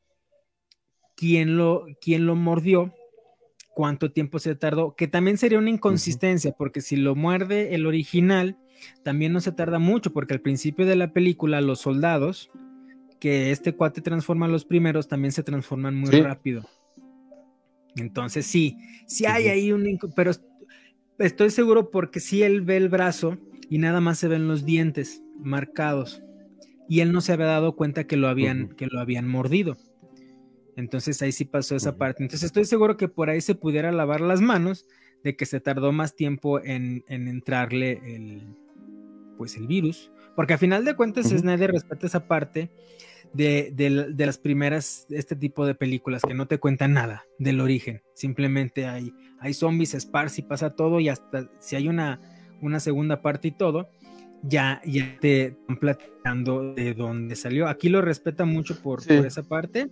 quién 1.16 1.58
lo, 1.58 1.86
quién 2.02 2.26
lo 2.26 2.36
mordió, 2.36 2.94
cuánto 3.74 4.12
tiempo 4.12 4.40
se 4.40 4.56
tardó, 4.56 4.96
que 4.96 5.08
también 5.08 5.38
sería 5.38 5.58
una 5.60 5.70
inconsistencia, 5.70 6.52
porque 6.58 6.82
si 6.82 6.96
lo 6.96 7.16
muerde 7.16 7.74
el 7.76 7.86
original, 7.86 8.58
también 9.04 9.34
no 9.34 9.40
se 9.42 9.52
tarda 9.52 9.80
mucho, 9.80 10.12
porque 10.14 10.34
al 10.34 10.42
principio 10.42 10.86
de 10.86 10.96
la 10.96 11.12
película 11.14 11.62
los 11.62 11.80
soldados, 11.80 12.52
que 13.20 13.52
este 13.52 13.74
cuate 13.74 14.02
transforma 14.02 14.46
a 14.46 14.50
los 14.50 14.66
primeros, 14.66 15.08
también 15.08 15.32
se 15.32 15.44
transforman 15.44 15.96
muy 15.96 16.12
Sí. 16.12 16.22
rápido. 16.22 16.66
Entonces 17.96 18.46
sí, 18.46 18.78
sí 19.08 19.26
hay 19.26 19.48
ahí 19.48 19.72
un... 19.72 20.00
Pero 20.16 20.32
est- 20.32 20.44
estoy 21.20 21.50
seguro 21.52 21.92
porque 21.92 22.20
sí 22.20 22.44
él 22.44 22.62
ve 22.62 22.78
el 22.78 22.90
brazo 22.90 23.38
y 23.70 23.78
nada 23.78 24.02
más 24.02 24.18
se 24.20 24.28
ven 24.28 24.48
los 24.48 24.66
dientes 24.66 25.22
marcados. 25.40 26.22
Y 26.90 27.00
él 27.00 27.12
no 27.14 27.22
se 27.22 27.32
había 27.34 27.46
dado 27.46 27.76
cuenta 27.76 28.06
que 28.06 28.18
lo 28.18 28.28
habían, 28.28 28.70
que 28.70 28.88
lo 28.88 29.00
habían 29.00 29.28
mordido. 29.28 29.78
Entonces 30.76 31.22
ahí 31.22 31.32
sí 31.32 31.46
pasó 31.46 31.76
esa 31.76 31.98
parte. 31.98 32.24
Entonces 32.24 32.44
estoy 32.48 32.66
seguro 32.66 32.98
que 32.98 33.08
por 33.08 33.30
ahí 33.30 33.42
se 33.42 33.56
pudiera 33.56 33.92
lavar 33.92 34.22
las 34.22 34.42
manos 34.42 34.88
de 35.24 35.36
que 35.36 35.46
se 35.46 35.60
tardó 35.60 35.92
más 35.92 36.16
tiempo 36.16 36.60
en, 36.64 37.04
en 37.08 37.28
entrarle 37.28 38.02
el, 38.16 38.44
pues 39.38 39.56
el 39.56 39.68
virus. 39.68 40.12
Porque 40.36 40.54
a 40.54 40.58
final 40.58 40.84
de 40.84 40.96
cuentas 40.96 41.28
Ujú. 41.28 41.38
Snyder 41.40 41.72
respeta 41.72 42.08
esa 42.08 42.28
parte 42.28 42.72
de, 43.34 43.72
de- 43.76 44.14
de 44.14 44.26
las 44.26 44.38
primeras, 44.38 45.06
este 45.10 45.36
tipo 45.36 45.66
de 45.66 45.76
películas 45.76 46.22
que 46.28 46.34
no 46.34 46.48
te 46.48 46.58
cuentan 46.60 46.94
nada 46.94 47.24
del 47.40 47.62
origen. 47.62 48.02
Simplemente 48.14 48.86
hay, 48.88 49.14
hay 49.40 49.54
zombies, 49.54 49.96
Spars 50.00 50.38
y 50.40 50.42
pasa 50.42 50.72
todo 50.76 51.00
y 51.00 51.10
hasta 51.10 51.50
si 51.60 51.76
hay 51.76 51.88
una, 51.88 52.20
una 52.62 52.80
segunda 52.80 53.22
parte 53.22 53.50
y 53.50 53.52
todo, 53.52 53.90
ya, 54.44 54.82
ya 54.86 55.18
te 55.22 55.46
están 55.46 55.78
platicando 55.78 56.74
de 56.74 56.94
dónde 56.94 57.36
salió. 57.36 57.68
Aquí 57.68 57.90
lo 57.90 58.02
respeta 58.02 58.44
mucho 58.46 58.82
por, 58.82 59.02
Sí. 59.02 59.16
por 59.16 59.26
esa 59.26 59.44
parte 59.44 59.90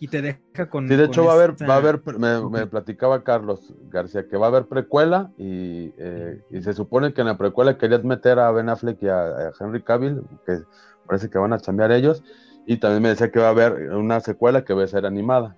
y 0.00 0.08
te 0.08 0.22
deja 0.22 0.68
con... 0.70 0.88
Sí, 0.88 0.96
de 0.96 1.04
hecho 1.04 1.24
va 1.24 1.32
a 1.32 1.34
haber, 1.36 1.50
esta- 1.50 1.66
va 1.66 1.74
a 1.74 1.76
haber, 1.76 2.00
me, 2.18 2.66
platicaba 2.66 3.22
Carlos 3.22 3.72
García 3.90 4.26
que 4.26 4.36
va 4.38 4.46
a 4.46 4.48
haber 4.48 4.64
precuela 4.64 5.30
y, 5.36 5.92
eh, 5.98 6.40
y 6.50 6.62
se 6.62 6.72
supone 6.72 7.12
que 7.12 7.20
en 7.20 7.26
la 7.28 7.36
precuela 7.36 7.76
querías 7.76 8.02
meter 8.02 8.38
a 8.38 8.50
Ben 8.50 8.70
Affleck 8.70 9.00
y 9.02 9.08
a, 9.08 9.20
a 9.20 9.52
Henry 9.60 9.82
Cavill, 9.82 10.22
que 10.46 10.60
parece 11.06 11.28
que 11.28 11.38
van 11.38 11.52
a 11.52 11.58
cambiar 11.58 11.92
ellos, 11.92 12.24
y 12.66 12.78
también 12.78 13.02
me 13.02 13.08
decía 13.10 13.30
que 13.30 13.38
va 13.40 13.48
a 13.48 13.50
haber 13.50 13.90
una 13.92 14.20
secuela 14.20 14.64
que 14.64 14.72
va 14.72 14.84
a 14.84 14.86
ser 14.88 15.04
animada. 15.04 15.54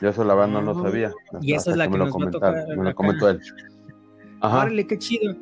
Yo 0.00 0.08
eso 0.10 0.24
la 0.24 0.34
verdad 0.34 0.48
no 0.52 0.62
lo 0.62 0.72
Ah, 0.72 0.82
sabía. 0.82 1.12
y 1.40 1.54
esa 1.54 1.70
es 1.70 1.76
la 1.76 1.88
que 1.88 1.96
lo 1.96 2.04
nos 2.06 2.14
va 2.14 2.24
a 2.26 2.30
tocar 2.30 2.54
Me 2.76 2.84
lo 2.84 2.94
comentó 2.94 3.28
él. 3.30 3.40
Ajá. 4.40 4.62
Órale, 4.62 4.86
qué 4.86 4.98
chido. 4.98 5.34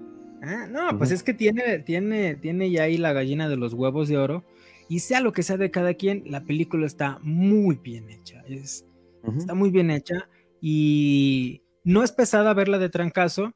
Ah, 0.43 0.67
no, 0.69 0.99
pues 0.99 1.11
es 1.11 1.23
que 1.23 1.33
tiene, 1.35 1.79
tiene, 1.79 2.35
tiene 2.37 2.71
ya 2.71 2.85
ahí 2.85 2.99
la 2.99 3.13
gallina 3.15 3.49
de 3.49 3.57
los 3.57 3.73
huevos 3.73 4.09
de 4.09 4.19
oro. 4.19 4.45
Y 4.89 5.01
sea 5.01 5.21
lo 5.21 5.33
que 5.33 5.43
sea 5.43 5.57
de 5.57 5.71
cada 5.71 5.95
quien, 5.95 6.23
la 6.27 6.45
película 6.45 6.87
está 6.87 7.19
muy 7.23 7.77
bien 7.77 8.09
hecha. 8.09 8.43
Es, 8.47 8.85
Ujú. 9.23 9.39
está 9.39 9.55
muy 9.55 9.71
bien 9.71 9.91
hecha. 9.91 10.29
Y 10.61 11.63
no 11.85 12.03
es 12.03 12.13
pesada 12.13 12.55
verla 12.55 12.79
de 12.79 12.89
trancazo. 12.89 13.53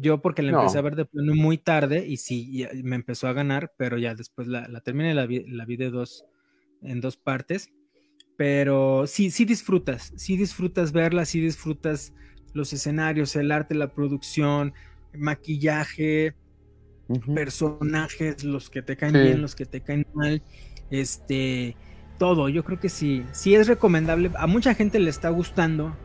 Yo 0.00 0.22
porque 0.22 0.42
la 0.42 0.52
No. 0.52 0.60
empecé 0.60 0.78
a 0.78 0.82
ver 0.82 0.94
de 0.94 1.04
plano 1.06 1.34
muy 1.34 1.58
tarde 1.58 2.06
y 2.06 2.18
sí, 2.18 2.64
me 2.84 2.94
empezó 2.94 3.26
a 3.26 3.32
ganar, 3.32 3.72
pero 3.76 3.98
ya 3.98 4.14
después 4.14 4.46
la, 4.46 4.68
la 4.68 4.80
terminé, 4.80 5.12
la 5.12 5.26
vi, 5.26 5.44
la 5.48 5.64
vi 5.64 5.76
de 5.76 5.90
dos, 5.90 6.24
en 6.82 7.00
dos 7.00 7.16
partes. 7.16 7.72
Pero 8.36 9.08
sí, 9.08 9.32
sí 9.32 9.44
disfrutas, 9.44 10.12
sí 10.16 10.36
disfrutas 10.36 10.92
verla, 10.92 11.24
sí 11.24 11.40
disfrutas 11.40 12.12
los 12.54 12.72
escenarios, 12.72 13.34
el 13.34 13.50
arte, 13.50 13.74
la 13.74 13.92
producción, 13.92 14.72
maquillaje, 15.12 16.34
Personajes, 17.32 18.44
los 18.44 18.70
que 18.70 18.82
te 18.82 18.96
caen 18.96 19.18
Sí. 19.18 19.18
bien, 19.20 19.42
los 19.42 19.54
que 19.54 19.66
te 19.66 19.82
caen 19.82 20.04
mal, 20.12 20.44
este, 20.90 21.78
todo. 22.16 22.48
Yo 22.48 22.64
creo 22.64 22.78
que 22.80 22.88
sí, 22.88 23.28
sí 23.32 23.54
es 23.54 23.68
recomendable. 23.68 24.32
A 24.36 24.46
mucha 24.46 24.74
gente 24.74 24.98
le 24.98 25.10
está 25.10 25.30
gustando 25.30 26.00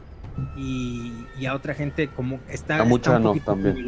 y, 0.53 1.29
y 1.33 1.45
a 1.47 1.55
otra 1.55 1.75
gente 1.75 2.13
como 2.13 2.43
está, 2.47 2.81
A 2.81 2.83
está 2.83 2.85
mucha 2.85 3.11
un 3.11 3.19
no, 3.19 3.31
poquito 3.31 3.45
también. 3.45 3.79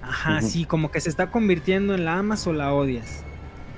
Ajá, 0.00 0.42
sí, 0.42 0.66
como 0.66 0.90
que 0.90 1.00
se 1.00 1.08
está 1.08 1.30
convirtiendo 1.30 1.94
en 1.94 2.04
la 2.04 2.18
amas 2.18 2.46
o 2.46 2.52
la 2.52 2.72
odias. 2.74 3.26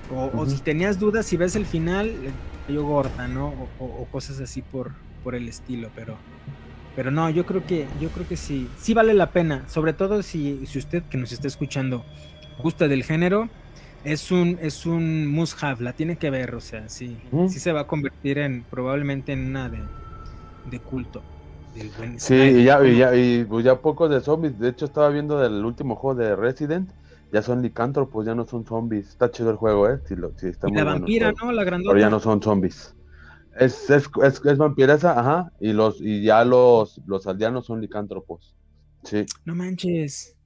O, 0.07 0.47
si 0.47 0.63
tenías 0.63 0.99
dudas, 0.99 1.27
si 1.27 1.37
ves 1.37 1.57
el 1.57 1.67
final, 1.67 2.39
yo 2.67 2.85
gorda, 2.85 3.29
¿no? 3.29 3.49
O, 3.51 3.75
o- 3.79 4.03
o 4.03 4.11
cosas 4.11 4.41
así 4.41 4.63
por, 4.63 4.97
por 5.23 5.35
el 5.35 5.49
estilo, 5.49 5.93
pero, 5.95 6.25
pero 6.95 7.11
no, 7.13 7.31
yo 7.31 7.47
creo 7.47 7.67
que, 7.67 7.93
yo 7.97 8.13
creo 8.13 8.27
que 8.29 8.37
sí, 8.37 8.73
sí 8.77 8.95
vale 8.95 9.15
la 9.15 9.33
pena, 9.33 9.69
sobre 9.69 9.95
todo 9.95 10.23
si, 10.23 10.67
si 10.67 10.79
usted 10.79 11.09
que 11.09 11.19
nos 11.19 11.33
está 11.33 11.49
escuchando 11.49 12.09
gusta 12.59 12.89
del 12.89 13.05
género, 13.05 13.51
es 14.05 14.31
un, 14.31 14.59
es 14.61 14.87
un 14.87 15.27
must 15.29 15.63
have, 15.63 15.83
la 15.83 15.95
tiene 15.95 16.19
que 16.19 16.31
ver, 16.31 16.55
o 16.55 16.61
sea, 16.61 16.89
sí, 16.89 17.31
sí 17.45 17.61
se 17.61 17.73
va 17.73 17.83
a 17.83 17.87
convertir 17.87 18.39
en, 18.39 18.65
probablemente 18.65 19.33
en 19.33 19.47
una 19.49 19.71
de, 19.71 19.91
de 20.65 20.83
culto. 20.83 21.29
del 21.75 21.91
buen 21.93 22.19
Sí, 22.19 22.35
y 22.35 22.65
ya, 22.65 22.85
y 22.85 22.97
ya, 22.99 23.15
y 23.17 23.45
pues 23.45 23.65
ya 23.65 23.81
pocos 23.81 24.11
de 24.11 24.21
zombies. 24.21 24.59
De 24.59 24.69
hecho, 24.71 24.85
estaba 24.87 25.11
viendo 25.11 25.39
del 25.39 25.65
último 25.65 25.97
juego 25.97 26.19
de 26.21 26.37
Resident. 26.37 26.93
Ya 27.31 27.43
son 27.43 27.63
licántropos, 27.63 28.25
ya 28.27 28.35
no 28.35 28.47
son 28.47 28.65
zombies. 28.67 29.09
Está 29.11 29.31
chido 29.31 29.51
el 29.51 29.57
juego, 29.57 29.89
¿eh? 29.91 30.01
Sí, 30.07 30.17
lo, 30.17 30.33
sí, 30.39 30.49
está 30.49 30.69
Y 30.69 30.73
muy 30.73 30.83
la 30.83 30.85
bueno 30.85 31.01
vampira. 31.01 31.33
¿no? 31.43 31.53
La 31.53 31.65
grandota. 31.65 31.93
Pero 31.93 32.01
ya 32.01 32.11
no 32.11 32.21
son 32.21 32.43
zombies. 32.43 32.97
Es, 33.59 33.91
es, 33.91 34.09
es, 34.23 34.45
es 34.45 34.59
vampiresa, 34.59 35.19
ajá. 35.21 35.53
Y 35.61 35.73
los, 35.75 36.01
y 36.01 36.23
ya 36.23 36.45
los, 36.45 37.01
los 37.07 37.27
aldeanos 37.27 37.67
son 37.67 37.81
licántropos. 37.81 38.57
Sí. 39.05 39.27
No 39.45 39.55
manches. 39.55 40.38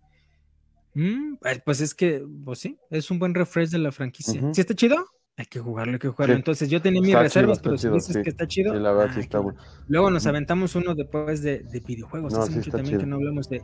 Mm, 0.95 1.34
eh, 1.45 1.62
pues 1.64 1.80
es 1.80 1.95
que, 1.95 2.24
pues 2.45 2.59
sí, 2.59 2.78
es 2.90 3.11
un 3.11 3.18
buen 3.18 3.34
refresh 3.34 3.70
de 3.70 3.78
la 3.78 3.93
franquicia. 3.93 4.40
Ujú. 4.40 4.55
¿Sí 4.55 4.61
está 4.61 4.74
chido? 4.74 4.97
Hay 5.36 5.47
que 5.47 5.59
jugarlo, 5.61 5.95
hay 5.95 5.99
que 5.99 6.09
jugarlo. 6.09 6.34
Sí. 6.34 6.38
Entonces 6.38 6.68
yo 6.68 6.82
tenía 6.82 7.01
mis 7.01 7.14
reservas, 7.18 7.59
chido, 7.59 7.62
pero 7.64 7.78
si 7.78 7.88
dices 7.88 8.14
sí. 8.16 8.22
que 8.22 8.30
está 8.30 8.47
chido. 8.47 8.74
Sí, 8.74 8.80
la 8.80 8.93
verdad 8.93 9.12
sí 9.14 9.20
ay, 9.20 9.22
está 9.24 9.38
qué 9.38 9.45
bueno. 9.45 9.61
Luego 9.88 10.11
nos 10.11 10.26
aventamos 10.26 10.74
uno 10.74 10.95
después 10.95 11.43
de, 11.43 11.61
de 11.61 11.80
videojuegos. 11.80 12.34
No, 12.34 12.40
Hace 12.40 12.51
sí 12.53 12.57
mucho 12.59 12.68
está 12.68 12.78
también 12.78 12.99
que 12.99 13.05
chido. 13.05 13.11
no 13.11 13.16
hablamos 13.16 13.49
de, 13.49 13.62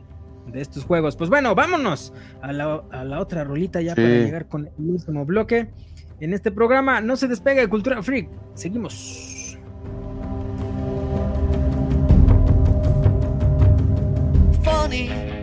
de 0.51 0.61
estos 0.61 0.83
juegos. 0.83 1.15
Pues 1.15 1.29
bueno, 1.29 1.53
vámonos 1.53 2.11
a 2.41 2.51
la, 2.51 2.83
a 2.91 3.03
la 3.03 3.19
otra 3.19 3.43
rolita 3.43 3.81
ya 3.81 3.93
Sí. 3.93 4.01
para 4.01 4.07
llegar 4.07 4.47
con 4.47 4.65
el 4.65 4.89
último 4.89 5.25
bloque. 5.25 5.69
En 6.19 6.33
este 6.33 6.51
programa 6.51 6.99
no 7.01 7.15
se 7.15 7.27
despegue 7.27 7.61
de 7.61 7.67
Cultura 7.69 8.01
Freak. 8.01 8.29
Seguimos. 8.55 9.55
funny 14.63 15.38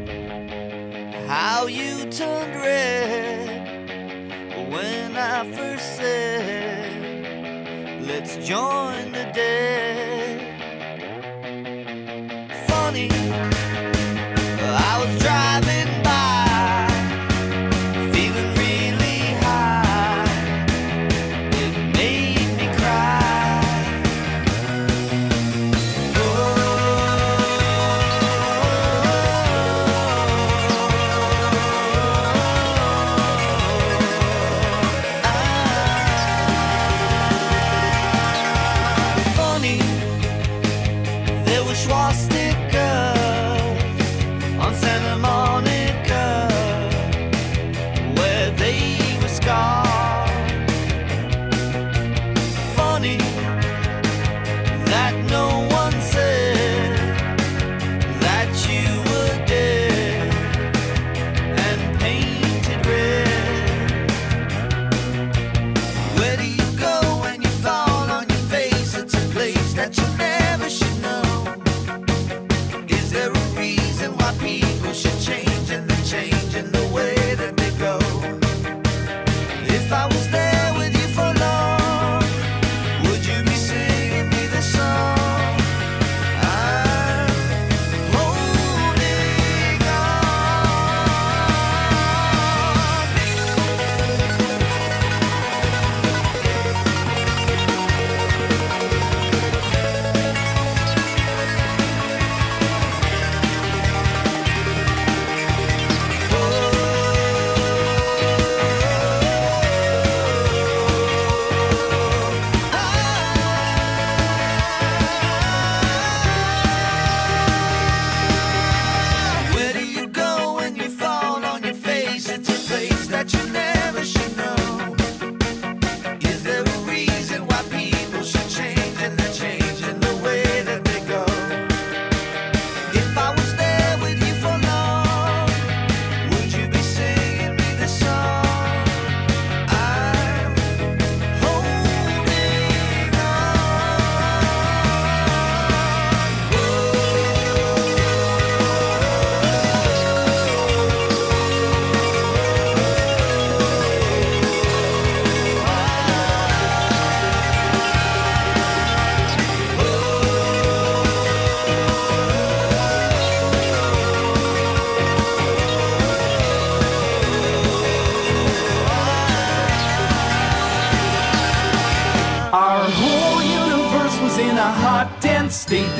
how 1.26 1.66
you 1.66 2.08
turned 2.10 2.54
red 2.54 3.48
when 4.70 5.16
I 5.16 5.50
first 5.52 5.96
said, 5.96 6.92
Let's 8.02 8.36
join 8.36 9.12
the 9.12 9.24
dead. 9.34 10.40
Funny, 12.68 13.08
I 14.60 15.04
was 15.04 15.22
driving 15.22 15.45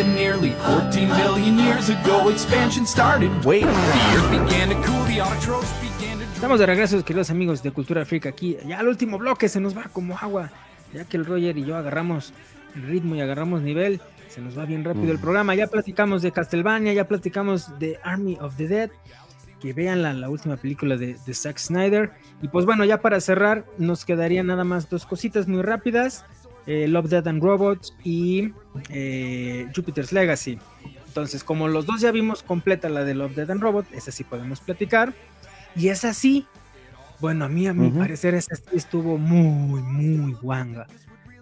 nearly 0.05 0.51
14 0.67 1.09
billion 1.09 1.59
years 1.59 1.89
ago 1.91 2.29
expansion 2.31 2.87
started. 2.87 3.31
Wait, 3.45 3.63
the 3.63 4.17
earth 4.17 4.31
began 4.31 4.69
to 4.69 4.75
cool, 4.83 5.05
the 5.05 5.19
autotrophs 5.19 5.73
began 5.81 6.19
to 6.19 6.25
Estamos 6.35 6.59
de 6.59 6.67
regreso, 6.67 7.03
queridos 7.05 7.31
amigos 7.31 7.63
de 7.63 7.71
Cultura 7.71 8.05
Freak 8.05 8.27
aquí. 8.27 8.59
Ya 8.67 8.81
el 8.81 8.89
último 8.89 9.19
bloque 9.19 9.49
se 9.49 9.61
nos 9.61 9.77
va 9.77 9.85
como 9.93 10.19
agua. 10.19 10.51
Ya 10.93 11.05
que 11.05 11.17
el 11.17 11.25
Roger 11.25 11.57
y 11.57 11.65
yo 11.65 11.77
agarramos 11.77 12.33
ritmo 12.75 13.15
y 13.15 13.21
agarramos 13.21 13.63
nivel, 13.63 14.01
se 14.29 14.41
nos 14.41 14.57
va 14.59 14.67
bien 14.67 14.85
rápido 14.85 15.13
el 15.13 15.19
programa. 15.19 15.55
Ya 15.55 15.67
platicamos 15.67 16.21
de 16.23 16.33
Castlevania, 16.33 16.93
ya 16.93 17.09
platicamos 17.09 17.79
de 17.79 17.99
Army 18.03 18.37
of 18.41 18.57
the 18.57 18.69
Dead. 18.69 18.91
Que 19.61 19.73
vean 19.73 20.03
la, 20.03 20.13
la 20.13 20.29
última 20.29 20.57
película 20.57 20.97
de, 20.99 21.17
de 21.27 21.35
Zack 21.35 21.57
Snyder. 21.57 22.13
Y 22.43 22.49
pues 22.49 22.67
bueno, 22.67 22.85
ya 22.85 23.01
para 23.01 23.21
cerrar, 23.21 23.65
nos 23.79 24.05
quedarían 24.05 24.47
nada 24.47 24.65
más 24.65 24.91
dos 24.91 25.07
cositas 25.07 25.49
muy 25.49 25.63
rápidas: 25.63 26.27
eh, 26.67 26.87
Love, 26.87 27.09
Dead 27.09 27.27
and 27.27 27.43
Robots 27.43 27.97
y 28.05 28.53
eh, 28.89 29.67
Jupiter's 29.75 30.13
Legacy. 30.13 30.59
Entonces, 31.07 31.43
como 31.45 31.69
los 31.69 31.87
dos 31.87 32.01
ya 32.01 32.11
vimos 32.13 32.43
completa 32.43 32.89
la 32.89 33.05
de 33.05 33.15
Love, 33.15 33.35
Dead 33.35 33.51
and 33.51 33.63
Robot, 33.63 33.87
esa 33.93 34.11
sí 34.13 34.25
podemos 34.25 34.61
platicar. 34.61 35.15
Y 35.75 35.89
es 35.89 36.05
así. 36.05 36.47
Bueno, 37.21 37.47
a 37.47 37.49
mí, 37.49 37.67
a 37.67 37.73
mi 37.73 37.91
parecer, 37.91 38.35
esa 38.35 38.55
estuvo 38.73 39.17
muy, 39.17 39.81
muy 39.83 40.33
guanga. 40.35 40.87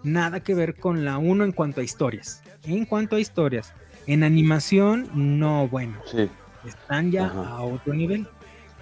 Nada 0.03 0.39
que 0.39 0.53
ver 0.55 0.75
con 0.75 1.03
la 1.03 1.17
1 1.17 1.43
en 1.43 1.51
cuanto 1.51 1.81
a 1.81 1.83
historias. 1.83 2.41
En 2.63 2.85
cuanto 2.85 3.15
a 3.17 3.19
historias. 3.19 3.73
En 4.07 4.23
animación, 4.23 5.09
no, 5.13 5.67
bueno. 5.67 5.97
Sí. 6.09 6.29
Están 6.65 7.11
ya 7.11 7.25
Ajá. 7.25 7.49
a 7.49 7.61
otro 7.61 7.93
nivel. 7.93 8.27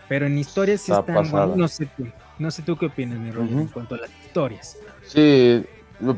Pero 0.09 0.27
en 0.27 0.37
historias 0.37 0.81
sí 0.81 0.91
Está 0.91 1.01
están. 1.21 1.31
bueno, 1.31 1.55
no 1.55 1.67
sé 1.67 1.87
tú. 1.97 2.05
No 2.39 2.51
sé 2.51 2.61
tú 2.61 2.77
qué 2.77 2.87
opinas, 2.87 3.17
mi 3.19 3.31
Roger, 3.31 3.57
en 3.57 3.67
cuanto 3.67 3.95
a 3.95 3.99
las 3.99 4.11
historias. 4.25 4.77
Sí, 5.07 5.63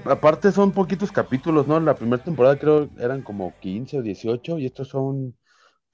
aparte 0.05 0.51
son 0.51 0.71
poquitos 0.71 1.11
capítulos, 1.11 1.67
¿no? 1.67 1.79
La 1.79 1.95
primera 1.95 2.23
temporada 2.23 2.57
creo 2.57 2.89
eran 2.97 3.21
como 3.23 3.57
15 3.59 3.99
o 3.99 4.01
18 4.01 4.57
y 4.59 4.65
estos 4.65 4.89
son, 4.89 5.37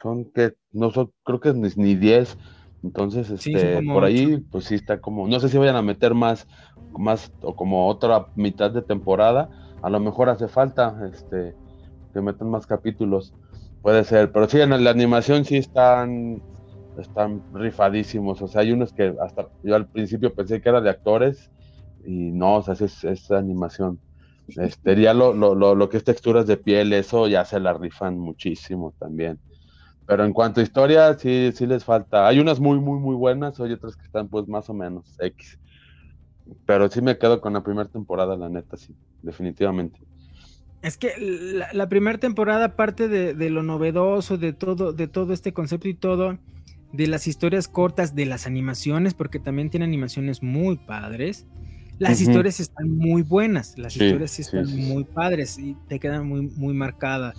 son 0.02 0.32
que 0.32 0.54
no 0.72 0.92
son, 0.92 1.12
creo 1.24 1.40
que 1.40 1.54
ni, 1.54 1.70
ni 1.76 1.96
10. 1.96 2.38
Entonces, 2.84 3.30
Sí, 3.38 3.52
este, 3.52 3.84
por 3.84 4.06
ahí, 4.06 4.40
pues 4.52 4.66
sí 4.66 4.76
está 4.76 5.02
como, 5.02 5.28
no 5.28 5.40
sé 5.40 5.50
si 5.50 5.58
vayan 5.58 5.76
a 5.76 5.82
meter 5.84 6.14
más, 6.16 6.48
más 6.92 7.32
o 7.42 7.56
como 7.56 7.88
otra 7.88 8.28
mitad 8.36 8.72
de 8.72 8.82
temporada. 8.84 9.50
A 9.82 9.90
lo 9.90 10.00
mejor 10.00 10.30
hace 10.30 10.48
falta, 10.48 10.96
este, 11.12 11.58
que 12.14 12.22
metan 12.22 12.50
más 12.50 12.68
capítulos. 12.68 13.36
Puede 13.82 14.04
ser, 14.04 14.32
pero 14.32 14.48
sí, 14.50 14.60
en 14.62 14.84
la 14.84 14.92
animación 14.92 15.46
sí 15.46 15.58
están, 15.58 16.44
están 16.98 17.44
rifadísimos. 17.54 18.42
O 18.42 18.48
sea, 18.48 18.62
hay 18.62 18.72
unos 18.72 18.94
que 18.94 19.16
hasta 19.22 19.50
yo 19.64 19.76
al 19.76 19.90
principio 19.90 20.34
pensé 20.36 20.62
que 20.62 20.70
era 20.70 20.82
de 20.82 20.90
actores 20.90 21.52
y 22.06 22.32
no, 22.32 22.58
o 22.58 22.64
sea, 22.64 22.74
es, 22.74 23.04
es 23.04 23.32
animación. 23.32 24.00
Este, 24.48 25.00
ya 25.00 25.14
lo, 25.14 25.34
lo, 25.34 25.56
lo, 25.56 25.76
lo 25.76 25.90
que 25.90 25.98
es 25.98 26.04
texturas 26.04 26.46
de 26.48 26.58
piel, 26.58 26.94
eso 26.94 27.28
ya 27.28 27.46
se 27.46 27.60
la 27.60 27.74
rifan 27.74 28.20
muchísimo 28.20 28.94
también. 29.00 29.40
Pero 30.06 30.26
en 30.26 30.34
cuanto 30.34 30.60
a 30.60 30.64
historia, 30.64 31.14
sí, 31.18 31.52
sí 31.54 31.66
les 31.66 31.86
falta. 31.86 32.28
Hay 32.28 32.40
unas 32.40 32.60
muy, 32.60 32.80
muy, 32.80 33.00
muy 33.00 33.16
buenas, 33.16 33.60
hay 33.60 33.72
otras 33.72 33.96
que 33.96 34.04
están 34.04 34.28
pues 34.28 34.48
más 34.48 34.70
o 34.70 34.74
menos 34.74 35.16
X. 35.20 35.58
Pero 36.66 36.90
sí 36.90 37.02
me 37.02 37.18
quedo 37.18 37.40
con 37.40 37.54
la 37.54 37.64
primera 37.64 37.88
temporada, 37.88 38.36
la 38.36 38.50
neta, 38.50 38.76
sí, 38.76 38.94
definitivamente. 39.22 40.00
Es 40.82 40.98
que 40.98 41.14
la, 41.18 41.72
la 41.72 41.88
primera 41.88 42.18
temporada, 42.18 42.66
aparte 42.66 43.08
de, 43.08 43.34
de 43.36 43.50
lo 43.52 43.64
novedoso, 43.64 44.38
de 44.38 44.52
todo, 44.52 44.92
de 44.92 45.08
todo 45.08 45.32
este 45.32 45.54
concepto 45.54 45.88
y 45.88 45.94
todo, 45.94 46.40
de 46.92 47.08
las 47.08 47.28
historias 47.28 47.68
cortas, 47.68 48.16
de 48.16 48.26
las 48.26 48.48
animaciones, 48.48 49.14
porque 49.14 49.40
también 49.40 49.70
tiene 49.70 49.86
animaciones 49.86 50.44
muy 50.44 50.78
padres. 50.78 51.48
Las 52.02 52.20
historias 52.22 52.60
están 52.60 52.90
muy 52.90 53.22
buenas, 53.22 53.78
las 53.78 53.94
Sí, 53.94 54.04
historias 54.04 54.32
sí 54.32 54.42
están 54.42 54.66
sí, 54.68 54.76
muy 54.82 55.04
padres 55.04 55.58
y 55.60 55.76
te 55.88 56.00
quedan 56.00 56.28
muy, 56.28 56.42
muy 56.42 56.74
marcadas. 56.74 57.36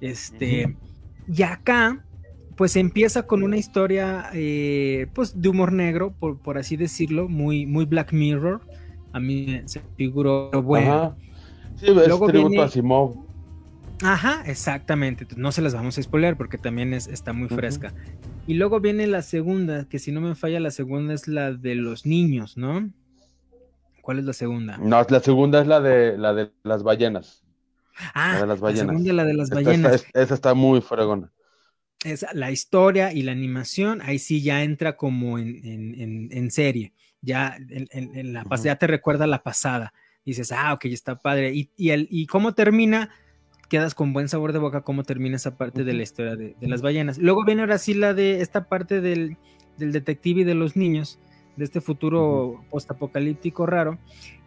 Este, 0.00 0.76
y 1.28 1.42
acá, 1.42 2.04
pues 2.56 2.76
empieza 2.76 3.26
con 3.26 3.42
una 3.42 3.56
historia, 3.58 4.30
eh, 4.32 5.06
pues 5.14 5.40
de 5.40 5.48
humor 5.48 5.72
negro, 5.72 6.12
por, 6.18 6.38
por 6.38 6.56
así 6.58 6.76
decirlo, 6.76 7.28
muy, 7.28 7.66
muy 7.66 7.84
Black 7.84 8.12
Mirror. 8.12 8.60
A 9.12 9.20
mí 9.20 9.60
se 9.66 9.80
figuró 9.96 10.50
bueno. 10.62 10.92
Ajá. 10.92 11.16
Sí, 11.76 11.86
es 11.86 11.94
Luego 11.94 12.26
tributo 12.26 12.48
viene- 12.50 12.64
a 12.64 12.68
Simov. 12.68 13.26
Ajá, 14.02 14.42
exactamente. 14.46 15.26
No 15.36 15.52
se 15.52 15.62
las 15.62 15.74
vamos 15.74 15.96
a 15.98 16.02
spoiler 16.02 16.36
porque 16.36 16.58
también 16.58 16.92
es, 16.94 17.06
está 17.06 17.32
muy 17.32 17.48
fresca. 17.48 17.92
Y 18.46 18.54
luego 18.54 18.80
viene 18.80 19.06
la 19.06 19.22
segunda, 19.22 19.86
que 19.88 19.98
si 19.98 20.12
no 20.12 20.20
me 20.20 20.34
falla, 20.34 20.60
la 20.60 20.70
segunda 20.70 21.14
es 21.14 21.28
la 21.28 21.52
de 21.52 21.74
los 21.74 22.04
niños, 22.06 22.56
¿no? 22.56 22.90
¿Cuál 24.06 24.20
es 24.20 24.24
la 24.24 24.32
segunda? 24.34 24.76
No, 24.78 25.04
la 25.08 25.18
segunda 25.18 25.60
es 25.60 25.66
la 25.66 25.80
de 25.80 26.16
la 26.16 26.32
de 26.32 26.52
las 26.62 26.84
ballenas. 26.84 27.42
Ah, 28.14 28.34
la 28.34 28.40
de 28.42 28.46
las 28.46 28.58
la 28.60 28.62
ballenas. 28.62 28.86
segunda, 28.94 29.12
la 29.14 29.24
de 29.24 29.34
las 29.34 29.48
Esta- 29.50 29.54
ballenas. 29.56 29.94
esta- 29.96 30.20
esa 30.22 30.34
está 30.34 30.54
muy 30.54 30.80
fregona. 30.80 31.32
Es 32.04 32.24
la 32.32 32.52
historia 32.52 33.12
y 33.12 33.22
la 33.22 33.32
animación, 33.32 34.00
ahí 34.02 34.20
sí 34.20 34.42
ya 34.42 34.62
entra 34.62 34.96
como 34.96 35.40
en, 35.40 35.56
en- 35.64 36.00
en- 36.00 36.28
en 36.30 36.50
serie. 36.52 36.92
Ya, 37.20 37.56
en, 37.58 38.32
la 38.32 38.44
pas- 38.44 38.58
Ujú. 38.60 38.66
ya 38.66 38.76
te 38.76 38.86
recuerda 38.86 39.26
la 39.26 39.42
pasada. 39.42 39.92
Dices, 40.24 40.52
ah, 40.52 40.72
ok, 40.74 40.84
está 40.84 41.16
padre. 41.20 41.52
Y, 41.52 41.72
y, 41.76 41.90
el, 41.90 42.06
y 42.08 42.26
cómo 42.26 42.54
termina, 42.54 43.10
quedas 43.68 43.96
con 43.96 44.12
buen 44.12 44.28
sabor 44.28 44.52
de 44.52 44.60
boca 44.60 44.82
cómo 44.82 45.02
termina 45.02 45.34
esa 45.34 45.56
parte 45.56 45.82
de 45.82 45.94
la 45.94 46.04
historia 46.04 46.36
de, 46.36 46.54
de 46.60 46.68
las 46.68 46.80
ballenas. 46.80 47.18
Luego 47.18 47.44
viene 47.44 47.62
ahora 47.62 47.78
sí 47.78 47.92
la 47.94 48.14
de 48.14 48.40
esta 48.40 48.68
parte 48.68 49.00
del, 49.00 49.36
del 49.78 49.90
detective 49.90 50.42
y 50.42 50.44
de 50.44 50.54
los 50.54 50.76
niños, 50.76 51.18
de 51.56 51.64
este 51.64 51.80
futuro 51.80 52.62
postapocalíptico 52.70 53.66
raro. 53.66 53.98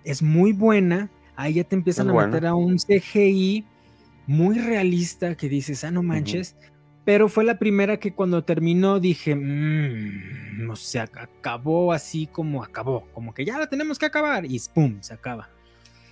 Es 0.04 0.22
muy 0.22 0.54
buena. 0.54 1.10
Ahí 1.36 1.54
ya 1.56 1.64
te 1.64 1.76
empiezan 1.76 2.08
Es 2.08 2.10
a 2.12 2.14
buena. 2.14 2.28
meter 2.30 2.46
a 2.48 2.54
un 2.56 2.78
CGI 2.78 3.66
muy 4.28 4.60
realista 4.60 5.36
que 5.36 5.50
dices, 5.50 5.84
ah, 5.84 5.92
no 5.92 6.04
manches. 6.04 6.56
Pero 7.06 7.28
fue 7.30 7.44
la 7.44 7.58
primera 7.58 7.98
que 7.98 8.14
cuando 8.14 8.44
terminó 8.44 9.00
dije, 9.00 9.36
mmm, 9.36 10.70
o 10.70 10.76
sea, 10.76 11.04
acabó 11.04 11.92
así 11.94 12.28
como 12.28 12.64
acabó, 12.64 13.08
como 13.14 13.34
que 13.34 13.46
ya 13.46 13.58
la 13.58 13.68
tenemos 13.68 13.98
que 13.98 14.06
acabar 14.06 14.46
y 14.46 14.60
¡pum! 14.74 14.98
se 15.02 15.14
acaba. 15.14 15.50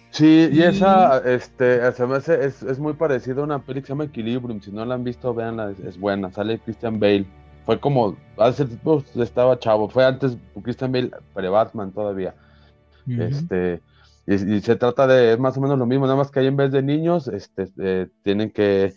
Sí, 0.09 0.49
y 0.51 0.59
Y- 0.59 0.63
esa, 0.63 1.19
este, 1.29 1.91
se 1.91 2.07
me 2.07 2.15
hace- 2.15 2.43
es, 2.45 2.63
es 2.63 2.79
muy 2.79 2.93
parecida 2.93 3.41
a 3.41 3.43
una 3.43 3.59
peli 3.63 3.81
que 3.81 3.87
se 3.87 3.93
llama 3.93 4.05
Equilibrium. 4.05 4.61
Si 4.61 4.71
no 4.71 4.83
la 4.85 4.95
han 4.95 5.03
visto, 5.03 5.33
véanla, 5.33 5.71
es, 5.71 5.79
es 5.81 5.99
buena. 5.99 6.31
Sale 6.31 6.57
Christian 6.59 6.99
Bale. 6.99 7.25
Fue 7.67 7.81
como, 7.81 8.15
hace 8.37 8.63
tiempo 8.65 9.03
estaba 9.15 9.59
chavo. 9.59 9.89
Fue 9.89 10.05
antes 10.05 10.37
Christian 10.63 10.89
Bale, 10.89 11.11
pre-Batman 11.33 11.91
todavía. 11.91 12.33
Este, 13.05 13.81
y, 14.25 14.55
y 14.55 14.61
se 14.61 14.77
trata 14.77 15.05
de 15.05 15.33
es 15.33 15.39
más 15.39 15.57
o 15.57 15.61
menos 15.61 15.77
lo 15.77 15.85
mismo, 15.85 16.05
nada 16.05 16.15
más 16.17 16.31
que 16.31 16.39
ahí 16.39 16.47
en 16.47 16.55
vez 16.55 16.71
de 16.71 16.81
niños, 16.81 17.27
este, 17.27 17.67
eh, 17.77 18.07
tienen 18.23 18.51
que, 18.51 18.93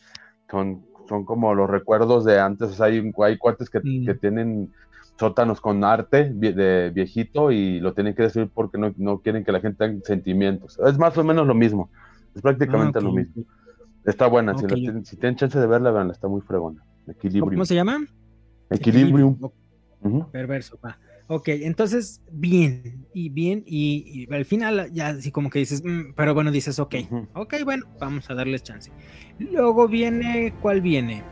son, 0.49 0.85
son 1.09 1.25
como 1.25 1.53
los 1.53 1.69
recuerdos 1.69 2.25
de 2.25 2.39
antes, 2.39 2.71
o 2.71 2.73
sea, 2.73 2.87
hay, 2.87 3.13
hay 3.25 3.39
cuates 3.39 3.69
que, 3.71 3.81
que 3.81 4.15
tienen 4.15 4.73
sótanos 5.19 5.61
con 5.61 5.83
arte 5.83 6.31
de 6.33 6.91
viejito 6.91 7.51
y 7.51 7.81
lo 7.81 7.93
tienen 7.93 8.15
que 8.15 8.23
destruir 8.23 8.51
porque 8.55 8.79
no, 8.79 8.95
no 8.97 9.19
quieren 9.19 9.43
que 9.43 9.51
la 9.51 9.61
gente 9.61 9.85
tenga 9.85 10.01
sentimientos. 10.05 10.79
Es 10.87 10.97
más 10.97 11.19
o 11.19 11.25
menos 11.25 11.45
lo 11.45 11.55
mismo, 11.55 11.91
es 12.37 12.41
prácticamente 12.41 13.01
Ah, 13.01 13.03
lo 13.03 13.13
mismo. 13.13 13.43
Está 14.05 14.29
buena, 14.29 14.57
si, 14.57 14.67
la 14.67 15.05
si 15.05 15.17
tienen 15.17 15.35
chance 15.35 15.59
de 15.59 15.67
verla, 15.67 15.91
veanla, 15.91 16.13
está 16.13 16.29
muy 16.29 16.41
fregona. 16.41 16.85
Equilibrium. 17.09 17.55
¿Cómo 17.55 17.65
se 17.65 17.75
llama? 17.75 17.99
Equilibrium. 18.71 19.37
Perverso, 20.33 20.79
va. 20.85 20.99
Ok, 21.27 21.49
entonces, 21.49 22.21
bien, 22.31 23.07
y 23.15 23.29
bien, 23.29 23.63
y, 23.65 24.27
y 24.29 24.35
al 24.35 24.45
final 24.45 24.91
ya 24.93 25.09
así 25.09 25.31
como 25.31 25.49
que 25.49 25.61
dices, 25.61 25.83
"Mm", 25.85 26.13
pero 26.17 26.35
bueno, 26.35 26.51
dices, 26.51 26.79
ok, 26.81 26.95
Ujú. 27.09 27.29
ok, 27.35 27.55
bueno, 27.65 27.87
vamos 28.01 28.29
a 28.31 28.35
darles 28.35 28.63
chance. 28.65 28.91
Luego 29.39 29.87
viene, 29.87 30.53
¿cuál 30.61 30.81
viene? 30.81 31.23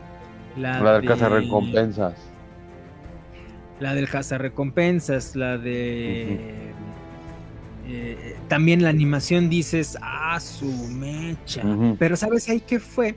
La 0.57 0.81
del 0.93 1.01
de- 1.01 1.07
casa 1.07 1.27
recompensas. 1.29 2.15
La 3.79 3.93
del 3.93 4.07
recompensas, 4.37 5.35
la 5.35 5.57
de... 5.57 6.39
eh, 7.87 8.35
también 8.47 8.83
la 8.83 8.89
animación 8.89 9.49
dices, 9.49 9.97
ah, 10.01 10.39
su 10.39 10.71
mecha. 10.89 11.63
Pero 11.97 12.15
¿sabes 12.15 12.47
ahí 12.49 12.61
qué 12.61 12.79
fue? 12.79 13.15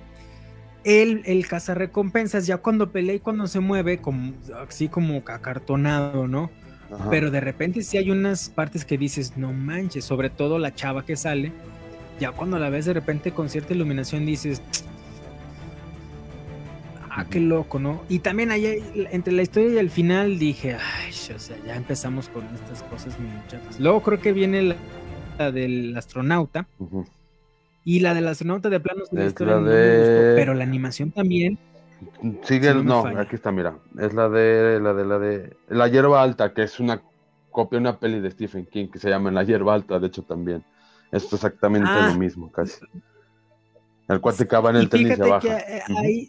El, 0.84 1.22
el 1.26 1.46
recompensas 1.74 2.46
ya 2.46 2.58
cuando 2.58 2.90
pelea 2.90 3.16
y 3.16 3.20
cuando 3.20 3.46
se 3.46 3.60
mueve, 3.60 3.98
como, 3.98 4.32
así 4.66 4.88
como 4.88 5.22
acartonado, 5.26 6.26
¿no? 6.26 6.50
Ajá. 6.92 7.08
Pero 7.08 7.30
de 7.30 7.40
repente 7.40 7.82
sí 7.82 7.96
hay 7.96 8.10
unas 8.10 8.48
partes 8.48 8.84
que 8.84 8.98
dices, 8.98 9.36
no 9.36 9.52
manches, 9.52 10.04
sobre 10.04 10.28
todo 10.28 10.58
la 10.58 10.74
chava 10.74 11.04
que 11.04 11.16
sale, 11.16 11.52
ya 12.20 12.32
cuando 12.32 12.58
la 12.58 12.68
ves 12.68 12.84
de 12.84 12.92
repente 12.92 13.32
con 13.32 13.48
cierta 13.48 13.74
iluminación 13.74 14.26
dices, 14.26 14.60
ah, 17.10 17.26
qué 17.30 17.40
loco, 17.40 17.78
¿no? 17.78 18.02
Y 18.08 18.18
también 18.18 18.50
ahí 18.50 18.82
entre 19.10 19.32
la 19.32 19.42
historia 19.42 19.70
y 19.74 19.78
el 19.78 19.90
final 19.90 20.38
dije, 20.38 20.74
ay, 20.74 21.10
o 21.34 21.38
sea, 21.38 21.56
ya 21.66 21.76
empezamos 21.76 22.28
con 22.28 22.44
estas 22.54 22.82
cosas 22.84 23.18
muy 23.18 23.30
chafas. 23.48 23.78
Luego 23.80 24.02
creo 24.02 24.20
que 24.20 24.32
viene 24.32 24.62
la, 24.62 24.76
la 25.38 25.52
del 25.52 25.96
astronauta, 25.96 26.66
Ujú. 26.78 27.06
Y 27.84 28.00
la 28.00 28.14
del 28.14 28.28
astronauta 28.28 28.68
de 28.70 28.80
plano 28.80 29.04
sí, 29.04 29.16
la 29.16 29.22
Es 29.22 29.28
historia 29.28 29.54
la 29.54 29.60
no 29.60 29.66
me 29.66 29.72
gustó, 29.98 30.12
de- 30.12 30.34
pero 30.36 30.54
la 30.54 30.64
animación 30.64 31.10
también. 31.10 31.58
Sigue, 32.44 32.68
Si 32.70 32.74
no 32.76 32.82
me 32.82 32.84
no, 32.84 33.02
falla. 33.02 33.20
aquí 33.20 33.36
está, 33.36 33.52
mira. 33.52 33.78
Es 33.98 34.12
la 34.12 34.28
de 34.28 34.80
la 34.80 34.92
de 34.94 35.04
la 35.04 35.18
de 35.18 35.56
La 35.68 35.88
hierba 35.88 36.22
alta, 36.22 36.52
que 36.52 36.62
es 36.64 36.80
una 36.80 37.00
copia 37.50 37.78
de 37.78 37.80
una 37.82 37.98
peli 37.98 38.18
de 38.20 38.30
Stephen 38.30 38.66
King 38.66 38.88
que 38.88 38.98
se 38.98 39.08
llama 39.08 39.30
La 39.30 39.44
hierba 39.44 39.74
alta, 39.74 39.98
de 39.98 40.06
hecho 40.08 40.22
también. 40.22 40.64
Esto 41.12 41.36
es 41.36 41.44
exactamente 41.44 41.88
Ah. 41.90 42.08
lo 42.12 42.18
mismo, 42.18 42.50
casi. 42.50 42.80
El 44.08 44.20
cuate 44.20 44.48
que 44.48 44.56
va 44.56 44.70
en 44.70 44.76
el 44.76 44.88
tenis 44.88 45.16
se 45.16 45.22
baja. 45.22 45.40
que 45.40 45.52
eh, 45.76 46.28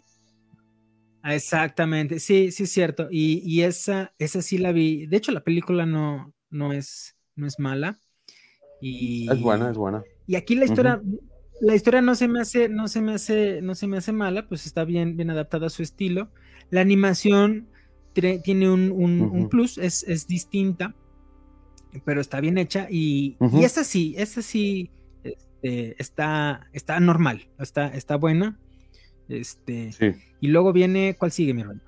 Exactamente, 1.24 2.20
sí, 2.20 2.50
sí 2.52 2.64
es 2.64 2.70
cierto. 2.70 3.08
Y, 3.10 3.40
y 3.44 3.62
esa, 3.62 4.12
esa 4.18 4.42
sí 4.42 4.58
la 4.58 4.72
vi. 4.72 5.06
De 5.06 5.16
hecho, 5.16 5.32
la 5.32 5.42
película 5.42 5.86
no, 5.86 6.34
no 6.50 6.72
es, 6.72 7.16
no 7.34 7.46
es 7.46 7.58
mala. 7.58 7.98
Y, 8.80 9.30
Es 9.30 9.40
buena, 9.40 9.70
es 9.70 9.76
buena. 9.78 10.02
Y 10.26 10.36
aquí 10.36 10.54
la 10.54 10.66
historia, 10.66 11.00
la 11.60 11.74
historia 11.74 12.02
no 12.02 12.14
se 12.14 12.28
me 12.28 12.40
hace, 12.40 12.68
no 12.68 12.88
se 12.88 13.00
me 13.00 13.14
hace, 13.14 13.60
no 13.62 13.74
se 13.74 13.86
me 13.86 13.96
hace 13.98 14.12
mala, 14.12 14.46
pues 14.48 14.66
está 14.66 14.84
bien, 14.84 15.16
bien 15.16 15.30
adaptada 15.30 15.66
a 15.68 15.70
su 15.70 15.82
estilo. 15.82 16.28
La 16.70 16.80
animación 16.80 17.68
tiene 18.12 18.70
un, 18.70 18.90
un- 18.92 19.48
plus, 19.48 19.78
es, 19.78 20.02
es 20.04 20.26
distinta, 20.26 20.94
pero 22.04 22.20
está 22.20 22.40
bien 22.40 22.58
hecha. 22.58 22.86
Y, 22.90 23.36
y 23.52 23.64
esa 23.64 23.84
sí, 23.84 24.14
esa 24.18 24.42
sí 24.42 24.90
este, 25.22 26.00
está, 26.00 26.68
está 26.72 27.00
normal, 27.00 27.48
está, 27.58 27.88
está 27.88 28.16
buena. 28.16 28.58
Este, 29.28 29.92
Sí. 29.92 30.12
y 30.40 30.48
luego 30.48 30.72
viene, 30.72 31.16
¿cuál 31.18 31.32
sigue, 31.32 31.54
mi 31.54 31.62
hermano? 31.62 31.80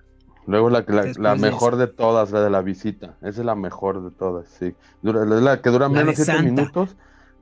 Luego 0.46 0.70
la, 0.70 0.84
la, 0.86 1.12
la 1.18 1.34
mejor 1.34 1.76
de 1.76 1.86
todas, 1.88 2.30
la 2.30 2.40
de 2.40 2.50
la 2.50 2.62
visita. 2.62 3.16
Esa 3.20 3.40
es 3.40 3.44
la 3.46 3.56
mejor 3.56 4.02
de 4.04 4.16
todas, 4.16 4.48
sí. 4.48 4.74
Dura, 5.02 5.24
la 5.24 5.60
que 5.60 5.70
dura 5.70 5.88
menos 5.88 6.16
de 6.16 6.24
7 6.24 6.32
Santa. 6.32 6.42
minutos, 6.62 6.96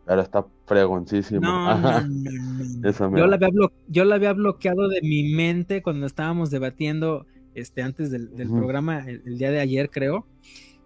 pero 0.06 0.22
está 0.22 0.44
fregoncísima. 0.66 1.40
No, 1.40 2.00
no, 2.00 2.00
no, 2.02 2.90
Yo 3.18 3.26
la, 3.26 3.36
había 3.36 3.48
blo- 3.48 3.72
yo 3.88 4.04
la 4.04 4.14
había 4.16 4.32
bloqueado 4.32 4.88
de 4.88 5.00
mi 5.02 5.34
mente 5.34 5.82
cuando 5.82 6.06
estábamos 6.06 6.50
debatiendo 6.50 7.26
este, 7.54 7.82
antes 7.82 8.10
del, 8.10 8.28
programa, 8.48 9.00
el, 9.08 9.22
el 9.24 9.38
día 9.38 9.50
de 9.50 9.60
ayer, 9.60 9.90
creo. 9.90 10.26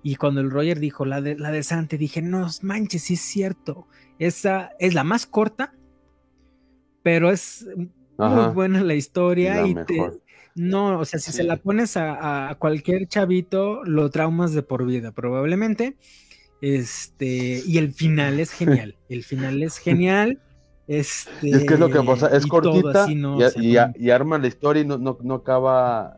Y 0.03 0.17
cuando 0.17 0.41
el 0.41 0.51
Roger 0.51 0.79
dijo 0.79 1.05
la 1.05 1.21
de, 1.21 1.37
la 1.37 1.51
de 1.51 1.63
Sante, 1.63 1.99
dije, 1.99 2.23
no 2.23 2.47
manches, 2.63 3.03
sí 3.03 3.15
es 3.15 3.21
cierto. 3.21 3.87
Esa 4.19 4.71
es 4.79 4.95
la 4.95 5.05
más 5.05 5.27
corta, 5.27 5.75
pero 7.03 7.31
es 7.31 7.67
muy 8.17 8.53
buena 8.55 8.83
la 8.83 8.95
historia. 8.95 9.57
La 9.57 9.67
y 9.69 9.75
te- 9.75 10.11
no, 10.55 10.99
o 11.01 11.05
sea, 11.05 11.21
si 11.21 11.31
se 11.33 11.45
la 11.45 11.57
pones 11.57 11.97
a, 11.97 12.51
a 12.51 12.55
cualquier 12.57 13.07
chavito, 13.07 13.85
lo 13.85 14.11
traumas 14.11 14.53
de 14.55 14.63
por 14.63 14.85
vida, 14.87 15.13
probablemente. 15.13 15.97
Este, 16.61 17.63
y 17.65 17.79
el 17.79 17.93
final 17.93 18.41
es 18.41 18.51
genial. 18.53 18.97
El 19.09 19.23
final 19.25 19.63
es 19.63 19.79
genial. 19.79 20.39
Este, 20.87 21.51
es 21.51 21.65
que 21.65 21.75
es 21.75 21.81
lo 21.81 21.91
que 21.91 22.03
pasa, 22.03 22.29
es 22.35 22.47
cortita 22.47 23.05
así, 23.05 23.15
¿no? 23.15 23.39
y, 23.39 23.45
O 23.45 23.51
sea, 23.51 23.63
y- 23.63 23.77
como- 23.77 23.93
y 24.07 24.11
arma 24.11 24.39
la 24.39 24.47
historia 24.47 24.83
y 24.83 24.87
no, 24.87 24.97
no, 24.97 25.19
no 25.23 25.35
acaba 25.35 26.17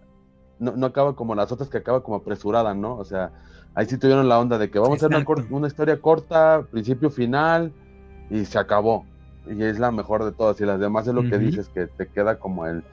no, 0.60 0.76
no 0.76 0.86
acaba 0.86 1.16
como 1.16 1.34
las 1.34 1.50
otras 1.50 1.68
que 1.70 1.78
acaba 1.78 2.02
como 2.02 2.18
apresurada, 2.18 2.74
¿no? 2.74 2.96
O 2.96 3.04
sea, 3.04 3.32
ahí 3.74 3.86
sí 3.86 3.96
tuvieron 3.96 4.28
la 4.28 4.38
onda 4.38 4.58
de 4.58 4.70
que 4.70 4.78
vamos 4.78 5.02
a 5.02 5.06
hacer 5.06 5.26
una, 5.50 5.66
historia 5.66 6.00
corta, 6.00 6.64
principio, 6.70 7.10
final, 7.10 7.72
y 8.28 8.44
se 8.44 8.58
acabó. 8.58 9.06
Y 9.48 9.62
es 9.62 9.78
la 9.78 9.90
mejor 9.90 10.22
de 10.24 10.32
todas. 10.32 10.60
Y 10.60 10.66
las 10.66 10.78
demás 10.78 11.08
es 11.08 11.14
lo 11.14 11.22
que 11.28 11.38
dices, 11.38 11.68
que 11.68 11.86
te 11.86 12.06
queda 12.06 12.38
como 12.38 12.66
el... 12.66 12.84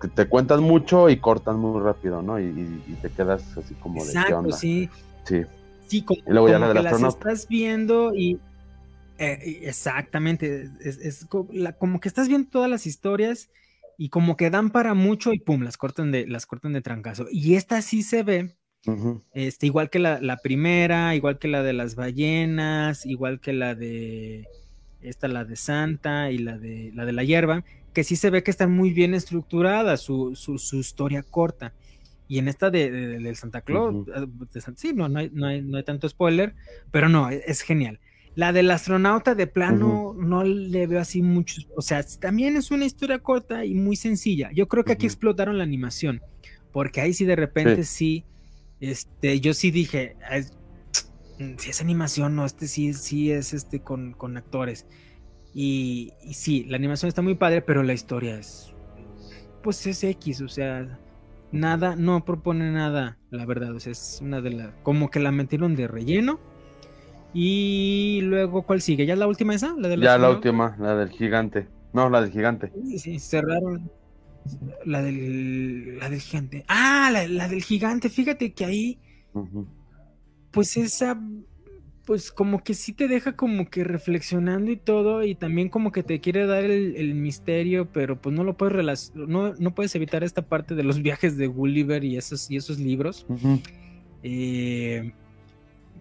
que 0.00 0.06
te 0.08 0.28
cuentan 0.28 0.62
mucho 0.62 1.10
y 1.10 1.16
cortan 1.18 1.58
muy 1.58 1.80
rápido, 1.82 2.22
¿no? 2.22 2.38
Y, 2.38 2.44
y- 2.44 2.84
y 2.86 2.94
te 3.02 3.10
quedas 3.10 3.42
así 3.58 3.74
como 3.74 4.04
de 4.04 4.12
qué 4.12 4.18
Exacto, 4.18 4.38
onda. 4.38 4.56
sí. 4.56 4.88
Sí. 5.24 5.42
Sí, 5.92 6.02
como, 6.02 6.20
Y 6.26 6.30
luego 6.32 6.48
ya 6.48 6.54
como 6.54 6.66
la 6.66 6.68
del 6.68 6.76
que 6.78 6.82
las 6.84 7.02
estás 7.02 7.46
viendo 7.48 8.14
y 8.14 8.38
eh, 9.18 9.60
exactamente, 9.64 10.70
es, 10.80 10.96
es 10.98 11.26
co- 11.26 11.46
la- 11.52 11.74
como 11.74 12.00
que 12.00 12.08
estás 12.08 12.28
viendo 12.28 12.48
todas 12.48 12.70
las 12.70 12.86
historias 12.86 13.50
y 13.98 14.08
como 14.08 14.36
que 14.38 14.48
dan 14.48 14.70
para 14.70 14.94
mucho 14.94 15.34
y 15.34 15.38
pum, 15.38 15.62
las 15.62 15.76
cortan 15.76 16.10
de, 16.10 16.26
las 16.26 16.46
cortan 16.46 16.72
de 16.72 16.80
trancazo. 16.80 17.26
Y 17.30 17.54
esta 17.56 17.82
sí 17.82 18.02
se 18.02 18.22
ve, 18.22 18.56
este, 19.34 19.66
igual 19.66 19.90
que 19.90 19.98
la, 19.98 20.18
la 20.20 20.38
primera, 20.38 21.14
igual 21.14 21.38
que 21.38 21.48
la 21.48 21.62
de 21.62 21.74
las 21.74 21.94
ballenas, 21.94 23.04
igual 23.04 23.38
que 23.38 23.52
la 23.52 23.74
de 23.74 24.46
esta, 25.02 25.28
la 25.28 25.44
de 25.44 25.56
Santa 25.56 26.30
y 26.30 26.38
la 26.38 26.56
de 26.58 26.90
la 26.94 27.04
de 27.04 27.12
la 27.12 27.22
hierba, 27.22 27.64
que 27.92 28.02
sí 28.02 28.16
se 28.16 28.30
ve 28.30 28.42
que 28.42 28.50
están 28.50 28.72
muy 28.72 28.92
bien 28.92 29.12
estructuradas, 29.12 30.00
su, 30.00 30.34
su, 30.36 30.58
su 30.58 30.76
historia 30.78 31.22
corta. 31.22 31.74
Y 32.32 32.38
en 32.38 32.48
esta 32.48 32.70
de, 32.70 32.90
de- 32.90 33.18
del 33.18 33.36
Santa 33.36 33.60
Claus, 33.60 34.06
de 34.54 34.60
San- 34.62 34.76
sí, 34.78 34.92
no, 34.94 35.06
no, 35.08 35.18
hay, 35.18 35.30
no, 35.34 35.46
hay, 35.46 35.60
no 35.60 35.76
hay 35.76 35.82
tanto 35.84 36.08
spoiler, 36.08 36.54
pero 36.90 37.08
no, 37.10 37.28
es, 37.28 37.42
es 37.46 37.60
genial. 37.60 38.00
La 38.34 38.54
del 38.54 38.70
astronauta 38.70 39.34
de 39.34 39.46
plano 39.46 40.14
no 40.18 40.42
le 40.42 40.86
veo 40.86 41.00
así 41.00 41.20
muchos, 41.20 41.68
o 41.76 41.82
sea, 41.82 42.02
también 42.20 42.56
es 42.56 42.70
una 42.70 42.86
historia 42.86 43.18
corta 43.18 43.66
y 43.66 43.74
muy 43.74 43.96
sencilla. 43.96 44.50
Yo 44.54 44.66
creo 44.66 44.82
que 44.84 44.92
aquí 44.92 45.04
explotaron 45.04 45.58
la 45.58 45.64
animación, 45.64 46.22
porque 46.72 47.02
ahí 47.02 47.12
sí 47.12 47.26
de 47.26 47.36
repente 47.36 47.82
sí, 47.84 48.24
este, 48.80 49.38
yo 49.40 49.52
sí 49.52 49.70
dije, 49.70 50.16
"Es- 50.30 50.54
si 51.58 51.68
es 51.70 51.80
animación, 51.82 52.34
no, 52.36 52.46
este 52.46 52.66
sí, 52.66 52.94
sí 52.94 53.30
es 53.30 53.52
este 53.52 53.80
con, 53.80 54.12
con 54.14 54.38
actores. 54.38 54.86
Y, 55.52 56.12
y 56.24 56.32
sí, 56.32 56.64
la 56.68 56.76
animación 56.78 57.08
está 57.08 57.20
muy 57.20 57.34
padre, 57.34 57.60
pero 57.60 57.82
la 57.82 57.92
historia 57.92 58.38
es, 58.38 58.72
pues 59.62 59.86
es 59.86 60.02
X, 60.02 60.40
o 60.40 60.48
sea, 60.48 60.98
nada, 61.52 61.96
no 61.96 62.24
propone 62.24 62.70
nada, 62.72 63.18
la 63.30 63.46
verdad, 63.46 63.74
o 63.74 63.80
sea, 63.80 63.92
es 63.92 64.18
una 64.22 64.40
de 64.40 64.50
las, 64.50 64.70
como 64.82 65.10
que 65.10 65.20
la 65.20 65.30
metieron 65.30 65.76
de 65.76 65.86
relleno. 65.86 66.40
Y 67.34 68.20
luego, 68.24 68.62
¿cuál 68.62 68.82
sigue? 68.82 69.06
¿Ya 69.06 69.16
la 69.16 69.26
última 69.26 69.54
esa? 69.54 69.74
¿La 69.78 69.88
de 69.88 69.96
Ya 69.96 70.18
la 70.18 70.30
última, 70.30 70.76
la 70.78 70.94
del 70.96 71.08
gigante. 71.08 71.66
No, 71.92 72.10
la 72.10 72.20
del 72.20 72.30
gigante. 72.30 72.72
Sí, 72.84 72.98
sí, 72.98 73.18
cerraron. 73.18 73.90
La 74.84 75.00
del, 75.02 75.98
la 75.98 76.10
del 76.10 76.20
gigante. 76.20 76.64
Ah, 76.68 77.10
la, 77.12 77.26
la 77.28 77.48
del 77.48 77.62
gigante. 77.62 78.10
Fíjate 78.10 78.52
que 78.52 78.64
ahí, 78.64 78.98
pues 80.50 80.76
esa, 80.76 81.18
pues 82.04 82.32
como 82.32 82.62
que 82.64 82.74
sí 82.74 82.92
te 82.92 83.08
deja 83.08 83.36
como 83.36 83.70
que 83.70 83.84
reflexionando 83.84 84.70
y 84.70 84.76
todo, 84.76 85.22
y 85.22 85.34
también 85.34 85.68
como 85.68 85.92
que 85.92 86.02
te 86.02 86.20
quiere 86.20 86.46
dar 86.46 86.64
el, 86.64 86.96
el 86.96 87.14
misterio, 87.14 87.88
pero 87.92 88.20
pues 88.20 88.34
no 88.34 88.44
lo 88.44 88.56
puedes 88.56 89.12
no, 89.14 89.54
no 89.54 89.74
puedes 89.74 89.94
evitar 89.94 90.24
esta 90.24 90.42
parte 90.42 90.74
de 90.74 90.82
los 90.82 91.00
viajes 91.02 91.36
de 91.36 91.46
Gulliver 91.46 92.04
y 92.04 92.16
esos, 92.16 92.50
y 92.50 92.56
esos 92.56 92.78
libros. 92.78 93.26
Eh, 94.22 95.12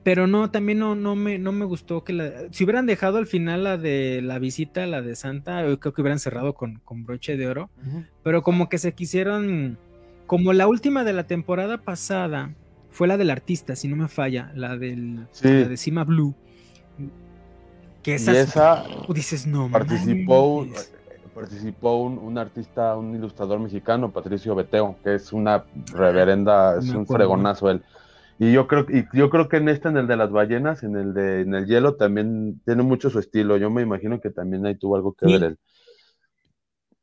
pero 0.03 0.25
no, 0.25 0.49
también 0.49 0.79
no, 0.79 0.95
no, 0.95 1.15
me, 1.15 1.37
no 1.37 1.51
me 1.51 1.65
gustó 1.65 2.03
que 2.03 2.13
la... 2.13 2.31
Si 2.51 2.63
hubieran 2.63 2.87
dejado 2.87 3.19
al 3.19 3.27
final 3.27 3.63
la 3.63 3.77
de 3.77 4.21
la 4.23 4.39
visita, 4.39 4.87
la 4.87 5.03
de 5.03 5.15
Santa, 5.15 5.67
yo 5.67 5.79
creo 5.79 5.93
que 5.93 6.01
hubieran 6.01 6.17
cerrado 6.17 6.53
con, 6.55 6.81
con 6.83 7.03
broche 7.03 7.37
de 7.37 7.47
oro. 7.47 7.69
Pero 8.23 8.41
como 8.41 8.67
que 8.67 8.79
se 8.79 8.93
quisieron... 8.93 9.77
Como 10.25 10.53
la 10.53 10.67
última 10.67 11.03
de 11.03 11.13
la 11.13 11.27
temporada 11.27 11.81
pasada 11.81 12.55
fue 12.91 13.07
la 13.07 13.17
del 13.17 13.29
artista, 13.31 13.75
si 13.75 13.87
no 13.87 13.95
me 13.95 14.07
falla, 14.07 14.51
la, 14.55 14.77
del, 14.77 15.25
Sí. 15.31 15.47
la 15.47 15.67
de 15.69 15.77
Cima 15.77 16.03
Blue. 16.03 16.35
Que 18.03 18.11
Y 18.11 18.13
esa 18.15 18.83
dices, 19.13 19.47
no 19.47 19.69
participó, 19.69 20.65
manches". 20.65 20.91
participó 21.33 22.01
un, 22.01 22.17
un 22.17 22.37
artista, 22.37 22.95
un 22.97 23.15
ilustrador 23.15 23.59
mexicano, 23.59 24.11
Patricio 24.11 24.55
Beteo, 24.55 24.95
que 25.03 25.15
es 25.15 25.31
una 25.33 25.63
reverenda, 25.93 26.77
es 26.79 26.85
Me 26.85 26.97
un 26.97 27.03
acuerdo. 27.03 27.25
fregonazo 27.25 27.69
él. 27.69 27.81
Y 28.39 28.51
yo 28.51 28.67
creo, 28.67 28.87
y 28.89 29.05
yo 29.15 29.29
creo 29.29 29.47
que 29.47 29.57
en 29.57 29.69
este, 29.69 29.87
en 29.89 29.97
el 29.97 30.07
de 30.07 30.17
las 30.17 30.31
ballenas, 30.31 30.81
en 30.81 30.95
el 30.95 31.13
de 31.13 31.41
en 31.41 31.53
el 31.53 31.67
hielo, 31.67 31.95
también 31.95 32.59
tiene 32.65 32.81
mucho 32.81 33.11
su 33.11 33.19
estilo. 33.19 33.55
Yo 33.57 33.69
me 33.69 33.83
imagino 33.83 34.19
que 34.19 34.31
también 34.31 34.65
ahí 34.65 34.75
tuvo 34.75 34.95
algo 34.95 35.13
que 35.13 35.27
Sí. 35.27 35.33
ver 35.33 35.43
él. 35.43 35.57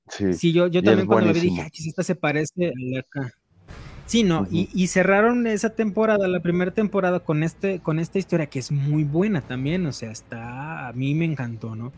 Sí. 0.09 0.33
Sí, 0.33 0.53
yo, 0.53 0.67
yo 0.67 0.83
también 0.83 1.07
cuando 1.07 1.27
la 1.27 1.33
vi 1.33 1.41
dije, 1.41 1.49
buenísimo. 1.51 1.65
"Ay, 1.65 1.71
chis, 1.71 1.87
esta 1.87 2.03
se 2.03 2.15
parece 2.17 2.67
a 2.69 2.73
la 2.77 3.01
acá. 3.01 3.33
Sí, 4.11 4.23
no, 4.25 4.47
Ujú. 4.47 4.49
y, 4.51 4.71
y 4.73 4.87
cerraron 4.87 5.47
esa 5.47 5.75
temporada, 5.75 6.29
la 6.29 6.41
primera 6.41 6.71
temporada, 6.73 7.21
con 7.21 7.43
este, 7.43 7.83
con 7.83 7.99
esta 7.99 8.19
historia 8.19 8.47
que 8.47 8.59
es 8.59 8.71
muy 8.73 9.05
buena 9.05 9.43
también, 9.43 9.85
o 9.85 9.93
sea, 9.93 10.11
está, 10.11 10.89
a 10.89 10.93
mí 10.95 11.15
me 11.15 11.27
encantó, 11.27 11.77
¿no? 11.77 11.95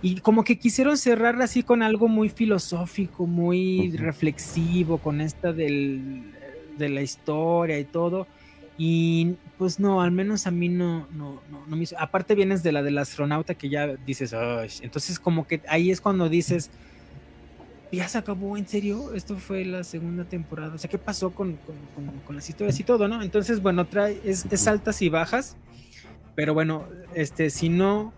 Y 0.00 0.20
como 0.20 0.44
que 0.44 0.58
quisieron 0.58 0.98
cerrarla 0.98 1.44
así 1.44 1.62
con 1.64 1.82
algo 1.82 2.08
muy 2.08 2.30
filosófico, 2.30 3.26
muy 3.26 3.96
Ujú. 3.96 3.96
reflexivo, 3.96 5.00
con 5.00 5.20
esta 5.20 5.52
del, 5.54 6.32
de 6.76 6.88
la 6.90 7.02
historia 7.02 7.78
y 7.80 7.86
todo. 7.86 8.28
Y 8.76 9.38
pues 9.56 9.78
no, 9.80 10.02
al 10.02 10.12
menos 10.12 10.46
a 10.46 10.52
mí 10.52 10.68
no, 10.68 11.08
no, 11.10 11.42
no, 11.46 11.66
no 11.66 11.76
me 11.76 11.84
hizo. 11.84 11.96
Aparte 11.98 12.34
vienes 12.36 12.62
de 12.62 12.72
la 12.72 12.82
del 12.82 12.98
astronauta 12.98 13.54
que 13.56 13.70
ya 13.70 13.96
dices, 13.98 14.32
"Ay", 14.34 14.70
entonces 14.82 15.18
como 15.20 15.46
que 15.46 15.62
ahí 15.68 15.90
es 15.90 16.00
cuando 16.00 16.28
dices, 16.28 16.70
ya 17.92 18.08
se 18.08 18.18
acabó, 18.18 18.56
en 18.56 18.66
serio, 18.68 19.14
esto 19.14 19.36
fue 19.36 19.64
la 19.64 19.82
segunda 19.84 20.24
temporada. 20.24 20.74
O 20.74 20.78
sea, 20.78 20.90
¿qué 20.90 20.98
pasó 20.98 21.30
con, 21.30 21.56
con, 21.56 21.76
con- 21.94 22.18
con 22.20 22.36
las 22.36 22.48
historias 22.48 22.78
y 22.80 22.84
todo, 22.84 23.08
no? 23.08 23.22
Entonces, 23.22 23.62
bueno, 23.62 23.86
trae, 23.86 24.20
es, 24.24 24.46
es 24.50 24.66
altas 24.68 25.00
y 25.02 25.08
bajas, 25.08 25.56
pero 26.34 26.52
bueno, 26.54 26.86
este, 27.14 27.50
si 27.50 27.68
no, 27.68 28.12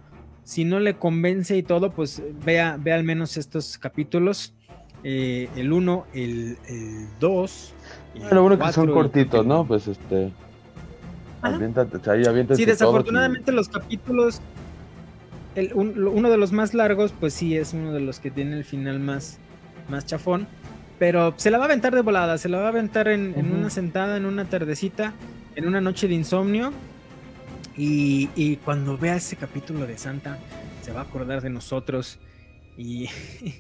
si 0.45 0.64
no 0.64 0.81
le 0.81 0.95
convence 0.97 1.57
y 1.57 1.62
todo, 1.62 1.91
pues 1.93 2.21
vea, 2.45 2.77
vea 2.81 2.97
al 2.97 3.05
menos 3.05 3.37
estos 3.37 3.79
capítulos. 3.79 4.55
eh, 5.05 5.49
el 5.57 5.73
1, 5.73 6.07
el 6.12 6.59
2. 7.21 7.75
Lo 8.33 8.43
bueno 8.43 8.59
que 8.59 8.73
son 8.73 8.91
cortitos, 8.93 9.47
¿no? 9.47 9.66
Pues 9.66 9.87
este. 9.89 10.31
Aviéntate, 11.43 12.11
ahí 12.11 12.27
aviéntate 12.27 12.57
Sí, 12.57 12.66
desafortunadamente 12.66 13.51
los 13.53 13.68
capítulos, 13.71 14.43
el, 15.55 15.73
un- 15.73 16.07
uno 16.07 16.29
de 16.29 16.37
los 16.37 16.53
más 16.53 16.75
largos, 16.75 17.14
pues 17.18 17.33
sí, 17.33 17.57
es 17.57 17.73
uno 17.73 17.93
de 17.93 18.01
los 18.01 18.21
que 18.21 18.31
tiene 18.31 18.57
el 18.59 18.64
final 18.64 19.01
más, 19.01 19.39
más 19.91 20.07
chafón, 20.07 20.47
pero 20.99 21.34
se 21.36 21.51
la 21.51 21.59
va 21.59 21.64
a 21.64 21.66
aventar 21.66 21.95
de 21.95 22.03
volada, 22.03 22.38
se 22.38 22.49
la 22.49 22.59
va 22.59 22.66
a 22.66 22.68
aventar 22.68 23.09
en, 23.09 23.34
una 23.53 23.70
sentada, 23.70 24.16
en 24.16 24.24
una 24.26 24.45
tardecita, 24.47 25.14
en 25.57 25.66
una 25.66 25.80
noche 25.80 26.09
de 26.09 26.14
insomnio, 26.14 26.72
y, 27.76 28.28
y 28.34 28.57
cuando 28.57 28.99
vea 28.99 29.16
ese 29.16 29.36
capítulo 29.36 29.86
de 29.86 29.97
Santa, 29.99 30.38
se 30.82 30.93
va 30.93 31.01
a 31.01 31.05
acordar 31.05 31.41
de 31.43 31.51
nosotros, 31.51 32.18
y, 32.76 33.09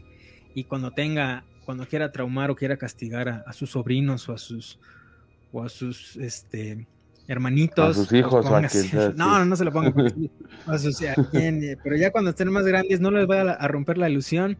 y 0.54 0.64
cuando 0.64 0.90
tenga, 0.92 1.44
cuando 1.64 1.86
quiera 1.86 2.12
traumar 2.12 2.50
o 2.50 2.56
quiera 2.56 2.76
castigar 2.76 3.28
a, 3.28 3.44
a 3.46 3.52
sus 3.52 3.70
sobrinos 3.70 4.28
o 4.28 4.32
a 4.34 4.38
sus, 4.38 4.78
o 5.52 5.62
a 5.64 5.68
sus, 5.68 6.16
este 6.16 6.86
hermanitos. 7.28 7.96
A 7.96 8.00
sus 8.04 8.12
hijos 8.12 8.44
los 8.44 8.46
o 8.46 8.48
a 8.48 8.56
ponga 8.56 8.68
quien 8.68 8.82
así. 8.84 8.88
sea, 8.88 9.06
sí. 9.12 9.14
No, 9.16 9.38
no, 9.38 9.44
no 9.44 9.56
se 9.56 9.64
lo 9.64 9.72
pongan. 9.72 9.94
así, 10.00 10.30
a 10.66 10.78
sus- 10.78 11.02
a 11.02 11.14
quien, 11.30 11.78
pero 11.82 11.96
ya 11.96 12.10
cuando 12.10 12.30
estén 12.30 12.50
más 12.50 12.64
grandes 12.66 13.00
no 13.00 13.10
les 13.12 13.26
vaya 13.26 13.52
a, 13.52 13.54
a 13.54 13.68
romper 13.68 13.98
la 13.98 14.10
ilusión. 14.10 14.58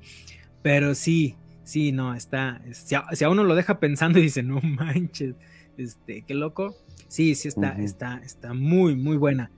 Pero 0.63 0.95
sí, 0.95 1.37
sí, 1.65 1.93
no, 1.93 2.15
está. 2.15 2.61
es- 2.67 2.79
Si 2.79 2.95
a, 2.95 3.05
si 3.13 3.25
a 3.25 3.31
uno 3.31 3.45
lo 3.45 3.55
deja 3.55 3.79
pensando 3.81 4.19
y 4.19 4.23
dice, 4.23 4.43
no 4.43 4.61
manches, 4.63 5.35
este, 5.77 6.23
qué 6.23 6.35
loco. 6.35 6.77
Sí, 7.09 7.35
sí, 7.35 7.49
está, 7.49 7.73
está, 7.81 8.19
está 8.25 8.55
muy, 8.55 8.95
muy 8.95 9.17
buena. 9.17 9.51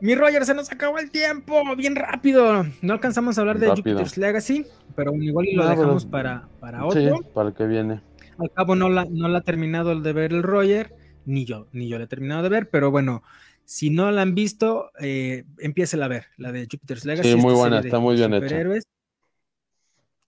Mi 0.00 0.14
Roger, 0.16 0.44
se 0.44 0.54
nos 0.54 0.72
acabó 0.72 0.98
el 0.98 1.10
tiempo, 1.12 1.62
bien 1.76 1.94
rápido. 1.94 2.64
No 2.80 2.92
alcanzamos 2.94 3.38
a 3.38 3.42
hablar 3.42 3.58
de 3.60 3.68
Rápido. 3.68 3.98
Jupiter's 3.98 4.16
Legacy, 4.16 4.66
pero 4.96 5.14
igual 5.14 5.46
y 5.46 5.54
lo 5.54 5.62
No, 5.62 5.68
pero- 5.68 5.80
dejamos 5.80 6.06
para, 6.06 6.48
para 6.60 6.78
Sí, 6.90 7.06
otro. 7.06 7.20
para 7.32 7.48
el 7.50 7.54
que 7.54 7.66
viene. 7.66 8.00
Al 8.38 8.50
cabo 8.50 8.74
no 8.74 8.88
la, 8.88 9.04
no 9.04 9.28
la 9.28 9.38
ha 9.38 9.42
terminado 9.42 10.00
de 10.00 10.12
ver 10.12 10.32
el 10.32 10.42
Roger, 10.42 10.92
ni 11.24 11.44
yo, 11.44 11.68
ni 11.72 11.88
yo 11.88 11.98
la 11.98 12.04
he 12.04 12.08
terminado 12.08 12.42
de 12.42 12.48
ver, 12.48 12.68
pero 12.70 12.90
bueno, 12.90 13.22
si 13.64 13.90
no 13.90 14.10
la 14.10 14.22
han 14.22 14.34
visto, 14.34 14.90
eh, 14.98 15.44
empiécela 15.60 16.06
a 16.06 16.08
ver, 16.08 16.24
la 16.36 16.50
de 16.50 16.62
Jupiter's 16.64 17.04
Legacy. 17.04 17.30
Sí, 17.30 17.36
muy 17.36 17.54
buena, 17.54 17.78
está 17.78 18.00
muy 18.00 18.16
bien 18.16 18.34
hecha. 18.34 18.46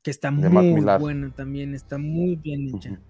Que 0.05 0.13
está 0.13 0.31
De 0.31 0.49
muy 0.49 0.81
buena 1.01 1.31
también, 1.35 1.75
está 1.75 1.99
muy 1.99 2.37
bien 2.37 2.77
hecha. 2.77 3.01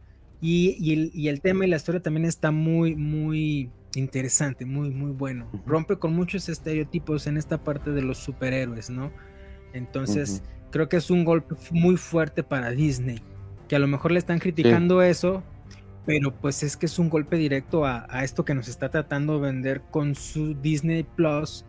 Y, 0.41 0.77
y 0.81 0.93
el, 0.93 1.11
y 1.13 1.29
el 1.29 1.41
tema 1.43 1.67
y 1.67 1.69
la 1.69 1.77
historia 1.77 2.01
también 2.01 2.25
está 2.25 2.51
muy, 2.51 2.97
muy 2.97 3.71
interesante, 3.97 4.65
muy, 4.65 4.91
muy 4.91 5.11
bueno. 5.11 5.51
Rompe 5.67 5.99
con 5.99 6.15
muchos 6.15 6.49
estereotipos 6.49 7.27
en 7.27 7.37
esta 7.37 7.63
parte 7.63 7.91
de 7.91 8.01
los 8.01 8.19
superhéroes, 8.19 8.91
¿no? 8.91 9.13
Entonces, 9.73 10.43
creo 10.71 10.89
que 10.89 10.97
es 10.97 11.11
un 11.11 11.25
golpe 11.25 11.57
muy 11.73 11.97
fuerte 11.97 12.45
para 12.45 12.71
Disney, 12.71 13.19
que 13.69 13.77
a 13.77 13.81
lo 13.81 13.89
mejor 13.89 14.13
le 14.13 14.19
están 14.19 14.39
criticando 14.39 15.03
eso, 15.03 15.43
pero 16.07 16.33
pues 16.33 16.63
es 16.63 16.77
que 16.77 16.87
es 16.87 16.99
un 16.99 17.09
golpe 17.09 17.37
directo 17.37 17.85
a, 17.85 18.07
a 18.09 18.23
esto 18.23 18.45
que 18.45 18.55
nos 18.55 18.69
está 18.69 18.89
tratando 18.89 19.35
de 19.35 19.47
vender 19.51 19.83
con 19.91 20.15
su 20.15 20.55
Disney 20.55 21.03
Plus 21.03 21.65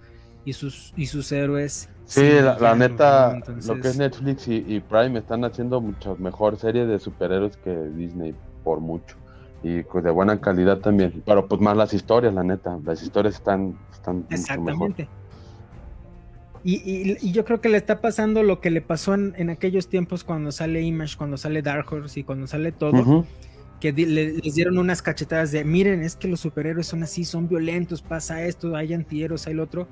y 0.45 0.53
sus, 0.53 0.93
y 0.95 1.07
sus 1.07 1.31
héroes. 1.31 1.89
Sí, 2.05 2.21
la, 2.41 2.75
neta, 2.75 3.39
lo 3.65 3.79
que 3.81 3.87
es 3.87 3.97
Netflix 3.97 4.47
y, 4.47 4.63
y 4.67 4.79
Prime 4.79 5.17
están 5.19 5.43
haciendo 5.43 5.81
mucho 5.81 6.15
mejor 6.19 6.57
serie 6.57 6.85
de 6.85 6.99
superhéroes 6.99 7.57
que 7.57 7.71
Disney, 7.75 8.35
por 8.63 8.79
mucho. 8.79 9.15
Y 9.63 9.81
pues 9.83 10.03
de 10.03 10.11
buena 10.11 10.39
calidad 10.39 10.77
también. 10.77 11.23
Pero 11.25 11.47
pues 11.47 11.59
más 11.59 11.75
las 11.75 11.93
historias, 11.93 12.33
la 12.33 12.43
neta. 12.43 12.77
Las 12.85 13.01
historias 13.01 13.33
están, 13.35 13.75
están 13.91 14.17
mucho 14.17 14.27
mejor. 14.29 14.39
Exactamente. 14.91 15.07
Y, 16.63 16.75
y- 16.75 17.17
y 17.21 17.31
yo 17.31 17.45
creo 17.45 17.61
que 17.61 17.69
le 17.69 17.77
está 17.77 18.01
pasando 18.01 18.41
lo 18.43 18.59
que 18.59 18.69
le 18.71 18.81
pasó 18.81 19.13
en, 19.13 19.33
en 19.37 19.49
aquellos 19.49 19.87
tiempos 19.87 20.23
cuando 20.23 20.51
sale 20.51 20.81
Image, 20.81 21.15
cuando 21.17 21.37
sale 21.37 21.61
Dark 21.61 21.91
Horse 21.91 22.19
y 22.19 22.23
cuando 22.23 22.47
sale 22.47 22.71
todo, 22.71 23.25
que 23.79 23.91
di- 23.91 24.05
le- 24.05 24.33
les 24.33 24.55
dieron 24.55 24.77
unas 24.79 25.01
cachetadas 25.01 25.51
de, 25.51 25.63
miren, 25.63 26.01
es 26.01 26.15
que 26.15 26.27
los 26.27 26.39
superhéroes 26.39 26.87
son 26.87 27.03
así, 27.03 27.23
son 27.25 27.47
violentos, 27.47 28.01
pasa 28.01 28.43
esto, 28.45 28.75
hay 28.75 28.93
antihéroes, 28.95 29.45
hay 29.45 29.53
lo 29.53 29.63
otro, 29.63 29.87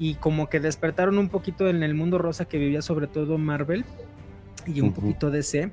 y 0.00 0.14
como 0.14 0.48
que 0.48 0.58
despertaron 0.58 1.18
un 1.18 1.28
poquito 1.28 1.68
en 1.68 1.84
el 1.84 1.94
mundo 1.94 2.18
rosa 2.18 2.46
que 2.46 2.58
vivía 2.58 2.82
sobre 2.82 3.06
todo 3.06 3.38
Marvel 3.38 3.84
y 4.66 4.80
un 4.80 4.88
Ujú. 4.88 5.02
poquito 5.02 5.30
DC. 5.30 5.70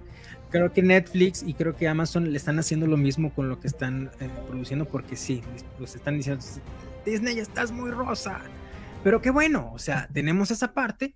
Creo 0.51 0.71
que 0.71 0.84
Netflix 0.84 1.41
y 1.43 1.53
creo 1.53 1.75
que 1.75 1.88
Amazon 1.88 2.32
le 2.32 2.38
están 2.38 2.59
haciendo 2.59 2.88
lo 2.88 2.97
mismo 2.97 3.34
con 3.34 3.49
lo 3.49 3.59
que 3.59 3.67
están 3.67 4.11
eh, 4.19 4.30
produciendo 4.47 4.86
porque 4.86 5.15
sí, 5.15 5.41
los 5.80 5.95
están 5.95 6.17
diciendo, 6.17 6.43
Disney 7.05 7.39
estás 7.39 7.71
muy 7.71 7.89
rosa, 7.91 8.41
pero 9.03 9.21
qué 9.21 9.30
bueno, 9.30 9.71
o 9.73 9.80
sea, 9.80 10.07
tenemos 10.13 10.51
esa 10.51 10.73
parte 10.73 11.15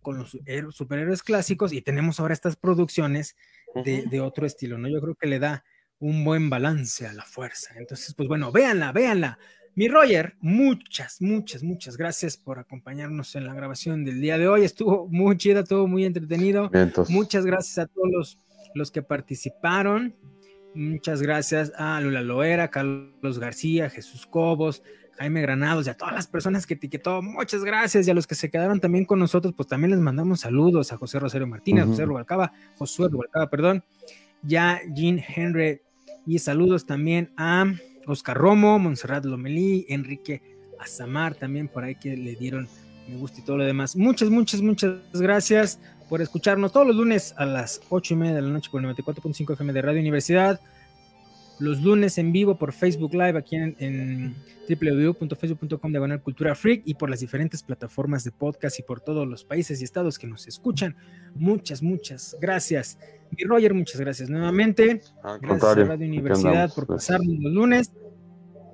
con 0.00 0.18
los 0.18 0.30
super- 0.30 0.72
superhéroes 0.72 1.22
clásicos 1.22 1.72
y 1.72 1.82
tenemos 1.82 2.18
ahora 2.20 2.32
estas 2.34 2.56
producciones 2.56 3.36
de, 3.84 4.02
de 4.02 4.20
otro 4.20 4.46
estilo, 4.46 4.78
¿no? 4.78 4.88
Yo 4.88 5.00
creo 5.00 5.14
que 5.14 5.26
le 5.28 5.38
da 5.38 5.64
un 5.98 6.24
buen 6.24 6.50
balance 6.50 7.06
a 7.06 7.12
la 7.12 7.24
fuerza. 7.24 7.74
Entonces, 7.76 8.14
pues 8.14 8.28
bueno, 8.28 8.50
véanla, 8.50 8.90
véanla. 8.92 9.38
Mi 9.74 9.88
Roger, 9.88 10.34
muchas, 10.40 11.22
muchas, 11.22 11.62
muchas 11.62 11.96
gracias 11.96 12.36
por 12.36 12.58
acompañarnos 12.58 13.34
en 13.36 13.46
la 13.46 13.54
grabación 13.54 14.04
del 14.04 14.20
día 14.20 14.36
de 14.36 14.46
hoy. 14.46 14.64
Estuvo 14.64 15.08
muy 15.08 15.38
chida, 15.38 15.60
estuvo 15.60 15.86
muy 15.86 16.04
entretenido. 16.04 16.68
Vientos. 16.68 17.08
Muchas 17.08 17.46
gracias 17.46 17.78
a 17.78 17.86
todos 17.86 18.10
los, 18.12 18.38
los 18.74 18.90
que 18.90 19.00
participaron. 19.00 20.14
Muchas 20.74 21.22
gracias 21.22 21.72
a 21.76 21.98
Lula 22.02 22.20
Loera, 22.20 22.68
Carlos 22.68 23.38
García, 23.38 23.88
Jesús 23.88 24.26
Cobos, 24.26 24.82
Jaime 25.12 25.40
Granados 25.40 25.86
y 25.86 25.90
a 25.90 25.96
todas 25.96 26.14
las 26.14 26.26
personas 26.26 26.66
que 26.66 26.74
etiquetó. 26.74 27.22
Muchas 27.22 27.64
gracias. 27.64 28.06
Y 28.06 28.10
a 28.10 28.14
los 28.14 28.26
que 28.26 28.34
se 28.34 28.50
quedaron 28.50 28.78
también 28.78 29.06
con 29.06 29.18
nosotros, 29.18 29.54
pues 29.56 29.68
también 29.68 29.92
les 29.92 30.00
mandamos 30.00 30.40
saludos 30.40 30.92
a 30.92 30.98
José 30.98 31.18
Rosario 31.18 31.46
Martínez, 31.46 31.84
Ujú. 31.84 31.92
José 31.92 32.04
Rubalcaba, 32.04 32.52
Josué 32.76 33.08
Rubalcaba, 33.08 33.48
perdón, 33.48 33.82
ya 34.42 34.82
Jean 34.92 35.18
Henry. 35.26 35.80
Y 36.26 36.38
saludos 36.40 36.84
también 36.84 37.32
a 37.38 37.72
Oscar 38.06 38.36
Romo, 38.36 38.78
Montserrat 38.78 39.24
Lomelí, 39.24 39.86
Enrique 39.88 40.42
Azamar 40.78 41.34
también 41.34 41.68
por 41.68 41.84
ahí 41.84 41.94
que 41.94 42.16
le 42.16 42.34
dieron 42.34 42.68
me 43.08 43.16
gusta 43.16 43.40
y 43.40 43.42
todo 43.42 43.58
lo 43.58 43.64
demás. 43.64 43.96
Muchas, 43.96 44.30
muchas, 44.30 44.60
muchas 44.60 44.94
gracias 45.12 45.78
por 46.08 46.20
escucharnos 46.20 46.72
todos 46.72 46.86
los 46.86 46.96
lunes 46.96 47.34
a 47.36 47.46
las 47.46 47.80
8 47.88 48.14
y 48.14 48.16
media 48.16 48.34
de 48.34 48.42
la 48.42 48.48
noche 48.48 48.70
por 48.70 48.84
el 48.84 48.94
94.5 48.94 49.54
FM 49.54 49.72
de 49.72 49.82
Radio 49.82 50.00
Universidad. 50.00 50.60
Los 51.62 51.80
lunes 51.80 52.18
en 52.18 52.32
vivo 52.32 52.58
por 52.58 52.72
Facebook 52.72 53.14
Live 53.14 53.38
aquí 53.38 53.54
en, 53.54 53.76
en 53.78 54.34
www.facebook.com 54.68 55.92
diagonal 55.92 56.20
cultura 56.20 56.56
freak 56.56 56.82
y 56.84 56.94
por 56.94 57.08
las 57.08 57.20
diferentes 57.20 57.62
plataformas 57.62 58.24
de 58.24 58.32
podcast 58.32 58.80
y 58.80 58.82
por 58.82 59.00
todos 59.00 59.28
los 59.28 59.44
países 59.44 59.80
y 59.80 59.84
estados 59.84 60.18
que 60.18 60.26
nos 60.26 60.48
escuchan. 60.48 60.96
Muchas, 61.36 61.80
muchas 61.80 62.36
gracias. 62.40 62.98
Y 63.36 63.44
Roger, 63.44 63.74
muchas 63.74 64.00
gracias 64.00 64.28
nuevamente. 64.28 65.02
Al 65.22 65.38
Gracias 65.38 65.78
a 65.78 65.84
Radio 65.84 66.08
Universidad 66.08 66.74
por 66.74 66.88
pasarnos 66.88 67.38
los 67.38 67.52
lunes. 67.52 67.92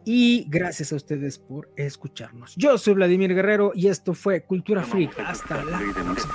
Y 0.07 0.47
gracias 0.49 0.91
a 0.95 0.97
ustedes 0.97 1.39
por 1.39 1.71
escucharnos. 1.77 2.55
Yo 2.57 2.79
soy 2.79 2.95
Vladimir 2.95 3.35
Guerrero 3.35 3.73
y 3.75 3.89
esto 3.89 4.15
fue 4.15 4.41
Cultura 4.41 4.83
Freak. 4.83 5.19
Hasta 5.19 5.63
la 5.63 5.79
próxima. 5.93 6.35